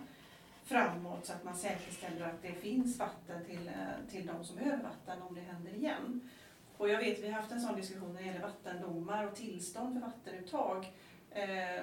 framåt 0.65 1.27
så 1.27 1.33
att 1.33 1.45
man 1.45 1.57
säkerställer 1.57 2.27
att 2.27 2.43
det 2.43 2.53
finns 2.53 2.99
vatten 2.99 3.45
till, 3.45 3.69
eh, 3.69 4.11
till 4.11 4.27
de 4.27 4.45
som 4.45 4.57
behöver 4.57 4.83
vatten 4.83 5.23
om 5.23 5.35
det 5.35 5.41
händer 5.41 5.75
igen. 5.75 6.31
Och 6.77 6.89
jag 6.89 6.99
vet, 6.99 7.23
vi 7.23 7.29
har 7.29 7.41
haft 7.41 7.53
en 7.53 7.61
sån 7.61 7.77
diskussion 7.77 8.15
när 8.15 8.21
det 8.21 8.27
gäller 8.27 8.41
vattendomar 8.41 9.27
och 9.27 9.35
tillstånd 9.35 9.95
för 9.95 10.01
vattenuttag. 10.01 10.93
Eh, 11.31 11.83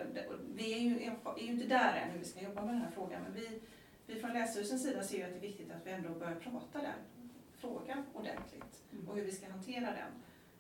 vi 0.56 0.74
är 0.74 0.80
ju, 0.80 1.04
är 1.38 1.44
ju 1.44 1.52
inte 1.52 1.68
där 1.68 1.96
än 1.96 2.10
hur 2.10 2.20
vi 2.20 2.26
ska 2.26 2.42
jobba 2.42 2.62
med 2.62 2.74
den 2.74 2.82
här 2.82 2.92
frågan, 2.92 3.22
men 3.24 3.34
vi, 3.34 3.60
vi 4.08 4.20
från 4.22 4.34
Länsstyrelsens 4.34 4.84
sida 4.84 5.04
ser 5.04 5.18
ju 5.18 5.24
att 5.24 5.30
det 5.30 5.38
är 5.38 5.42
viktigt 5.42 5.72
att 5.72 5.86
vi 5.88 5.92
ändå 5.92 6.10
börjar 6.10 6.36
prata 6.36 6.82
den 6.82 7.00
frågan 7.58 8.06
ordentligt 8.14 8.84
och 9.08 9.16
hur 9.16 9.24
vi 9.26 9.32
ska 9.32 9.50
hantera 9.52 9.86
den. 9.86 10.12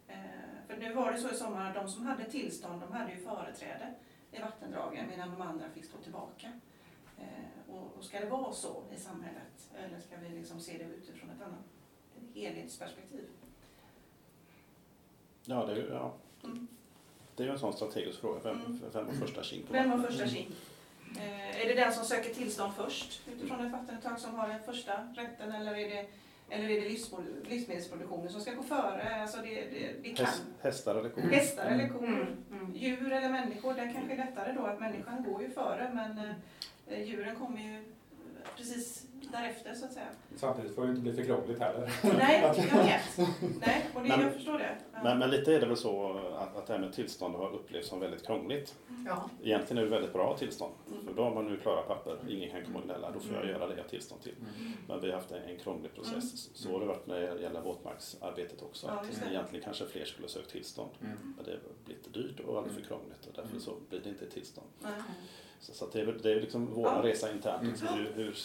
Eh, 0.07 0.67
för 0.67 0.77
nu 0.77 0.93
var 0.93 1.11
det 1.11 1.17
så 1.17 1.29
i 1.31 1.35
sommar 1.35 1.69
att 1.69 1.75
de 1.75 1.87
som 1.89 2.05
hade 2.05 2.29
tillstånd, 2.29 2.81
de 2.81 2.91
hade 2.91 3.11
ju 3.11 3.17
företräde 3.17 3.93
i 4.31 4.39
vattendragen 4.41 5.07
medan 5.09 5.31
de 5.31 5.41
andra 5.41 5.69
fick 5.69 5.85
stå 5.85 5.97
tillbaka. 5.97 6.51
Eh, 7.19 7.73
och, 7.75 8.03
ska 8.03 8.19
det 8.19 8.29
vara 8.29 8.53
så 8.53 8.83
i 8.95 8.99
samhället 8.99 9.71
eller 9.77 9.99
ska 9.99 10.17
vi 10.17 10.29
liksom 10.29 10.59
se 10.59 10.77
det 10.77 10.83
utifrån 10.83 11.29
ett 11.29 11.41
annat 11.41 11.65
helhetsperspektiv? 12.33 13.27
Ja, 15.45 15.65
det 15.65 15.71
är 15.71 15.75
ju 15.75 15.87
ja. 15.89 16.13
Mm. 16.43 16.67
det 17.35 17.43
är 17.43 17.47
ju 17.47 17.53
en 17.53 17.59
sån 17.59 17.73
strategisk 17.73 18.19
fråga. 18.19 18.39
Vem, 18.43 18.59
Mm. 18.61 18.79
vem 18.93 19.05
var 19.05 19.13
första 19.13 19.43
tjing 19.43 19.63
på 19.65 19.73
Vem 19.73 19.89
var 19.89 19.97
vattnet? 19.97 20.17
första 20.17 20.35
tjing? 20.35 20.51
Eh, 21.17 21.61
är 21.61 21.67
det 21.67 21.73
den 21.73 21.93
som 21.93 22.05
söker 22.05 22.33
tillstånd 22.33 22.73
först 22.77 23.21
utifrån 23.35 23.65
ett 23.65 23.71
vattenuttag 23.71 24.19
som 24.19 24.35
har 24.35 24.47
den 24.47 24.59
första 24.63 24.91
rätten 25.15 25.51
eller 25.51 25.71
är 25.75 25.89
det, 25.89 26.05
eller 26.49 26.69
är 26.69 26.81
det 26.81 26.89
livsmedelsproduktionen 27.49 28.29
som 28.29 28.41
ska 28.41 28.53
gå 28.53 28.63
före? 28.63 29.21
Alltså 29.21 29.37
det, 29.37 29.55
det, 29.55 29.93
det 30.03 30.09
kan. 30.09 30.25
Häst, 30.25 30.43
hästar 30.61 30.95
eller 30.95 31.09
kor? 31.09 31.21
Hästar 31.21 31.65
eller 31.65 31.87
kor, 31.89 32.03
Mm. 32.07 32.27
Mm. 32.51 32.75
djur 32.75 33.11
eller 33.11 33.29
människor. 33.29 33.73
Där 33.73 33.83
kanske 33.93 34.15
det 34.15 34.21
är 34.21 34.25
lättare 34.25 34.51
då 34.53 34.65
att 34.65 34.79
människan 34.79 35.23
går 35.23 35.41
ju 35.41 35.49
före 35.49 35.91
men 35.93 36.19
eh, 36.87 37.03
djuren 37.03 37.35
kommer 37.35 37.61
ju 37.61 37.83
precis 38.57 39.07
därefter 39.31 39.73
så 39.73 39.85
att 39.85 39.93
säga. 39.93 40.07
Samtidigt 40.35 40.75
får 40.75 40.83
det 40.83 40.89
inte 40.89 41.01
bli 41.01 41.13
för 41.13 41.23
krångligt 41.23 41.59
heller. 41.59 41.91
Nej, 42.03 42.41
jag 42.71 42.83
vet. 42.83 43.17
Nej, 43.59 43.89
och 43.93 44.01
det, 44.03 44.09
Men- 44.09 44.21
jag 44.21 44.33
förstår 44.33 44.59
det. 44.59 44.77
Ja. 44.93 44.99
Men, 45.03 45.19
men 45.19 45.29
lite 45.29 45.53
är 45.53 45.59
det 45.59 45.65
väl 45.65 45.77
så 45.77 46.17
att, 46.37 46.55
att 46.57 46.67
det 46.67 46.73
här 46.73 46.79
med 46.79 46.93
tillstånd 46.93 47.35
har 47.35 47.49
upplevts 47.49 47.89
som 47.89 47.99
väldigt 47.99 48.25
krångligt. 48.25 48.75
Ja. 49.05 49.29
Egentligen 49.43 49.77
är 49.77 49.83
det 49.83 49.89
väldigt 49.91 50.13
bra 50.13 50.37
tillstånd. 50.37 50.73
Mm. 50.91 51.05
För 51.05 51.13
då 51.13 51.23
har 51.23 51.35
man 51.35 51.45
nu 51.45 51.57
klara 51.57 51.81
papper, 51.81 52.17
ingen 52.29 52.51
kan 52.51 52.65
komma 52.65 52.79
och 52.79 52.85
gnälla, 52.85 53.11
då 53.11 53.19
får 53.19 53.35
jag 53.35 53.45
göra 53.45 53.67
det 53.67 53.75
jag 53.75 53.83
har 53.83 53.89
tillstånd 53.89 54.21
till. 54.21 54.35
Mm. 54.39 54.71
Men 54.87 55.01
vi 55.01 55.07
har 55.07 55.15
haft 55.15 55.31
en, 55.31 55.43
en 55.43 55.57
krånglig 55.59 55.95
process. 55.95 56.49
Så 56.53 56.71
har 56.71 56.79
det 56.79 56.85
varit 56.85 57.07
när 57.07 57.21
det 57.21 57.41
gäller 57.41 57.61
våtmarksarbetet 57.61 58.61
också. 58.61 58.87
Ja, 58.87 58.93
att 58.93 59.31
egentligen 59.31 59.63
kanske 59.63 59.85
fler 59.85 60.05
skulle 60.05 60.27
sökt 60.27 60.49
tillstånd. 60.51 60.91
Mm. 61.01 61.33
Men 61.37 61.45
det 61.45 61.59
blir 61.85 61.95
lite 61.95 62.09
dyrt 62.09 62.39
och 62.39 62.57
alldeles 62.57 62.77
för 62.77 62.85
krångligt 62.85 63.25
och 63.25 63.33
därför 63.35 63.59
så 63.59 63.75
blir 63.89 63.99
det 63.99 64.09
inte 64.09 64.29
tillstånd. 64.29 64.67
Så, 65.63 65.73
så 65.73 65.85
det 65.93 65.99
är, 66.01 66.05
det 66.23 66.31
är 66.31 66.41
liksom 66.41 66.67
vår 66.73 66.85
Ja. 66.85 66.99
resa 67.03 67.31
internt. 67.31 67.61
Mm. 67.61 67.71
Liksom, 67.71 67.87
hur, 67.87 68.11
hur, 68.15 68.37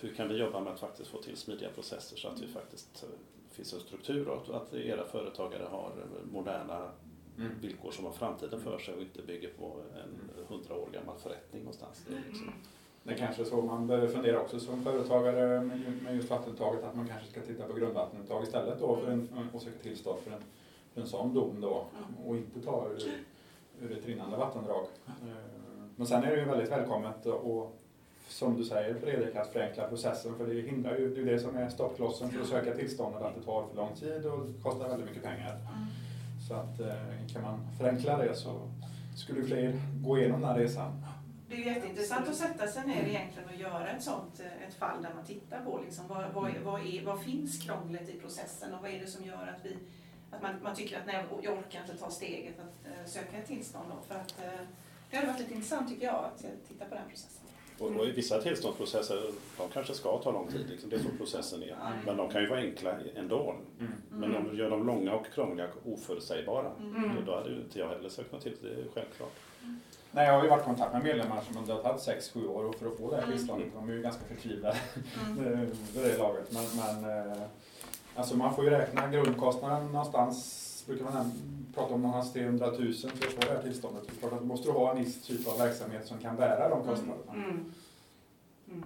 hur 0.00 0.14
kan 0.14 0.28
vi 0.28 0.36
jobba 0.36 0.60
med 0.60 0.72
att 0.72 0.80
faktiskt 0.80 1.10
få 1.10 1.18
till 1.22 1.36
smidiga 1.36 1.68
processer 1.70 2.16
så 2.16 2.28
att 2.28 2.40
vi 2.42 2.46
faktiskt 2.46 3.02
eh, 3.02 3.08
finns 3.50 3.72
en 3.72 3.80
struktur 3.80 4.28
och 4.28 4.36
att, 4.42 4.50
att 4.50 4.74
era 4.74 5.04
företagare 5.04 5.66
har 5.70 5.90
eh, 5.90 6.32
moderna 6.32 6.90
Mm. 7.38 7.52
villkor 7.60 7.90
som 7.90 8.04
har 8.04 8.12
framtiden 8.12 8.60
för 8.60 8.78
sig 8.78 8.94
och 8.94 9.00
inte 9.02 9.22
bygger 9.22 9.48
på 9.58 9.76
en 9.94 10.44
hundra 10.48 10.74
år 10.74 10.88
gammal 10.92 11.16
förrättning 11.18 11.62
någonstans. 11.62 12.04
Det 12.08 12.14
är 12.16 12.22
liksom, 12.28 12.52
Det 13.02 13.12
är 13.12 13.16
kanske 13.18 13.44
så 13.44 13.62
man 13.62 13.86
behöver 13.86 14.08
fundera 14.08 14.40
också 14.40 14.60
som 14.60 14.84
företagare 14.84 15.60
med 15.60 15.78
ju- 15.78 16.00
med 16.02 16.16
just 16.16 16.30
vattenuttaget 16.30 16.84
att 16.84 16.96
man 16.96 17.08
kanske 17.08 17.28
ska 17.30 17.40
titta 17.40 17.66
på 17.66 17.72
grundvattenuttag 17.72 18.42
istället 18.42 18.80
då 18.80 18.96
för 18.96 19.10
en, 19.10 19.48
och 19.52 19.62
söka 19.62 19.78
tillstånd 19.82 20.18
för 20.24 20.30
en, 20.30 20.42
för 20.94 21.00
en 21.00 21.06
sån 21.06 21.34
dom 21.34 21.60
då 21.60 21.86
och 22.26 22.36
inte 22.36 22.60
ta 22.60 22.88
ur, 22.88 23.12
ur 23.80 23.92
ett 23.98 24.06
rinnande 24.06 24.36
vattendrag. 24.36 24.86
Men 25.96 26.06
sen 26.06 26.24
är 26.24 26.30
det 26.30 26.36
ju 26.36 26.44
väldigt 26.44 26.70
välkommet 26.70 27.26
och 27.26 27.80
som 28.28 28.56
du 28.56 28.64
säger 28.64 28.94
Fredrik, 28.94 29.36
att 29.36 29.52
förenkla 29.52 29.88
processen 29.88 30.34
för 30.38 30.46
det 30.46 30.60
hindrar 30.60 30.96
ju, 30.96 31.14
det 31.14 31.20
är 31.20 31.24
det 31.34 31.38
som 31.38 31.56
är 31.56 31.68
stoppklossen 31.68 32.30
för 32.30 32.40
att 32.40 32.48
söka 32.48 32.74
tillståndet, 32.74 33.22
att 33.22 33.34
det 33.34 33.42
tar 33.42 33.66
för 33.68 33.76
lång 33.76 33.94
tid 33.94 34.26
och 34.26 34.62
kostar 34.62 34.88
väldigt 34.88 35.08
mycket 35.08 35.22
pengar. 35.22 35.50
Mm. 35.50 35.86
Så 36.48 36.54
att 36.54 36.80
eh, 36.80 37.26
kan 37.32 37.42
man 37.42 37.66
förenkla 37.78 38.16
det 38.18 38.34
så 38.34 38.60
skulle 39.16 39.42
fler 39.44 39.80
gå 40.04 40.18
igenom 40.18 40.40
den 40.40 40.50
här 40.50 40.58
resan. 40.58 41.04
Det 41.48 41.54
är 41.54 41.58
ju 41.58 41.64
jätteintressant 41.64 42.28
att 42.28 42.34
sätta 42.34 42.66
sig 42.66 42.86
ner 42.86 43.02
egentligen 43.06 43.48
och 43.48 43.54
göra 43.54 43.88
ett 43.88 44.02
sånt 44.02 44.40
eh, 44.40 44.68
ett 44.68 44.74
fall 44.74 45.02
där 45.02 45.10
man 45.14 45.24
tittar 45.24 45.64
på 45.64 45.80
liksom, 45.84 46.04
vad, 46.08 46.24
vad, 46.34 46.50
är- 46.50 46.60
vad, 46.64 46.80
är, 46.86 47.04
vad 47.04 47.22
finns 47.22 47.62
krånglet 47.62 48.08
i 48.08 48.20
processen 48.20 48.74
och 48.74 48.82
vad 48.82 48.90
är 48.90 49.00
det 49.00 49.06
som 49.06 49.24
gör 49.24 49.54
att, 49.56 49.64
vi, 49.64 49.76
att 50.30 50.42
man, 50.42 50.50
man 50.62 50.74
tycker 50.74 50.98
att 50.98 51.06
nej, 51.06 51.24
jag 51.42 51.58
orkar 51.58 51.80
inte 51.80 51.96
ta 51.96 52.10
steget 52.10 52.54
att 52.58 52.86
eh, 52.86 53.06
söka 53.06 53.36
ett 53.38 53.46
tillstånd. 53.46 53.84
Då, 53.90 53.96
för 54.08 54.14
att, 54.14 54.34
det 55.14 55.20
hade 55.20 55.32
varit 55.32 55.40
lite 55.40 55.54
intressant 55.54 55.88
tycker 55.88 56.06
jag 56.06 56.14
att 56.24 56.38
titta 56.68 56.84
på 56.84 56.94
den 56.94 57.08
processen. 57.08 57.40
och, 57.78 57.86
och 58.00 58.06
i 58.06 58.10
vissa 58.10 58.40
tillståndsprocesser, 58.42 59.30
de 59.58 59.68
kanske 59.72 59.94
ska 59.94 60.18
ta 60.18 60.30
lång 60.32 60.48
tid, 60.48 60.66
liksom, 60.70 60.90
det 60.90 60.96
är 60.96 61.00
så 61.00 61.08
processen 61.18 61.62
är. 61.62 61.66
Mm. 61.68 62.04
Men 62.06 62.16
de 62.16 62.28
kan 62.30 62.40
ju 62.42 62.48
vara 62.48 62.60
enkla 62.60 62.94
ändå. 63.16 63.54
Mm. 63.80 63.92
Men 64.10 64.36
om 64.36 64.50
vi 64.50 64.56
gör 64.56 64.70
dem 64.70 64.86
långa 64.86 65.14
och 65.14 65.26
krångliga 65.34 65.66
och 65.84 65.92
oförutsägbara, 65.92 66.70
Mm. 66.80 67.10
då, 67.16 67.22
då 67.32 67.36
hade 67.38 67.50
ju 67.50 67.56
inte 67.60 67.78
jag 67.78 67.88
heller 67.88 68.08
sökt 68.08 68.32
mig 68.32 68.40
till 68.40 68.56
det, 68.62 68.68
är 68.68 68.84
självklart. 68.94 69.32
Nej, 70.10 70.26
jag 70.26 70.34
har 70.34 70.42
ju 70.42 70.48
varit 70.50 70.62
i 70.62 70.64
kontakt 70.64 70.92
med 70.92 71.02
medlemmar 71.04 71.40
som 71.40 71.56
har 71.56 71.82
tagit 71.82 72.00
6-7 72.34 72.46
år 72.48 72.72
för 72.78 72.86
att 72.86 72.96
få 72.98 73.10
det 73.10 73.16
här 73.16 73.22
Mm. 73.22 73.36
tillståndet. 73.36 73.68
De 73.74 73.88
är 73.88 73.92
ju 73.92 74.02
ganska 74.02 74.24
förtvivlade 74.24 74.76
Mm. 75.28 75.44
vid 75.94 76.04
det 76.04 76.18
laget. 76.18 76.52
Men, 76.52 76.64
men 76.76 77.30
eh, 77.32 77.42
alltså 78.14 78.36
man 78.36 78.54
får 78.54 78.64
ju 78.64 78.70
räkna 78.70 79.08
grundkostnaden 79.08 79.86
någonstans, 79.92 80.84
brukar 80.86 81.04
man 81.04 81.32
prata 81.74 81.94
om 81.94 82.02
någonstans 82.02 82.32
300 82.32 82.66
000 82.66 82.92
för 82.94 83.08
att 83.08 83.32
få 83.32 83.40
det 83.40 83.48
här 83.54 83.62
tillståndet. 83.62 84.02
Det 84.06 84.12
är 84.12 84.18
klart 84.20 84.32
att 84.32 84.38
då 84.40 84.44
måste 84.46 84.68
du 84.68 84.72
ha 84.72 84.90
en 84.92 85.04
viss 85.04 85.22
typ 85.22 85.48
av 85.48 85.58
verksamhet 85.58 86.06
som 86.06 86.18
kan 86.18 86.36
bära 86.36 86.68
de 86.68 86.84
kostnaderna. 86.84 87.32
Mm. 87.32 87.72
Mm. 88.68 88.84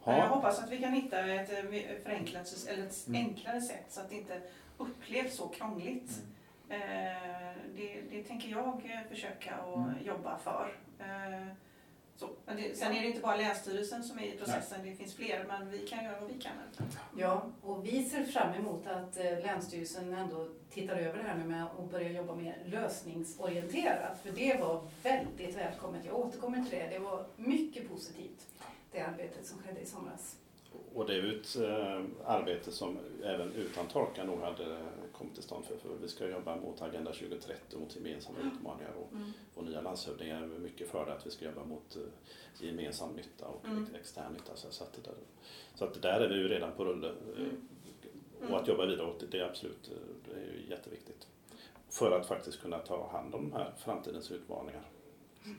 Ha. 0.00 0.12
Ja, 0.12 0.18
Jag 0.18 0.28
hoppas 0.28 0.62
att 0.62 0.70
vi 0.70 0.78
kan 0.78 0.92
hitta 0.92 1.20
ett 1.20 1.50
eh, 1.52 1.70
förenklat, 2.02 2.66
eller 2.68 2.86
ett 2.86 3.06
Mm. 3.08 3.26
enklare 3.26 3.60
sätt 3.60 3.84
så 3.88 4.00
att 4.00 4.08
det 4.10 4.16
inte 4.16 4.40
upplevs 4.78 5.36
så 5.36 5.48
krångligt. 5.48 6.10
Mm. 6.70 6.80
Eh, 6.82 7.54
Det, 7.76 8.02
det 8.10 8.22
tänker 8.22 8.48
jag 8.48 8.66
eh, 8.68 9.08
försöka 9.10 9.54
att 9.54 9.76
Mm. 9.76 9.94
jobba 10.04 10.38
för. 10.38 10.74
Så. 12.16 12.30
Men 12.46 12.56
det, 12.56 12.78
sen 12.78 12.92
är 12.92 13.00
det 13.00 13.06
inte 13.06 13.20
bara 13.20 13.36
Länsstyrelsen 13.36 14.04
som 14.04 14.18
är 14.18 14.22
i 14.22 14.36
processen, 14.36 14.80
det 14.84 14.94
finns 14.94 15.14
fler, 15.14 15.44
men 15.48 15.70
vi 15.70 15.86
kan 15.86 16.04
göra 16.04 16.20
vad 16.20 16.30
vi 16.30 16.40
kan. 16.40 16.52
Ja, 17.16 17.46
och 17.62 17.86
vi 17.86 18.04
ser 18.04 18.24
fram 18.24 18.54
emot 18.54 18.86
att 18.86 19.16
eh, 19.16 19.24
Länsstyrelsen 19.24 20.14
ändå 20.14 20.48
tittar 20.70 20.96
över 20.96 21.18
det 21.18 21.24
här 21.24 21.36
nu 21.36 21.44
med 21.44 21.64
att 21.64 21.90
börja 21.90 22.10
jobba 22.10 22.34
mer 22.34 22.62
lösningsorienterat. 22.66 24.18
För 24.22 24.32
det 24.32 24.60
var 24.60 24.88
väldigt 25.02 25.56
välkommet. 25.56 26.04
Jag 26.04 26.14
återkommer 26.14 26.62
till 26.62 26.78
det. 26.78 26.88
Det 26.90 26.98
var 26.98 27.26
mycket 27.36 27.88
positivt, 27.88 28.46
det 28.92 29.00
arbetet 29.00 29.46
som 29.46 29.58
skedde 29.58 29.80
i 29.80 29.86
somras. 29.86 30.36
Och 30.94 31.06
det 31.06 31.12
är 31.14 31.22
ju 31.22 31.40
ett 31.40 31.56
eh, 31.56 32.02
arbete 32.24 32.72
som 32.72 32.98
även 33.24 33.52
utan 33.52 33.86
torka 33.88 34.24
nog 34.24 34.40
hade 34.40 34.78
kommit 35.12 35.34
till 35.34 35.42
stånd 35.42 35.64
för, 35.64 35.76
för 35.76 35.88
vi 36.02 36.08
ska 36.08 36.28
jobba 36.28 36.56
mot 36.56 36.82
Agenda 36.82 37.12
2030 37.12 37.78
mot 37.78 37.96
gemensamma 37.96 38.38
utmaningar 38.38 38.90
och, 38.98 39.08
och 39.54 39.64
nya 39.64 39.80
landshövdingar 39.80 40.42
är 40.42 40.46
mycket 40.46 40.88
för 40.90 41.06
det 41.06 41.12
att 41.12 41.26
vi 41.26 41.30
ska 41.30 41.44
jobba 41.44 41.64
mot 41.64 41.96
eh, 41.96 42.02
gemensam 42.66 43.12
nytta 43.12 43.46
och 43.46 43.64
Mm. 43.64 43.82
ex- 43.84 43.94
extern 44.00 44.32
nytta. 44.32 44.56
Så, 44.56 44.84
att 44.84 44.92
det 44.92 45.00
där, 45.02 45.14
så 45.74 45.84
att 45.84 46.02
där 46.02 46.20
är 46.20 46.28
vi 46.28 46.34
ju 46.34 46.48
redan 46.48 46.72
på 46.72 46.84
rulle 46.84 47.08
eh, 47.08 47.46
Mm. 48.40 48.54
och 48.54 48.60
att 48.60 48.68
jobba 48.68 48.86
vidare 48.86 49.06
åt 49.06 49.20
det, 49.20 49.26
det 49.26 49.38
är 49.40 49.44
absolut 49.44 49.90
det 50.24 50.32
är 50.40 50.44
ju 50.44 50.70
jätteviktigt. 50.70 51.26
För 51.90 52.10
att 52.20 52.26
faktiskt 52.26 52.60
kunna 52.62 52.78
ta 52.78 53.08
hand 53.10 53.34
om 53.34 53.50
de 53.50 53.52
här 53.56 53.72
framtidens 53.78 54.30
utmaningar. 54.30 54.82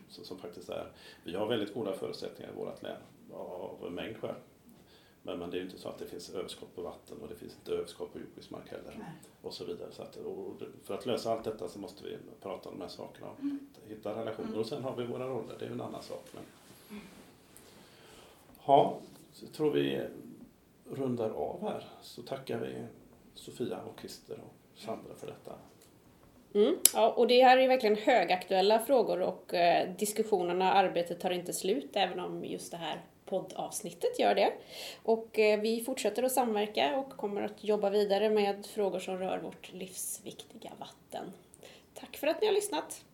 Så, 0.10 0.24
som 0.24 0.38
faktiskt 0.38 0.70
är, 0.70 0.88
vi 1.24 1.36
har 1.36 1.48
väldigt 1.48 1.74
goda 1.74 1.94
förutsättningar 1.94 2.52
i 2.52 2.56
vårt 2.56 2.84
län 2.84 2.98
av 3.34 3.84
en 3.88 3.94
mängd 3.94 4.18
skäl. 4.18 4.36
Men, 5.26 5.40
men 5.40 5.50
det 5.50 5.58
är 5.58 5.60
ju 5.60 5.66
inte 5.66 5.78
så 5.78 5.90
att 5.90 6.00
det 6.00 6.06
finns 6.06 6.30
överskott 6.30 6.76
på 6.76 6.82
vatten 6.82 7.18
och 7.22 7.28
det 7.28 7.36
finns 7.36 7.56
inte 7.56 7.72
överskott 7.72 8.14
på 8.14 8.20
jordbruksmark 8.20 8.70
heller. 8.70 8.96
Nej. 9.00 9.08
Och 9.42 9.54
så 9.54 9.66
vidare. 9.66 9.92
Så 9.92 10.02
att, 10.02 10.16
och 10.16 10.62
för 10.84 10.94
att 10.94 11.06
lösa 11.06 11.32
allt 11.32 11.44
detta 11.44 11.68
så 11.68 11.80
måste 11.80 12.04
vi 12.04 12.18
prata 12.42 12.70
om 12.70 12.76
de 12.76 12.82
här 12.82 12.90
sakerna 12.90 13.28
och 13.28 13.38
hitta 13.90 14.10
relationer. 14.10 14.48
Mm. 14.48 14.60
Och 14.60 14.66
sen 14.66 14.84
har 14.84 14.96
vi 14.96 15.06
våra 15.06 15.28
roller, 15.28 15.56
det 15.60 15.66
är 15.66 15.70
ju 15.70 15.74
en 15.74 15.82
annan 15.82 16.04
sak. 16.04 16.30
Men... 16.34 16.44
Ja, 18.66 18.98
så 19.34 19.48
tror 19.48 19.72
vi 19.72 20.02
rundar 20.90 21.30
av 21.30 21.62
här. 21.62 21.84
Så 22.02 22.22
tackar 22.22 22.60
vi 22.60 22.84
Sofia 23.34 23.82
och 23.82 24.00
Christer 24.00 24.40
och 24.46 24.80
Sandra 24.80 25.16
för 25.16 25.28
detta. 25.28 25.56
Mm. 26.54 26.76
Ja, 26.94 27.12
och 27.12 27.28
det 27.28 27.44
här 27.44 27.58
är 27.58 27.68
verkligen 27.68 27.96
högaktuella 27.96 28.80
frågor 28.80 29.22
och 29.22 29.54
eh, 29.54 29.96
diskussionerna 29.96 30.72
och 30.72 30.78
arbetet 30.78 31.20
tar 31.20 31.30
inte 31.30 31.54
slut 31.54 31.90
även 31.94 32.20
om 32.20 32.46
just 32.46 32.72
det 32.72 32.78
här 32.78 33.02
poddavsnittet 33.26 34.20
gör 34.20 34.36
det. 34.36 34.54
Och 35.04 35.40
eh, 35.40 35.60
vi 35.60 35.84
fortsätter 35.84 36.24
att 36.24 36.32
samverka 36.32 36.98
och 36.98 37.10
kommer 37.10 37.42
att 37.42 37.64
jobba 37.64 37.90
vidare 37.90 38.30
med 38.30 38.66
frågor 38.66 39.00
som 39.00 39.18
rör 39.18 39.40
vårt 39.40 39.74
livsviktiga 39.74 40.72
vatten. 40.80 41.32
Tack 41.94 42.18
för 42.18 42.28
att 42.28 42.42
ni 42.42 42.48
har 42.48 42.54
lyssnat! 42.54 43.06